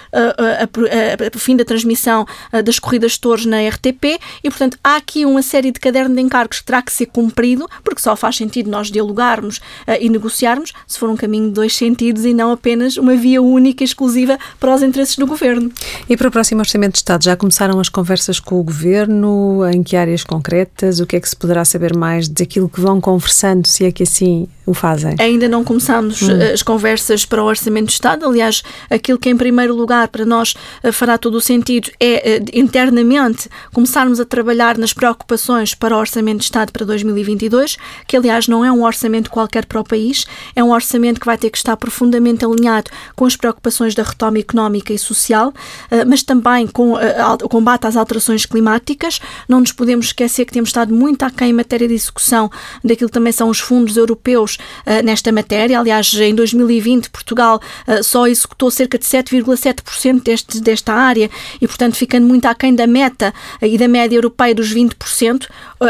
o 1.34 1.40
fim 1.40 1.56
da 1.56 1.64
transmissão 1.64 2.26
das 2.64 2.80
corridas 2.80 3.14
de 3.14 3.20
touros 3.20 3.46
na 3.46 3.58
RTP 3.68 4.20
e, 4.44 4.50
portanto, 4.50 4.78
há 4.84 4.96
aqui 4.96 5.26
uma 5.26 5.42
série 5.42 5.72
de 5.72 5.80
caderno 5.80 6.16
de 6.16 6.22
encargos 6.22 6.60
que 6.60 6.66
terá 6.66 6.82
que 6.82 6.92
ser 6.92 7.06
cumprido, 7.08 7.68
porque 7.84 8.02
só 8.02 8.16
faz 8.16 8.36
sentido 8.36 8.70
nós 8.70 8.90
dialogarmos 8.90 9.60
e 10.00 10.10
negociarmos 10.10 10.74
se 10.88 10.98
for 10.98 11.10
um 11.10 11.16
caminho 11.16 11.48
de 11.48 11.54
dois 11.54 11.76
sentidos 11.76 12.26
e 12.26 12.34
não 12.34 12.52
apenas 12.52 12.98
uma 12.98 13.16
via 13.16 13.42
única 13.42 13.84
e 13.84 13.86
exclusiva 13.86 14.38
para 14.60 14.74
os 14.74 14.82
interesses 14.82 15.16
do 15.16 15.28
Governo. 15.28 15.72
E 16.10 16.18
para 16.18 16.28
o 16.28 16.32
próximo 16.32 16.62
Orçamento 16.62 16.94
de 16.94 17.00
Estado, 17.00 17.24
já 17.24 17.36
começaram 17.36 17.80
as 17.80 17.90
conversas 17.90 18.40
com 18.40 18.60
o 18.60 18.64
Governo? 18.64 19.66
Em 19.72 19.84
que 19.84 19.96
áreas 19.96 20.24
concretas? 20.24 21.00
O 21.00 21.06
que 21.06 21.16
é 21.16 21.20
que 21.20 21.30
se 21.30 21.36
poderá 21.36 21.64
saber 21.64 21.96
mais 21.96 22.28
daquilo 22.28 22.70
que 22.70 22.82
vão 22.82 23.00
conversando, 23.00 23.68
se 23.68 23.86
é 23.86 23.92
que 23.92 24.04
assim 24.04 24.48
o 24.66 24.74
fazem? 24.74 25.16
Ainda 25.20 25.48
não 25.48 25.64
começamos 25.64 26.22
hum. 26.22 26.30
as 26.54 26.64
conversas 26.64 27.26
para 27.26 27.44
o 27.44 27.46
Orçamento 27.46 27.88
de 27.88 27.94
Estado. 27.94 28.26
Aliás, 28.26 28.64
aquilo 28.90 29.20
que 29.20 29.30
em 29.30 29.38
primeiro 29.38 29.76
lugar 29.76 30.08
para 30.08 30.26
nós 30.26 30.56
eh, 30.82 30.92
fará 30.92 31.18
todo 31.18 31.36
o 31.36 31.42
sentido 31.42 31.92
é 32.00 32.36
eh, 32.36 32.42
internamente 32.54 33.48
começarmos 33.72 34.20
a 34.20 34.26
trabalhar 34.26 34.78
nas 34.78 34.94
preocupações 34.94 35.76
para 35.76 35.96
o 35.96 36.00
Orçamento 36.00 36.40
de 36.40 36.46
Estado 36.46 36.72
para 36.72 36.86
2022, 36.86 37.78
que 38.08 38.18
aliás 38.18 38.48
não 38.48 38.66
é 38.66 38.72
um 38.72 38.84
orçamento 38.84 39.30
qualquer 39.30 39.66
para 39.66 39.80
o 39.80 39.84
país, 39.84 40.26
é 40.56 40.64
um 40.64 40.72
orçamento 40.72 41.20
que 41.20 41.26
vai 41.26 41.38
ter 41.38 41.50
que 41.50 41.58
estar 41.58 41.78
profundamente 41.78 42.44
alinhado 42.44 42.90
com 43.16 43.26
as 43.26 43.36
preocupações 43.36 43.94
da 43.94 44.04
retoma 44.04 44.40
económica 44.40 44.94
e 44.94 44.98
social, 44.98 45.54
eh, 45.92 46.04
mas 46.06 46.24
também 46.24 46.66
com 46.68 46.94
o 46.94 47.50
combate 47.50 47.86
às 47.88 47.96
alterações 47.96 48.46
climáticas. 48.46 49.20
Não 49.48 49.60
nos 49.60 49.72
podemos 49.72 50.08
esquecer 50.08 50.46
que 50.46 50.54
temos 50.54 50.70
estado 50.70 50.94
muito 50.94 51.24
aquém 51.24 51.50
em 51.50 51.54
matéria 51.54 51.88
de 51.88 51.94
execução 51.94 52.50
daquilo 52.84 53.10
que 53.10 53.14
também 53.14 53.32
são 53.32 53.50
os 53.50 53.60
fundos 53.60 53.98
europeus 53.98 54.55
uh, 54.56 55.04
nesta 55.04 55.32
matéria. 55.32 55.80
Aliás, 55.80 56.14
em 56.14 56.34
2020, 56.34 57.10
Portugal 57.10 57.62
uh, 57.88 58.04
só 58.04 58.28
executou 58.28 58.72
cerca 58.72 58.98
de 58.98 59.06
7,7% 59.06 60.24
deste, 60.24 60.60
desta 60.60 60.94
área 60.94 61.30
e, 61.62 61.68
portanto, 61.68 61.96
ficando 61.96 62.28
muito 62.28 62.46
aquém 62.46 62.74
da 62.74 62.88
meta 62.88 63.34
e 63.62 63.78
da 63.78 63.88
média 63.88 64.16
europeia 64.16 64.54
dos 64.54 64.74
20%. 64.74 65.48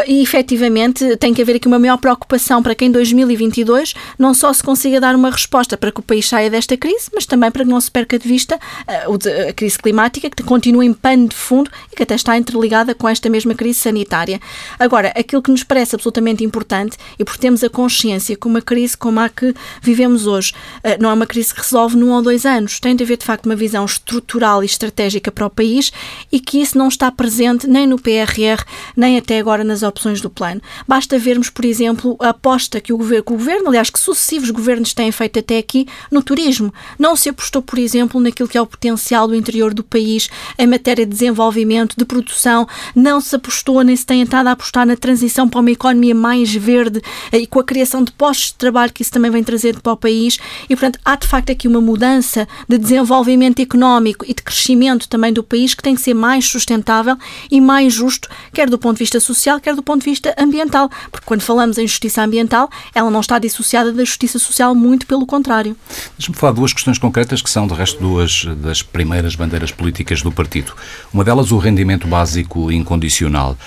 e, 0.08 0.22
efetivamente, 0.22 1.16
tem 1.18 1.34
que 1.34 1.42
haver 1.42 1.58
aqui 1.58 1.68
uma 1.68 1.80
maior 1.80 1.98
preocupação 1.98 2.62
para 2.62 2.76
que 2.76 2.86
em 2.86 2.92
2022 2.92 3.94
não 4.18 4.34
só 4.34 4.52
se 4.54 4.64
consiga 4.64 5.00
dar 5.00 5.16
uma 5.16 5.30
resposta 5.30 5.78
para 5.78 5.92
que 5.92 6.00
o 6.00 6.04
país 6.04 6.28
saia 6.28 6.50
desta 6.50 6.78
crise, 6.78 7.10
mas 7.14 7.26
também 7.26 7.52
para 7.52 7.64
que 7.64 7.70
não 7.70 7.80
se 7.80 7.92
perca 7.92 8.18
de 8.18 8.28
vista 8.28 8.60
a 8.88 9.54
crise 9.54 9.78
climática, 9.78 10.30
que 10.30 10.44
continua 10.44 10.86
em 10.86 10.94
pano 10.94 11.28
de 11.28 11.36
fundo 11.36 11.70
e 11.92 11.96
que 11.96 12.04
até 12.04 12.16
está 12.16 12.38
interligada 12.38 12.94
com 12.96 13.08
esta 13.08 13.30
mesma 13.30 13.54
crise 13.54 13.80
sanitária. 13.80 14.40
Agora, 14.80 15.14
aquilo 15.16 15.42
que 15.42 15.52
nos 15.52 15.64
parece 15.64 15.96
absolutamente 15.96 16.44
importante, 16.44 16.98
e 17.20 17.24
porque 17.24 17.40
temos 17.40 17.64
a 17.64 17.70
consciência 17.70 18.36
que 18.36 18.48
uma 18.56 18.62
crise 18.62 18.96
como 18.96 19.20
a 19.20 19.28
que 19.28 19.54
vivemos 19.82 20.26
hoje 20.26 20.54
eh, 20.84 20.98
não 21.00 21.10
é 21.10 21.14
uma 21.14 21.26
crise 21.26 21.54
que 21.54 21.62
resolve 21.62 21.98
num 21.98 22.12
ou 22.12 22.22
dois 22.22 22.46
anos, 22.46 22.80
tem 22.80 22.96
de 22.96 23.04
haver 23.04 23.18
de 23.18 23.26
facto 23.26 23.46
uma 23.46 23.56
visão 23.56 23.84
estrutural 23.84 24.64
e 24.64 24.66
estratégica 24.66 25.32
para 25.32 25.46
o 25.46 25.50
país 25.50 25.92
e 26.32 26.40
que 26.40 26.62
isso 26.62 26.78
não 26.78 26.88
está 26.88 27.12
presente 27.12 27.68
nem 27.68 27.86
no 27.86 28.00
PRR, 28.00 28.64
nem 28.96 29.18
até 29.18 29.40
agora 29.40 29.64
nas 29.64 29.84
opções 29.84 30.22
do 30.22 30.30
plano. 30.30 30.62
Basta 30.88 31.20
vermos, 31.20 31.50
por 31.50 31.66
exemplo, 31.66 32.16
a 32.20 32.30
aposta 32.30 32.80
que 32.80 32.94
o 32.94 32.98
governo, 32.98 33.24
que 33.24 33.34
o 33.34 33.38
governo 33.38 33.68
aliás, 33.68 33.90
que 33.90 34.00
sucessivos 34.00 34.50
governos 34.50 34.94
têm 34.94 35.12
feito 35.12 35.40
até 35.40 35.58
aqui 35.58 35.88
no 36.10 36.24
turismo. 36.24 36.74
Não 36.98 37.16
se 37.16 37.30
apostou, 37.30 37.62
por 37.62 37.78
exemplo, 37.78 38.22
naquilo 38.22 38.48
que 38.48 38.58
é 38.58 38.62
o 38.62 38.66
potencial 38.66 39.28
do 39.28 39.36
interior 39.36 39.74
do 39.74 39.84
país 39.84 40.30
em 40.58 40.68
matéria 40.68 41.06
de 41.06 41.12
desenvolvimento, 41.12 41.96
de 41.98 42.06
produção, 42.06 42.68
não 42.96 43.20
se 43.20 43.36
apostou 43.36 43.82
nem 43.84 43.96
se 43.96 44.06
tem 44.06 44.22
estado 44.22 44.48
a 44.48 44.52
apostar 44.52 44.86
na 44.86 44.96
transição 44.96 45.50
para 45.50 45.60
uma 45.60 45.72
economia 45.72 46.16
mais 46.16 46.54
verde 46.54 47.02
eh, 47.32 47.40
e 47.40 47.48
com 47.48 47.60
a 47.60 47.64
criação 47.64 48.04
de 48.04 48.12
postos 48.12 48.45
de 48.48 48.56
trabalho 48.56 48.92
que 48.92 49.02
isso 49.02 49.12
também 49.12 49.32
vem 49.32 49.44
trazer 49.44 49.80
para 49.80 49.94
o 49.94 49.98
país. 49.98 50.38
E, 50.70 50.76
portanto, 50.76 51.00
há 51.04 51.16
de 51.16 51.28
facto 51.28 51.52
aqui 51.52 51.68
uma 51.68 51.82
mudança 51.82 52.48
de 52.68 52.78
desenvolvimento 52.78 53.62
económico 53.62 54.26
e 54.28 54.34
de 54.34 54.42
crescimento 54.42 55.08
também 55.08 55.32
do 55.32 55.44
país 55.44 55.74
que 55.74 55.84
tem 55.84 55.96
que 55.96 56.02
ser 56.02 56.14
mais 56.14 56.46
sustentável 56.46 57.18
e 57.52 57.60
mais 57.62 57.94
justo, 57.94 58.28
quer 58.54 58.70
do 58.70 58.78
ponto 58.78 58.98
de 58.98 59.04
vista 59.04 59.20
social, 59.20 59.60
quer 59.60 59.76
do 59.76 59.84
ponto 59.84 60.04
de 60.04 60.10
vista 60.10 60.34
ambiental. 60.38 60.90
Porque 61.12 61.26
quando 61.26 61.42
falamos 61.42 61.78
em 61.78 61.88
justiça 61.88 62.22
ambiental, 62.22 62.70
ela 62.94 63.10
não 63.10 63.20
está 63.20 63.40
dissociada 63.40 63.92
da 63.92 64.04
justiça 64.04 64.40
social, 64.40 64.74
muito 64.76 65.06
pelo 65.06 65.26
contrário. 65.26 65.76
Deixa-me 66.18 66.38
falar 66.38 66.54
de 66.54 66.60
duas 66.60 66.74
questões 66.74 66.98
concretas 66.98 67.42
que 67.42 67.50
são, 67.50 67.68
de 67.68 67.74
resto, 67.74 68.00
duas 68.00 68.46
das 68.58 68.82
primeiras 68.82 69.36
bandeiras 69.36 69.72
políticas 69.72 70.22
do 70.22 70.32
partido. 70.32 70.74
Uma 71.14 71.24
delas, 71.24 71.52
o 71.52 71.58
rendimento 71.58 72.08
básico 72.08 72.72
incondicional. 72.72 73.58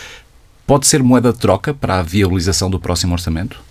Pode 0.67 0.87
ser 0.87 1.03
moeda 1.03 1.33
de 1.33 1.39
troca 1.39 1.73
para 1.73 1.99
a 1.99 2.03
viabilização 2.03 2.69
do 2.69 2.79
próximo 2.79 3.15
orçamento? 3.15 3.68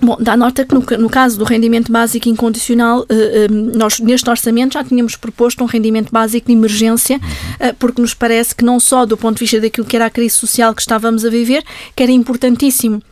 Bom, 0.00 0.16
dá 0.20 0.36
nota 0.36 0.64
que 0.64 0.74
no, 0.74 0.84
no, 0.98 1.08
caso 1.08 1.38
do 1.38 1.44
rendimento 1.44 1.90
básico 1.90 2.28
incondicional, 2.28 3.00
uh, 3.00 3.04
uh, 3.04 3.76
nós 3.78 3.98
neste 3.98 4.28
orçamento 4.28 4.74
já 4.74 4.84
tínhamos 4.84 5.16
proposto 5.16 5.64
um 5.64 5.66
rendimento 5.66 6.10
básico 6.12 6.48
de 6.48 6.52
emergência, 6.52 7.16
uh, 7.18 7.74
porque 7.78 8.02
nos 8.02 8.12
parece 8.12 8.54
que 8.54 8.64
não 8.64 8.78
só 8.78 9.06
do 9.06 9.16
ponto 9.16 9.36
de 9.36 9.40
vista 9.40 9.58
daquilo 9.58 9.86
que 9.86 9.96
era 9.96 10.06
a 10.06 10.10
crise 10.10 10.34
social 10.34 10.74
que 10.74 10.82
estávamos 10.82 11.24
a 11.24 11.30
viver, 11.30 11.64
que 11.94 12.02
era 12.02 12.12
importantíssimo 12.12 13.02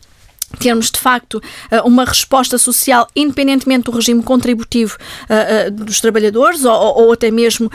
termos 0.57 0.91
de 0.91 0.99
facto 0.99 1.43
eh, 1.71 1.81
uma 1.83 2.05
resposta 2.05 2.59
social 2.59 3.09
independentemente 3.15 3.85
do 3.85 3.91
regime 3.91 4.23
contributivo 4.23 4.97
uh, 5.29 5.69
uh, 5.69 5.71
dos 5.71 6.01
trabalhadores 6.01 6.65
ou, 6.65 7.13
até 7.13 7.31
mesmo 7.31 7.71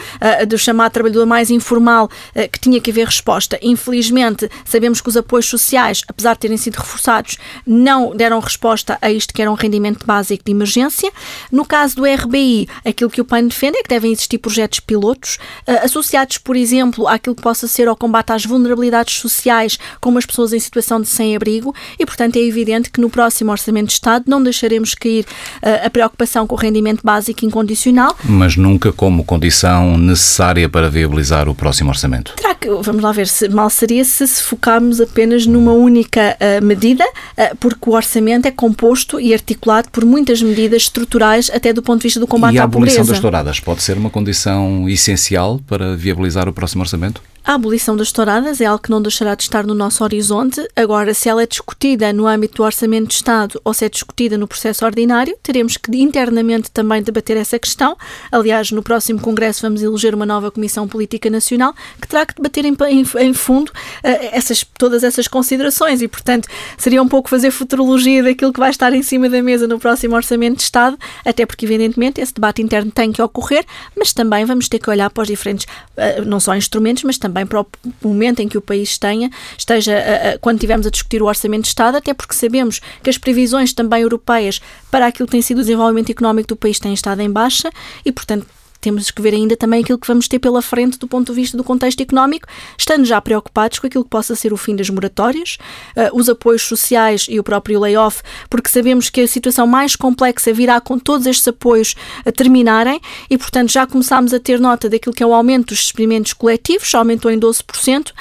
do 0.47 0.57
chamado 0.57 0.91
trabalhador 0.91 1.25
mais 1.25 1.49
informal 1.49 2.09
que 2.51 2.59
tinha 2.59 2.79
que 2.81 2.91
haver 2.91 3.05
resposta. 3.05 3.59
Infelizmente, 3.61 4.49
sabemos 4.65 5.01
que 5.01 5.09
os 5.09 5.17
apoios 5.17 5.45
sociais, 5.45 6.01
apesar 6.07 6.33
de 6.33 6.39
terem 6.39 6.57
sido 6.57 6.75
reforçados, 6.75 7.37
não 7.65 8.15
deram 8.15 8.39
resposta 8.39 8.97
a 9.01 9.11
isto 9.11 9.33
que 9.33 9.41
era 9.41 9.51
um 9.51 9.55
rendimento 9.55 10.05
básico 10.05 10.43
de 10.43 10.51
emergência. 10.51 11.11
No 11.51 11.65
caso 11.65 11.95
do 11.95 12.05
RBI, 12.05 12.67
aquilo 12.85 13.09
que 13.09 13.21
o 13.21 13.25
PAN 13.25 13.47
defende 13.47 13.77
é 13.77 13.83
que 13.83 13.89
devem 13.89 14.11
existir 14.11 14.37
projetos 14.37 14.79
pilotos 14.79 15.37
associados, 15.83 16.37
por 16.37 16.55
exemplo, 16.55 17.07
àquilo 17.07 17.35
que 17.35 17.41
possa 17.41 17.67
ser 17.67 17.87
ao 17.87 17.95
combate 17.95 18.31
às 18.31 18.45
vulnerabilidades 18.45 19.15
sociais, 19.15 19.77
como 19.99 20.17
as 20.17 20.25
pessoas 20.25 20.53
em 20.53 20.59
situação 20.59 21.01
de 21.01 21.07
sem-abrigo, 21.07 21.73
e 21.97 22.05
portanto 22.05 22.35
é 22.35 22.39
evidente 22.39 22.68
evidente 22.69 22.89
que 22.89 23.01
no 23.01 23.09
próximo 23.09 23.51
Orçamento 23.51 23.87
de 23.87 23.93
Estado 23.93 24.25
não 24.27 24.41
deixaremos 24.41 24.93
cair 24.93 25.25
uh, 25.63 25.85
a 25.85 25.89
preocupação 25.89 26.45
com 26.45 26.55
o 26.55 26.57
rendimento 26.57 27.01
básico 27.03 27.45
incondicional. 27.45 28.15
Mas 28.23 28.55
nunca 28.55 28.93
como 28.93 29.23
condição 29.23 29.97
necessária 29.97 30.69
para 30.69 30.89
viabilizar 30.89 31.49
o 31.49 31.55
próximo 31.55 31.89
Orçamento. 31.89 32.33
Terá 32.35 32.53
que, 32.53 32.69
vamos 32.69 33.01
lá 33.01 33.11
ver, 33.11 33.27
se 33.27 33.49
mal 33.49 33.69
seria 33.69 34.05
se 34.05 34.27
se 34.27 34.43
focarmos 34.43 35.01
apenas 35.01 35.45
numa 35.45 35.73
única 35.73 36.37
uh, 36.39 36.63
medida, 36.63 37.03
uh, 37.05 37.55
porque 37.59 37.89
o 37.89 37.93
Orçamento 37.93 38.47
é 38.47 38.51
composto 38.51 39.19
e 39.19 39.33
articulado 39.33 39.89
por 39.91 40.05
muitas 40.05 40.41
medidas 40.41 40.83
estruturais, 40.83 41.49
até 41.53 41.73
do 41.73 41.81
ponto 41.81 41.99
de 42.01 42.03
vista 42.03 42.19
do 42.19 42.27
combate 42.27 42.57
à 42.57 42.67
pobreza. 42.67 42.97
E 42.97 42.99
a 42.99 43.01
abolição 43.01 43.05
das 43.05 43.19
touradas 43.19 43.59
pode 43.59 43.81
ser 43.81 43.97
uma 43.97 44.09
condição 44.09 44.87
essencial 44.87 45.59
para 45.67 45.95
viabilizar 45.95 46.47
o 46.47 46.53
próximo 46.53 46.83
Orçamento? 46.83 47.21
A 47.49 47.55
abolição 47.55 47.97
das 47.97 48.11
touradas 48.11 48.61
é 48.61 48.65
algo 48.65 48.83
que 48.83 48.91
não 48.91 49.01
deixará 49.01 49.33
de 49.33 49.41
estar 49.41 49.65
no 49.65 49.73
nosso 49.73 50.03
horizonte. 50.03 50.63
Agora, 50.75 51.15
se 51.15 51.27
ela 51.27 51.41
é 51.41 51.47
discutida 51.47 52.13
no 52.13 52.27
âmbito 52.27 52.57
do 52.57 52.63
Orçamento 52.63 53.07
de 53.07 53.15
Estado 53.15 53.59
ou 53.65 53.73
se 53.73 53.83
é 53.85 53.89
discutida 53.89 54.37
no 54.37 54.47
processo 54.47 54.85
ordinário, 54.85 55.35
teremos 55.41 55.75
que 55.75 55.89
internamente 55.97 56.69
também 56.69 57.01
debater 57.01 57.37
essa 57.37 57.57
questão. 57.57 57.97
Aliás, 58.31 58.69
no 58.69 58.83
próximo 58.83 59.19
Congresso 59.19 59.63
vamos 59.63 59.81
eleger 59.81 60.13
uma 60.13 60.27
nova 60.27 60.51
Comissão 60.51 60.87
Política 60.87 61.27
Nacional 61.27 61.73
que 61.99 62.07
terá 62.07 62.23
que 62.23 62.35
debater 62.35 62.65
em, 62.65 62.77
em, 62.87 63.03
em 63.17 63.33
fundo 63.33 63.69
uh, 63.69 64.29
essas, 64.31 64.63
todas 64.77 65.03
essas 65.03 65.27
considerações 65.27 66.03
e, 66.03 66.07
portanto, 66.07 66.47
seria 66.77 67.01
um 67.01 67.07
pouco 67.07 67.31
fazer 67.31 67.49
futurologia 67.49 68.21
daquilo 68.21 68.53
que 68.53 68.59
vai 68.59 68.69
estar 68.69 68.93
em 68.93 69.01
cima 69.01 69.27
da 69.27 69.41
mesa 69.41 69.65
no 69.65 69.79
próximo 69.79 70.15
Orçamento 70.15 70.57
de 70.57 70.63
Estado, 70.65 70.99
até 71.25 71.47
porque, 71.47 71.65
evidentemente, 71.65 72.21
esse 72.21 72.31
debate 72.31 72.61
interno 72.61 72.91
tem 72.91 73.11
que 73.11 73.23
ocorrer, 73.23 73.65
mas 73.97 74.13
também 74.13 74.45
vamos 74.45 74.69
ter 74.69 74.77
que 74.77 74.87
olhar 74.91 75.09
para 75.09 75.23
os 75.23 75.27
diferentes, 75.27 75.65
uh, 75.97 76.23
não 76.23 76.39
só 76.39 76.55
instrumentos, 76.55 77.01
mas 77.01 77.17
também 77.17 77.38
para 77.45 77.61
o 77.61 77.67
momento 78.03 78.39
em 78.39 78.47
que 78.47 78.57
o 78.57 78.61
país 78.61 78.97
tenha, 78.97 79.29
esteja, 79.57 79.93
uh, 79.93 80.39
quando 80.39 80.59
tivermos 80.59 80.85
a 80.87 80.89
discutir 80.89 81.21
o 81.21 81.25
Orçamento 81.25 81.63
de 81.63 81.69
Estado, 81.69 81.97
até 81.97 82.13
porque 82.13 82.33
sabemos 82.33 82.79
que 83.03 83.09
as 83.09 83.17
previsões 83.17 83.73
também 83.73 84.01
europeias 84.01 84.61
para 84.91 85.07
aquilo 85.07 85.27
que 85.27 85.31
tem 85.31 85.41
sido 85.41 85.59
o 85.59 85.61
desenvolvimento 85.61 86.11
económico 86.11 86.49
do 86.49 86.55
país 86.55 86.79
têm 86.79 86.93
estado 86.93 87.21
em 87.21 87.29
baixa 87.29 87.69
e, 88.05 88.11
portanto, 88.11 88.45
temos 88.81 89.11
que 89.11 89.21
ver 89.21 89.33
ainda 89.33 89.55
também 89.55 89.81
aquilo 89.81 89.97
que 89.97 90.07
vamos 90.07 90.27
ter 90.27 90.39
pela 90.39 90.61
frente 90.61 90.97
do 90.97 91.07
ponto 91.07 91.33
de 91.33 91.39
vista 91.39 91.57
do 91.57 91.63
contexto 91.63 92.01
económico, 92.01 92.47
estando 92.77 93.05
já 93.05 93.19
preocupados 93.21 93.79
com 93.79 93.87
aquilo 93.87 94.03
que 94.03 94.09
possa 94.09 94.35
ser 94.35 94.53
o 94.53 94.57
fim 94.57 94.75
das 94.75 94.89
moratórias, 94.89 95.57
uh, 95.95 96.17
os 96.17 96.29
apoios 96.29 96.61
sociais 96.63 97.25
e 97.29 97.39
o 97.39 97.43
próprio 97.43 97.79
layoff, 97.79 98.21
porque 98.49 98.69
sabemos 98.69 99.09
que 99.09 99.21
a 99.21 99.27
situação 99.27 99.67
mais 99.67 99.95
complexa 99.95 100.53
virá 100.53 100.79
com 100.79 100.97
todos 100.97 101.25
estes 101.25 101.47
apoios 101.47 101.95
a 102.25 102.31
terminarem 102.31 102.99
e, 103.29 103.37
portanto, 103.37 103.71
já 103.71 103.85
começámos 103.85 104.33
a 104.33 104.39
ter 104.39 104.59
nota 104.59 104.89
daquilo 104.89 105.13
que 105.13 105.23
é 105.23 105.25
o 105.25 105.33
aumento 105.33 105.67
dos 105.67 105.79
experimentos 105.79 106.33
coletivos, 106.33 106.93
aumentou 106.95 107.31
em 107.31 107.39
12%, 107.39 108.09
uh, 108.09 108.13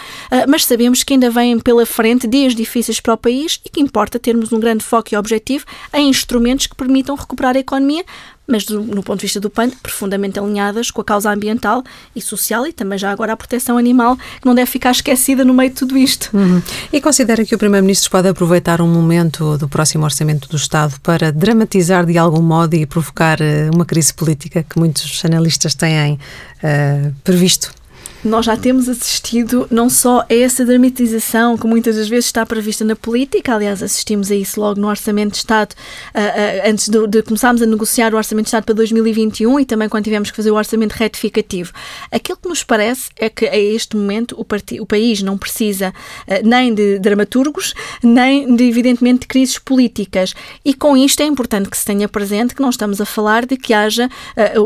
mas 0.48 0.64
sabemos 0.64 1.02
que 1.02 1.14
ainda 1.14 1.30
vêm 1.30 1.58
pela 1.58 1.86
frente 1.86 2.26
dias 2.26 2.54
difíceis 2.54 3.00
para 3.00 3.14
o 3.14 3.16
país 3.16 3.60
e 3.64 3.68
que 3.68 3.80
importa 3.80 4.18
termos 4.18 4.52
um 4.52 4.60
grande 4.60 4.84
foco 4.84 5.08
e 5.12 5.16
objetivo 5.16 5.64
em 5.92 6.08
instrumentos 6.08 6.66
que 6.66 6.74
permitam 6.74 7.14
recuperar 7.14 7.56
a 7.56 7.60
economia, 7.60 8.04
mas 8.48 8.64
do, 8.64 8.80
no 8.80 9.02
ponto 9.02 9.20
de 9.20 9.26
vista 9.26 9.38
do 9.38 9.50
PAN, 9.50 9.70
profundamente 9.82 10.38
alinhadas 10.38 10.90
com 10.90 11.02
a 11.02 11.04
causa 11.04 11.30
ambiental 11.30 11.84
e 12.16 12.20
social 12.20 12.66
e 12.66 12.72
também 12.72 12.98
já 12.98 13.10
agora 13.10 13.34
a 13.34 13.36
proteção 13.36 13.76
animal, 13.76 14.16
que 14.16 14.46
não 14.46 14.54
deve 14.54 14.70
ficar 14.70 14.90
esquecida 14.90 15.44
no 15.44 15.52
meio 15.52 15.70
de 15.70 15.76
tudo 15.76 15.96
isto. 15.96 16.30
Uhum. 16.34 16.62
E 16.92 17.00
considera 17.00 17.44
que 17.44 17.54
o 17.54 17.58
Primeiro-Ministro 17.58 18.10
pode 18.10 18.26
aproveitar 18.26 18.80
um 18.80 18.88
momento 18.88 19.58
do 19.58 19.68
próximo 19.68 20.04
Orçamento 20.04 20.48
do 20.48 20.56
Estado 20.56 20.98
para 21.02 21.30
dramatizar 21.30 22.06
de 22.06 22.16
algum 22.16 22.42
modo 22.42 22.74
e 22.74 22.86
provocar 22.86 23.38
uh, 23.40 23.74
uma 23.74 23.84
crise 23.84 24.14
política 24.14 24.62
que 24.62 24.78
muitos 24.78 25.22
analistas 25.24 25.74
têm 25.74 26.14
uh, 26.14 27.14
previsto? 27.22 27.77
Nós 28.24 28.46
já 28.46 28.56
temos 28.56 28.88
assistido 28.88 29.68
não 29.70 29.88
só 29.88 30.26
a 30.28 30.34
essa 30.34 30.64
dramatização 30.64 31.56
que 31.56 31.66
muitas 31.66 31.96
das 31.96 32.08
vezes 32.08 32.26
está 32.26 32.44
prevista 32.44 32.84
na 32.84 32.96
política, 32.96 33.54
aliás, 33.54 33.82
assistimos 33.82 34.30
a 34.30 34.34
isso 34.34 34.60
logo 34.60 34.80
no 34.80 34.88
Orçamento 34.88 35.32
de 35.32 35.38
Estado, 35.38 35.72
uh, 35.72 36.18
uh, 36.18 36.70
antes 36.70 36.88
de, 36.88 37.06
de, 37.06 37.22
começarmos 37.22 37.62
a 37.62 37.66
negociar 37.66 38.12
o 38.12 38.16
Orçamento 38.16 38.46
de 38.46 38.48
Estado 38.48 38.64
para 38.64 38.74
2021 38.74 39.60
e 39.60 39.64
também 39.64 39.88
quando 39.88 40.04
tivemos 40.04 40.30
que 40.30 40.36
fazer 40.36 40.50
o 40.50 40.56
Orçamento 40.56 40.92
retificativo. 40.92 41.72
Aquilo 42.10 42.38
que 42.42 42.48
nos 42.48 42.64
parece 42.64 43.10
é 43.16 43.30
que 43.30 43.46
a 43.46 43.56
este 43.56 43.96
momento 43.96 44.34
o, 44.36 44.46
o 44.82 44.86
país 44.86 45.22
não 45.22 45.38
precisa 45.38 45.90
uh, 46.26 46.46
nem 46.46 46.74
de 46.74 46.98
dramaturgos, 46.98 47.72
nem 48.02 48.54
de, 48.54 48.64
evidentemente, 48.64 49.20
de 49.20 49.26
crises 49.28 49.58
políticas. 49.58 50.34
E 50.64 50.74
com 50.74 50.96
isto 50.96 51.20
é 51.20 51.26
importante 51.26 51.70
que 51.70 51.76
se 51.76 51.84
tenha 51.84 52.08
presente 52.08 52.54
que 52.54 52.62
não 52.62 52.70
estamos 52.70 53.00
a 53.00 53.04
falar 53.04 53.46
de 53.46 53.56
que 53.56 53.72
haja 53.72 54.08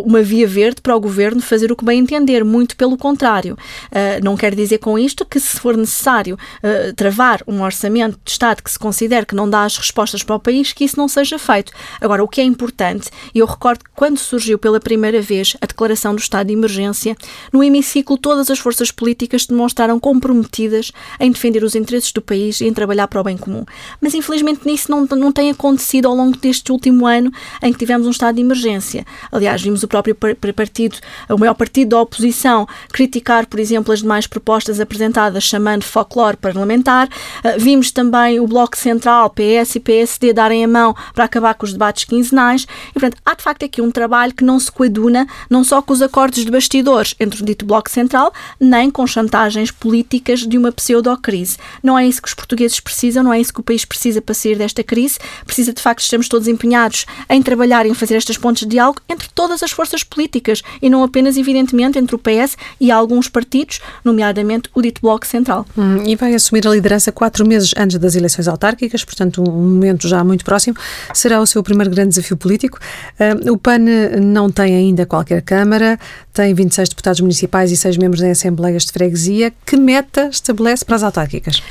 uma 0.05 0.23
via 0.23 0.47
verde 0.47 0.81
para 0.81 0.95
o 0.95 1.01
governo 1.01 1.41
fazer 1.41 1.71
o 1.73 1.77
que 1.77 1.85
bem 1.85 2.01
entender, 2.01 2.45
muito 2.45 2.77
pelo 2.77 2.97
contrário 2.97 3.42
necessário. 3.43 3.57
Uh, 3.91 4.25
não 4.25 4.37
quer 4.37 4.55
dizer 4.55 4.79
com 4.79 4.99
isto 4.99 5.25
que, 5.25 5.41
se 5.41 5.59
for 5.59 5.77
necessário 5.77 6.37
uh, 6.37 6.93
travar 6.95 7.43
um 7.47 7.63
orçamento 7.63 8.19
de 8.25 8.31
Estado 8.31 8.63
que 8.63 8.71
se 8.71 8.79
considere 8.79 9.27
que 9.27 9.35
não 9.35 9.49
dá 9.49 9.65
as 9.65 9.77
respostas 9.77 10.23
para 10.23 10.37
o 10.37 10.41
país, 10.41 10.73
que 10.73 10.85
isso 10.85 10.97
não 10.97 11.09
seja 11.09 11.39
feito. 11.39 11.73
Agora, 12.01 12.23
o 12.23 12.29
que 12.29 12.41
é 12.41 12.45
importante, 12.45 13.11
e 13.35 13.39
eu 13.39 13.47
recordo 13.47 13.85
que 13.85 13.91
quando 13.95 14.19
surgiu 14.19 14.59
pela 14.59 14.81
primeira 14.81 15.21
vez 15.21 15.57
a 15.61 15.67
declaração 15.67 16.15
do 16.15 16.21
estado 16.21 16.47
de 16.47 16.53
emergência, 16.53 17.17
no 17.53 17.63
hemiciclo 17.63 18.17
todas 18.17 18.51
as 18.51 18.59
forças 18.59 18.91
políticas 18.91 19.43
se 19.43 19.49
demonstraram 19.49 19.99
comprometidas 19.99 20.93
em 21.19 21.31
defender 21.31 21.65
os 21.65 21.75
interesses 21.75 22.13
do 22.13 22.23
país 22.23 22.61
e 22.61 22.67
em 22.67 22.73
trabalhar 22.73 23.09
para 23.09 23.21
o 23.21 23.25
bem 23.25 23.37
comum. 23.37 23.65
Mas, 24.01 24.15
infelizmente, 24.15 24.67
nisso 24.67 24.91
não, 24.91 25.07
não 25.07 25.33
tem 25.33 25.51
acontecido 25.51 26.07
ao 26.07 26.15
longo 26.15 26.37
deste 26.37 26.71
último 26.71 27.07
ano 27.07 27.31
em 27.63 27.73
que 27.73 27.79
tivemos 27.79 28.07
um 28.07 28.11
estado 28.11 28.37
de 28.37 28.41
emergência. 28.41 29.05
Aliás, 29.31 29.63
vimos 29.63 29.83
o 29.83 29.89
próprio 29.89 30.17
partido, 30.55 30.99
o 31.29 31.39
maior 31.39 31.55
partido 31.55 31.91
da 31.91 32.01
oposição, 32.01 32.67
criticar, 32.93 33.32
por 33.47 33.59
exemplo, 33.59 33.93
as 33.93 34.01
demais 34.01 34.27
propostas 34.27 34.79
apresentadas, 34.79 35.45
chamando 35.45 35.85
folclore 35.85 36.37
parlamentar. 36.37 37.09
Ah, 37.43 37.57
vimos 37.59 37.91
também 37.91 38.39
o 38.39 38.47
Bloco 38.47 38.77
Central, 38.77 39.31
PS 39.31 39.77
e 39.77 39.81
PSD, 39.81 40.33
darem 40.33 40.65
a 40.65 40.69
mão 40.69 40.95
para 41.15 41.25
acabar 41.25 41.55
com 41.55 41.65
os 41.65 41.73
debates 41.73 42.05
quinzenais. 42.05 42.67
E, 42.91 42.93
portanto, 42.93 43.17
há 43.25 43.35
de 43.35 43.43
facto 43.43 43.65
aqui 43.65 43.81
um 43.81 43.91
trabalho 43.91 44.35
que 44.35 44.45
não 44.45 44.61
se 44.61 44.71
coaduna 44.71 45.27
não 45.49 45.65
só 45.65 45.81
com 45.81 45.93
os 45.93 46.03
acordos 46.03 46.45
de 46.45 46.51
bastidores 46.51 47.15
entre 47.19 47.43
o 47.43 47.45
dito 47.45 47.65
Bloco 47.65 47.91
Central, 47.91 48.33
nem 48.61 48.91
com 48.91 49.07
chantagens 49.07 49.71
políticas 49.71 50.41
de 50.41 50.59
uma 50.59 50.71
pseudo-crise. 50.71 51.57
Não 51.83 51.99
é 51.99 52.07
isso 52.07 52.21
que 52.21 52.29
os 52.29 52.35
portugueses 52.35 52.81
precisam, 52.81 53.23
não 53.25 53.33
é 53.33 53.41
isso 53.41 53.53
que 53.53 53.61
o 53.61 53.63
país 53.63 53.85
precisa 53.85 54.21
para 54.21 54.35
sair 54.35 54.57
desta 54.57 54.85
crise. 54.85 55.19
Precisa, 55.47 55.73
de 55.73 55.81
facto, 55.81 56.01
estamos 56.01 56.29
todos 56.29 56.49
empenhados 56.49 57.07
em 57.29 57.43
trabalhar 57.43 57.87
e 57.87 57.91
em 57.91 57.95
fazer 57.95 58.17
estas 58.17 58.37
pontes 58.37 58.63
de 58.63 58.71
diálogo 58.71 59.01
entre 59.09 59.29
todas 59.35 59.63
as 59.63 59.71
forças 59.71 60.05
políticas 60.05 60.63
e 60.81 60.91
não 60.91 61.03
apenas, 61.03 61.37
evidentemente, 61.37 61.99
entre 61.99 62.15
o 62.15 62.19
PS 62.19 62.57
e 62.81 62.91
alguns 62.91 63.22
partidos, 63.29 63.81
nomeadamente 64.05 64.69
o 64.75 64.83
dito 64.83 65.01
Bloco 65.01 65.27
Central. 65.27 65.67
Hum, 65.77 66.03
e 66.07 66.17
vai 66.17 66.35
assumir 66.35 66.67
a 66.67 66.71
liderança 66.71 67.13
quatro 67.13 67.47
meses 67.47 67.73
antes 67.77 67.99
das 67.99 68.15
eleições 68.15 68.49
autárquicas, 68.49 69.05
portanto, 69.05 69.43
um 69.43 69.51
momento 69.51 70.09
já 70.09 70.23
muito 70.25 70.45
próximo. 70.45 70.77
Será 71.15 71.41
o 71.41 71.47
seu 71.47 71.63
primeiro 71.63 71.91
grande 71.91 72.11
desafio 72.11 72.37
político. 72.37 72.79
Uh, 73.19 73.53
o 73.53 73.59
PAN 73.59 73.79
não 74.21 74.51
tem 74.51 74.75
ainda 74.75 75.07
qualquer 75.07 75.43
Câmara, 75.43 75.99
tem 76.33 76.55
26 76.55 76.91
deputados 76.91 77.21
municipais 77.21 77.71
e 77.73 77.77
6 77.77 77.97
membros 77.97 78.23
em 78.23 78.31
assembleias 78.31 78.85
de 78.85 78.93
freguesia. 78.93 79.53
Que 79.67 79.77
meta 79.77 80.29
estabelece 80.29 80.85
para 80.85 80.97
as 80.97 81.03
autárquicas? 81.03 81.63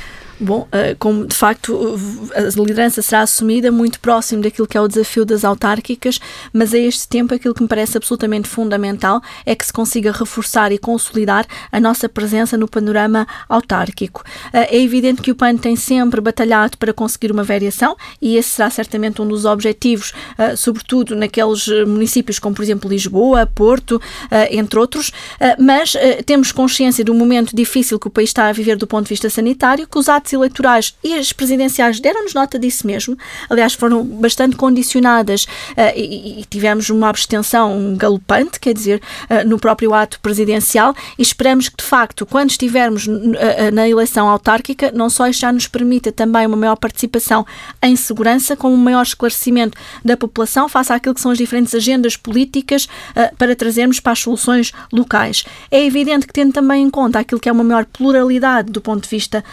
Bom, 0.42 0.66
eh, 0.72 0.96
como 0.98 1.24
de 1.24 1.36
facto 1.36 1.96
a 2.34 2.60
liderança 2.60 3.00
será 3.00 3.20
assumida 3.20 3.70
muito 3.70 4.00
próximo 4.00 4.42
daquilo 4.42 4.66
que 4.66 4.76
é 4.76 4.80
o 4.80 4.88
desafio 4.88 5.24
das 5.24 5.44
autárquicas, 5.44 6.18
mas 6.52 6.74
a 6.74 6.78
este 6.78 7.06
tempo 7.06 7.32
aquilo 7.32 7.54
que 7.54 7.62
me 7.62 7.68
parece 7.68 7.96
absolutamente 7.96 8.48
fundamental 8.48 9.22
é 9.46 9.54
que 9.54 9.64
se 9.64 9.72
consiga 9.72 10.10
reforçar 10.10 10.72
e 10.72 10.78
consolidar 10.78 11.46
a 11.70 11.78
nossa 11.78 12.08
presença 12.08 12.56
no 12.56 12.66
panorama 12.66 13.24
autárquico. 13.48 14.24
Eh, 14.52 14.78
é 14.78 14.82
evidente 14.82 15.22
que 15.22 15.30
o 15.30 15.36
PAN 15.36 15.56
tem 15.56 15.76
sempre 15.76 16.20
batalhado 16.20 16.76
para 16.76 16.92
conseguir 16.92 17.30
uma 17.30 17.44
variação 17.44 17.96
e 18.20 18.36
esse 18.36 18.50
será 18.50 18.68
certamente 18.68 19.22
um 19.22 19.28
dos 19.28 19.44
objetivos, 19.44 20.12
eh, 20.36 20.56
sobretudo 20.56 21.14
naqueles 21.14 21.68
municípios 21.86 22.40
como, 22.40 22.56
por 22.56 22.64
exemplo, 22.64 22.90
Lisboa, 22.90 23.46
Porto, 23.46 24.02
entre 24.50 24.78
outros, 24.78 25.12
mas 25.58 25.94
temos 26.26 26.50
consciência 26.50 27.04
do 27.04 27.14
momento 27.14 27.54
difícil 27.54 27.98
que 27.98 28.08
o 28.08 28.10
país 28.10 28.30
está 28.30 28.48
a 28.48 28.52
viver 28.52 28.76
do 28.76 28.86
ponto 28.86 29.04
de 29.04 29.10
vista 29.10 29.30
sanitário, 29.30 29.86
que 29.86 29.98
os 29.98 30.08
atos 30.08 30.31
eleitorais 30.32 30.94
e 31.02 31.14
as 31.14 31.32
presidenciais 31.32 32.00
deram-nos 32.00 32.34
nota 32.34 32.58
disso 32.58 32.86
mesmo. 32.86 33.16
Aliás, 33.48 33.74
foram 33.74 34.04
bastante 34.04 34.56
condicionadas 34.56 35.44
uh, 35.44 35.92
e, 35.94 36.40
e, 36.40 36.44
tivemos 36.44 36.88
uma 36.90 37.08
abstenção 37.08 37.94
galopante, 37.96 38.58
quer 38.60 38.74
dizer, 38.74 39.00
uh, 39.30 39.46
no 39.48 39.58
próprio 39.58 39.94
ato 39.94 40.20
presidencial. 40.20 40.94
E 41.18 41.22
esperamos 41.22 41.68
que, 41.68 41.76
de 41.76 41.84
facto, 41.84 42.24
quando 42.26 42.50
estivermos 42.50 43.06
uh, 43.06 43.12
na 43.72 43.88
eleição 43.88 44.28
autárquica, 44.28 44.90
não 44.92 45.10
só 45.10 45.26
isto 45.26 45.40
já 45.40 45.52
nos 45.52 45.66
permita 45.66 46.12
também 46.12 46.46
uma 46.46 46.56
maior 46.56 46.76
participação 46.76 47.46
em 47.82 47.96
segurança, 47.96 48.56
como 48.56 48.74
um 48.74 48.78
maior 48.78 49.02
esclarecimento 49.02 49.76
da 50.04 50.16
população 50.16 50.68
face 50.68 50.92
àquilo 50.92 51.14
que 51.14 51.20
são 51.20 51.30
as 51.30 51.38
diferentes 51.38 51.74
agendas 51.74 52.16
políticas 52.16 52.88
para 53.38 53.54
trazermos 53.56 54.00
para 54.00 54.12
as 54.12 54.20
soluções 54.20 54.72
locais. 54.92 55.44
É 55.70 55.84
evidente 55.84 56.26
que, 56.26 56.32
tendo 56.32 56.52
também 56.52 56.84
em 56.84 56.90
conta 56.90 57.18
aquilo 57.18 57.40
que 57.40 57.48
é 57.48 57.52
uma 57.52 57.64
maior 57.64 57.84
pluralidade 57.84 58.70
do 58.70 58.80
ponto 58.80 59.02
de 59.04 59.08
vista 59.08 59.44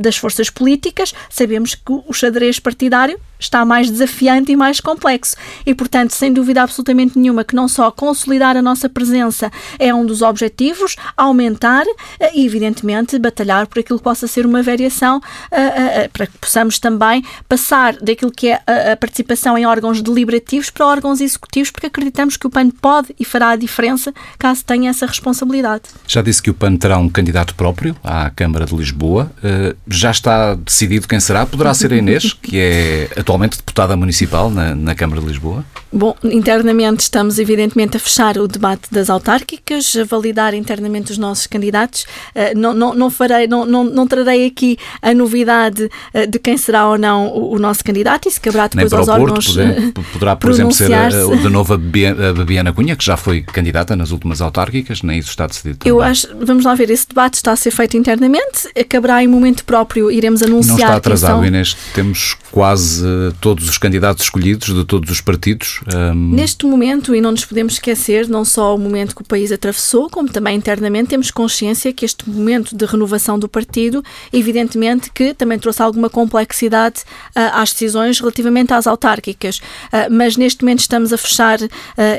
das 0.00 0.16
forças 0.16 0.27
políticas, 0.50 1.14
sabemos 1.28 1.74
que 1.74 1.92
o 1.92 2.12
xadrez 2.12 2.60
partidário 2.60 3.18
está 3.38 3.64
mais 3.64 3.90
desafiante 3.90 4.52
e 4.52 4.56
mais 4.56 4.80
complexo. 4.80 5.36
E, 5.64 5.74
portanto, 5.74 6.10
sem 6.10 6.32
dúvida 6.32 6.62
absolutamente 6.62 7.18
nenhuma 7.18 7.44
que 7.44 7.54
não 7.54 7.68
só 7.68 7.90
consolidar 7.90 8.56
a 8.56 8.62
nossa 8.62 8.88
presença 8.88 9.50
é 9.78 9.94
um 9.94 10.04
dos 10.04 10.22
objetivos, 10.22 10.96
aumentar 11.16 11.84
eh, 12.18 12.32
e, 12.34 12.44
evidentemente, 12.44 13.18
batalhar 13.18 13.66
por 13.66 13.78
aquilo 13.78 13.98
que 13.98 14.04
possa 14.04 14.26
ser 14.26 14.46
uma 14.46 14.62
variação 14.62 15.18
uh, 15.18 15.20
uh, 15.20 16.10
para 16.12 16.26
que 16.26 16.38
possamos 16.38 16.78
também 16.78 17.24
passar 17.48 17.96
daquilo 17.96 18.30
que 18.30 18.48
é 18.48 18.60
a, 18.66 18.92
a, 18.92 18.96
participação 18.96 19.56
em 19.56 19.66
órgãos 19.66 20.02
deliberativos 20.02 20.70
para 20.70 20.86
órgãos 20.86 21.20
executivos, 21.20 21.70
porque 21.70 21.86
acreditamos 21.86 22.36
que 22.36 22.46
o 22.46 22.50
PAN 22.50 22.70
pode 22.70 23.14
e 23.18 23.24
fará 23.24 23.50
a 23.50 23.56
diferença 23.56 24.12
caso 24.38 24.64
tenha 24.64 24.90
essa 24.90 25.06
responsabilidade. 25.06 25.82
Já 26.06 26.22
disse 26.22 26.42
que 26.42 26.50
o 26.50 26.54
PAN 26.54 26.76
terá 26.76 26.98
um 26.98 27.08
candidato 27.08 27.54
próprio 27.54 27.96
à 28.02 28.30
Câmara 28.30 28.64
de 28.64 28.74
Lisboa. 28.74 29.30
Já 29.86 30.10
está 30.10 30.54
decidido 30.54 31.06
quem 31.08 31.20
será? 31.20 31.46
Poderá 31.46 31.72
ser 31.74 31.92
a 31.92 31.96
Inês, 31.96 32.32
que 32.32 32.58
é 32.58 33.08
atualmente 33.28 33.58
deputada 33.58 33.94
municipal 33.94 34.50
na, 34.50 34.74
na 34.74 34.94
Câmara 34.94 35.20
de 35.20 35.26
Lisboa? 35.26 35.62
Bom, 35.92 36.16
internamente 36.24 37.00
estamos 37.00 37.38
evidentemente 37.38 37.96
a 37.96 38.00
fechar 38.00 38.38
o 38.38 38.48
debate 38.48 38.88
das 38.90 39.10
autárquicas, 39.10 39.94
a 39.96 40.04
validar 40.04 40.54
internamente 40.54 41.12
os 41.12 41.18
nossos 41.18 41.46
candidatos. 41.46 42.06
Uh, 42.34 42.58
não, 42.58 42.72
não, 42.72 42.94
não, 42.94 43.10
farei, 43.10 43.46
não, 43.46 43.66
não, 43.66 43.84
não 43.84 44.06
trarei 44.06 44.46
aqui 44.46 44.78
a 45.02 45.12
novidade 45.12 45.84
uh, 46.14 46.26
de 46.26 46.38
quem 46.38 46.56
será 46.56 46.88
ou 46.88 46.96
não 46.96 47.28
o, 47.28 47.54
o, 47.54 47.58
nosso 47.58 47.84
candidato, 47.84 48.28
isso 48.28 48.40
caberá 48.40 48.66
depois 48.66 48.92
aos 48.92 49.06
Porto, 49.06 49.20
órgãos 49.20 49.46
poder, 49.46 49.92
Poderá, 50.12 50.36
por 50.36 50.50
exemplo, 50.50 50.72
ser 50.72 50.92
a, 50.92 51.08
de 51.08 51.48
novo 51.50 51.74
a 51.74 51.78
Babiana 52.34 52.72
Cunha, 52.72 52.96
que 52.96 53.04
já 53.04 53.16
foi 53.16 53.42
candidata 53.42 53.94
nas 53.94 54.10
últimas 54.10 54.40
autárquicas, 54.40 55.02
nem 55.02 55.18
isso 55.18 55.30
está 55.30 55.46
decidido 55.46 55.78
também. 55.78 55.90
Eu 55.90 56.00
acho, 56.00 56.28
vamos 56.40 56.64
lá 56.64 56.74
ver, 56.74 56.90
esse 56.90 57.06
debate 57.06 57.34
está 57.34 57.52
a 57.52 57.56
ser 57.56 57.70
feito 57.70 57.96
internamente, 57.96 58.68
caberá 58.88 59.22
em 59.22 59.28
momento 59.28 59.64
próprio, 59.64 60.10
iremos 60.10 60.42
anunciar... 60.42 60.78
Não 60.78 60.84
está 60.84 60.96
atrasado, 60.96 61.36
são... 61.36 61.44
Inês, 61.44 61.76
temos 61.94 62.36
quase 62.50 63.17
todos 63.40 63.68
os 63.68 63.78
candidatos 63.78 64.24
escolhidos 64.24 64.74
de 64.74 64.84
todos 64.84 65.10
os 65.10 65.20
partidos. 65.20 65.80
Um... 65.94 66.34
Neste 66.34 66.66
momento, 66.66 67.14
e 67.14 67.20
não 67.20 67.30
nos 67.30 67.44
podemos 67.44 67.74
esquecer, 67.74 68.28
não 68.28 68.44
só 68.44 68.74
o 68.74 68.78
momento 68.78 69.14
que 69.14 69.22
o 69.22 69.24
país 69.24 69.52
atravessou, 69.52 70.08
como 70.10 70.28
também 70.28 70.56
internamente 70.56 71.08
temos 71.10 71.30
consciência 71.30 71.92
que 71.92 72.04
este 72.04 72.28
momento 72.28 72.76
de 72.76 72.84
renovação 72.84 73.38
do 73.38 73.48
partido, 73.48 74.02
evidentemente 74.32 75.10
que 75.12 75.34
também 75.34 75.58
trouxe 75.58 75.82
alguma 75.82 76.10
complexidade 76.10 77.00
uh, 77.00 77.54
às 77.54 77.72
decisões 77.72 78.20
relativamente 78.20 78.72
às 78.72 78.86
autárquicas. 78.86 79.58
Uh, 79.58 80.10
mas 80.10 80.36
neste 80.36 80.62
momento 80.62 80.80
estamos 80.80 81.12
a 81.12 81.18
fechar 81.18 81.60
uh, 81.60 81.68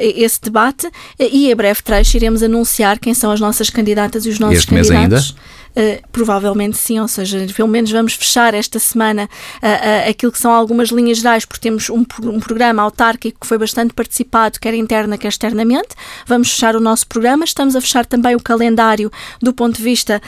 esse 0.02 0.42
debate 0.42 0.90
e 1.20 1.52
em 1.52 1.56
breve 1.56 1.82
trecho 1.82 2.18
iremos 2.18 2.44
anunciar 2.44 3.00
quem 3.00 3.14
são 3.14 3.32
as 3.32 3.40
nossas 3.40 3.70
candidatas 3.70 4.26
e 4.26 4.30
os 4.30 4.40
nossos 4.40 4.60
este 4.60 4.70
candidatos. 4.70 4.92
Mês 4.92 5.36
ainda? 5.36 5.60
Uh, 5.80 6.06
provavelmente 6.12 6.78
sim, 6.78 7.00
ou 7.00 7.08
seja, 7.08 7.48
pelo 7.56 7.70
menos 7.70 7.90
vamos 7.90 8.14
fechar 8.14 8.54
esta 8.54 8.78
semana 8.80 9.30
uh, 9.64 9.66
uh, 9.66 10.10
aquilo 10.10 10.30
que 10.30 10.38
são 10.38 10.52
algumas 10.52 10.90
linhas 10.90 11.20
gerais, 11.20 11.46
porque 11.46 11.62
temos 11.62 11.90
um, 11.90 12.06
um, 12.24 12.40
programa 12.42 12.84
autárquico 12.84 13.40
que 13.40 13.48
foi 13.48 13.58
bastante 13.58 13.94
participado, 13.94 14.60
quer 14.60 14.74
interna, 14.74 15.18
quer 15.18 15.30
externamente. 15.30 15.96
Vamos 16.26 16.52
fechar 16.52 16.76
o 16.76 16.82
nosso 16.82 17.08
programa, 17.08 17.46
estamos 17.46 17.78
a 17.78 17.82
fechar 17.82 18.06
também 18.06 18.36
o 18.36 18.42
calendário 18.42 19.10
do 19.42 19.54
ponto 19.54 19.78
de 19.78 19.84
vista 19.84 20.22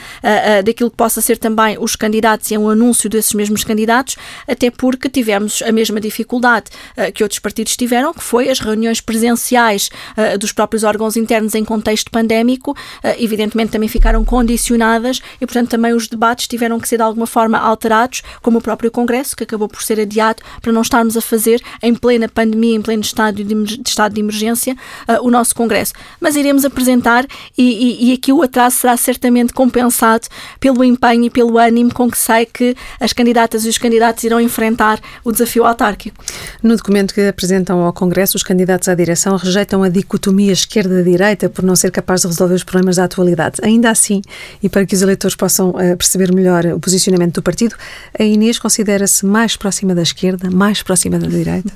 daquilo 0.64 0.90
que 0.90 0.96
possa 0.96 1.20
ser 1.20 1.36
também 1.36 1.76
os 1.78 1.96
candidatos 1.96 2.50
e 2.50 2.54
é 2.54 2.58
um 2.58 2.70
anúncio 2.70 3.10
desses 3.10 3.34
mesmos 3.34 3.62
candidatos, 3.64 4.16
até 4.48 4.70
porque 4.70 5.08
tivemos 5.10 5.60
a 5.62 5.72
mesma 5.72 6.00
dificuldade 6.00 6.66
que 7.14 7.22
outros 7.22 7.38
partidos 7.40 7.76
tiveram, 7.76 8.14
que 8.14 8.22
foi 8.22 8.48
as 8.48 8.60
reuniões 8.60 9.00
presenciais 9.00 9.90
dos 10.38 10.52
próprios 10.52 10.84
órgãos 10.84 11.16
internos 11.16 11.54
em 11.54 11.64
contexto 11.64 12.10
pandémico, 12.10 12.76
evidentemente 13.18 13.72
também 13.72 13.88
ficaram 13.88 14.24
condicionadas 14.24 15.20
e, 15.42 15.46
portanto, 15.46 15.70
também 15.70 15.92
os 15.92 16.06
debates 16.06 16.46
tiveram 16.46 16.78
que 16.78 16.88
ser 16.88 16.98
de 16.98 17.02
alguma 17.02 17.26
forma 17.26 17.58
alterados, 17.58 18.22
como 18.40 18.58
o 18.58 18.62
próprio 18.62 18.92
Congresso, 18.92 19.34
que 19.34 19.42
acabou 19.42 19.68
por 19.68 19.82
ser 19.82 19.98
adiado, 19.98 20.40
para 20.60 20.70
não 20.70 20.82
estarmos 20.82 21.16
a 21.16 21.20
fazer, 21.20 21.60
em 21.82 21.92
plena 21.96 22.28
pandemia, 22.28 22.76
em 22.76 22.80
pleno 22.80 23.02
estado 23.02 23.42
de, 23.42 23.54
de 23.54 23.88
estado 23.88 24.14
de 24.14 24.20
emergência, 24.20 24.76
uh, 25.08 25.26
o 25.26 25.32
nosso 25.32 25.52
Congresso. 25.52 25.94
Mas 26.20 26.36
iremos 26.36 26.64
apresentar 26.64 27.26
e, 27.58 27.62
e, 27.62 28.10
e, 28.10 28.12
aqui 28.12 28.32
o 28.32 28.40
atraso 28.40 28.76
será 28.76 28.96
certamente 28.96 29.52
compensado 29.52 30.28
pelo 30.60 30.84
empenho 30.84 31.24
e 31.24 31.30
pelo 31.30 31.58
ânimo 31.58 31.92
com 31.92 32.08
que 32.08 32.18
sei 32.18 32.46
que 32.46 32.76
as 33.00 33.12
candidatas 33.12 33.64
e 33.64 33.68
os 33.68 33.78
candidatos 33.78 34.22
irão 34.22 34.40
enfrentar 34.40 35.00
o 35.24 35.32
desafio 35.32 35.64
autárquico. 35.64 36.22
No 36.62 36.76
documento 36.76 37.12
que 37.12 37.22
apresentam 37.22 37.80
ao 37.80 37.92
Congresso, 37.92 38.36
os 38.36 38.44
candidatos 38.44 38.88
à 38.88 38.94
direção 38.94 39.34
rejeitam 39.36 39.82
a 39.82 39.88
dicotomia 39.88 40.52
esquerda-direita 40.52 41.48
por 41.48 41.64
não 41.64 41.74
ser 41.74 41.90
capaz 41.90 42.20
de 42.20 42.28
resolver 42.28 42.54
os 42.54 42.62
problemas 42.62 42.94
da 42.94 43.04
atualidade. 43.04 43.56
Ainda 43.64 43.90
assim, 43.90 44.22
e 44.62 44.68
para 44.68 44.86
que 44.86 44.94
os 44.94 45.02
eleitores 45.02 45.21
eleitores 45.22 45.36
possam 45.36 45.70
uh, 45.70 45.96
perceber 45.96 46.32
melhor 46.34 46.66
o 46.66 46.80
posicionamento 46.80 47.34
do 47.34 47.42
partido, 47.42 47.76
a 48.18 48.22
Inês 48.22 48.58
considera-se 48.58 49.24
mais 49.24 49.56
próxima 49.56 49.94
da 49.94 50.02
esquerda, 50.02 50.50
mais 50.50 50.82
próxima 50.82 51.18
da 51.18 51.26
direita? 51.26 51.72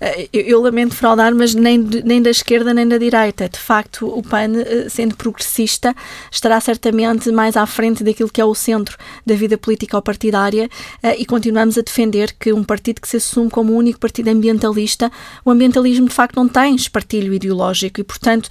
Eh, 0.00 0.28
eu, 0.32 0.42
eu, 0.42 0.60
lamento 0.60 0.94
fraudar, 0.94 1.34
mas 1.34 1.54
nem, 1.54 1.78
nem 1.78 2.22
da 2.22 2.30
esquerda 2.30 2.72
nem 2.72 2.86
da 2.86 2.98
direita. 2.98 3.48
De 3.48 3.58
facto, 3.58 4.06
o 4.06 4.22
PAN, 4.22 4.52
eh, 4.56 4.86
sendo 4.88 5.16
progressista, 5.16 5.94
estará 6.30 6.60
certamente 6.60 7.30
mais 7.32 7.56
à 7.56 7.66
frente 7.66 8.04
daquilo 8.04 8.28
que 8.28 8.40
é 8.40 8.44
o 8.44 8.54
centro 8.54 8.96
da 9.26 9.34
vida 9.34 9.58
política 9.58 9.96
ou 9.96 10.02
partidária 10.02 10.68
eh, 11.02 11.16
e 11.18 11.26
continuamos 11.26 11.76
a 11.78 11.82
defender 11.82 12.34
que 12.38 12.52
um 12.52 12.62
partido 12.62 13.00
que 13.00 13.08
se 13.08 13.16
assume 13.16 13.50
como 13.50 13.72
o 13.72 13.76
único 13.76 13.98
partido 13.98 14.28
ambientalista, 14.28 15.10
o 15.44 15.50
ambientalismo 15.50 16.08
de 16.08 16.14
facto 16.14 16.36
não 16.36 16.48
tem 16.48 16.74
espartilho 16.74 17.34
ideológico 17.34 18.00
e, 18.00 18.04
portanto, 18.04 18.48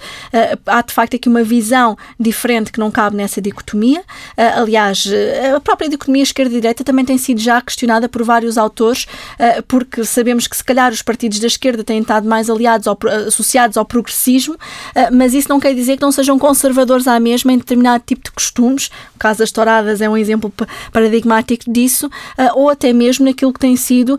há 0.66 0.82
de 0.82 0.92
facto 0.92 1.16
aqui 1.16 1.28
uma 1.28 1.42
visão 1.42 1.96
diferente 2.18 2.70
que 2.70 2.78
não 2.78 2.90
cabe 2.90 3.16
nessa 3.16 3.40
dicotomia. 3.40 4.02
Aliás, 4.36 5.08
a 5.54 5.60
própria 5.60 5.88
dicotomia 5.88 6.22
esquerda-direita 6.22 6.84
também 6.84 7.04
tem 7.04 7.18
sido 7.18 7.40
já 7.40 7.60
questionada 7.60 8.08
por 8.08 8.22
vários 8.22 8.58
autores, 8.58 9.06
porque 9.66 10.04
sabemos 10.04 10.46
que 10.46 10.56
se 10.56 10.64
calhar 10.64 10.92
os 10.92 11.02
partidos 11.02 11.38
da 11.38 11.46
esquerda 11.46 11.82
têm 11.84 12.00
estado 12.00 12.28
mais 12.28 12.48
aliados 12.50 12.86
ao, 12.86 12.98
associados 13.26 13.76
ao 13.76 13.84
progressismo, 13.84 14.56
mas 15.12 15.34
isso 15.34 15.48
não 15.48 15.60
quer 15.60 15.74
dizer 15.74 15.96
que 15.96 16.02
não 16.02 16.12
sejam 16.12 16.38
conservadores 16.38 17.06
à 17.06 17.18
mesma 17.18 17.52
em 17.52 17.58
determinado 17.58 18.04
tipo 18.06 18.24
de 18.24 18.30
costumes. 18.30 18.90
O 19.14 19.18
caso 19.18 19.40
das 19.40 19.50
touradas 19.50 20.00
é 20.00 20.08
um 20.08 20.16
exemplo 20.16 20.52
paradigmático 20.92 21.70
disso, 21.70 22.10
ou 22.54 22.70
até 22.70 22.92
mesmo 22.92 23.24
naquilo 23.24 23.52
que 23.52 23.60
tem 23.60 23.76
sido 23.76 24.18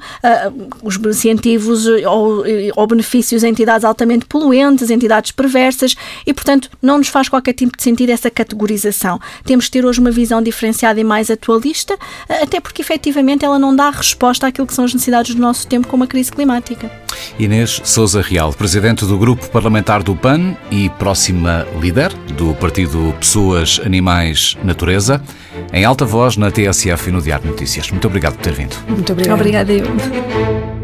os 0.83 0.97
incentivos 0.97 1.85
ou, 1.85 2.43
ou 2.75 2.87
benefícios 2.87 3.43
a 3.43 3.47
entidades 3.47 3.85
altamente 3.85 4.25
poluentes, 4.25 4.89
entidades 4.89 5.31
perversas, 5.31 5.95
e 6.25 6.33
portanto 6.33 6.69
não 6.81 6.97
nos 6.97 7.07
faz 7.07 7.29
qualquer 7.29 7.53
tipo 7.53 7.75
de 7.77 7.83
sentido 7.83 8.09
essa 8.09 8.29
categorização. 8.29 9.19
Temos 9.45 9.65
que 9.65 9.71
ter 9.71 9.85
hoje 9.89 9.99
uma 9.99 10.11
visão 10.11 10.41
diferenciada 10.41 10.99
e 10.99 11.03
mais 11.03 11.29
atualista, 11.29 11.97
até 12.29 12.59
porque 12.59 12.81
efetivamente 12.81 13.43
ela 13.43 13.59
não 13.59 13.75
dá 13.75 13.89
resposta 13.89 14.47
àquilo 14.47 14.67
que 14.67 14.73
são 14.73 14.85
as 14.85 14.93
necessidades 14.93 15.35
do 15.35 15.41
nosso 15.41 15.67
tempo, 15.67 15.87
como 15.87 16.03
a 16.03 16.07
crise 16.07 16.31
climática. 16.31 16.89
Inês 17.37 17.81
Souza 17.83 18.21
Real, 18.21 18.53
presidente 18.53 19.05
do 19.05 19.17
Grupo 19.17 19.49
Parlamentar 19.49 20.03
do 20.03 20.15
PAN 20.15 20.55
e 20.71 20.89
próxima 20.91 21.67
líder 21.79 22.13
do 22.37 22.53
Partido 22.55 23.13
Pessoas, 23.19 23.81
Animais, 23.83 24.57
Natureza, 24.63 25.21
em 25.73 25.83
alta 25.85 26.05
voz 26.05 26.37
na 26.37 26.51
TSF 26.51 27.09
e 27.09 27.11
no 27.11 27.21
Diário 27.21 27.47
Notícias. 27.47 27.89
Muito 27.91 28.07
obrigado 28.07 28.35
por 28.35 28.43
ter 28.43 28.53
vindo. 28.53 28.75
Muito 28.87 29.11
obrigada. 29.11 29.39
Obrigada 29.39 29.73
eu. 29.73 30.78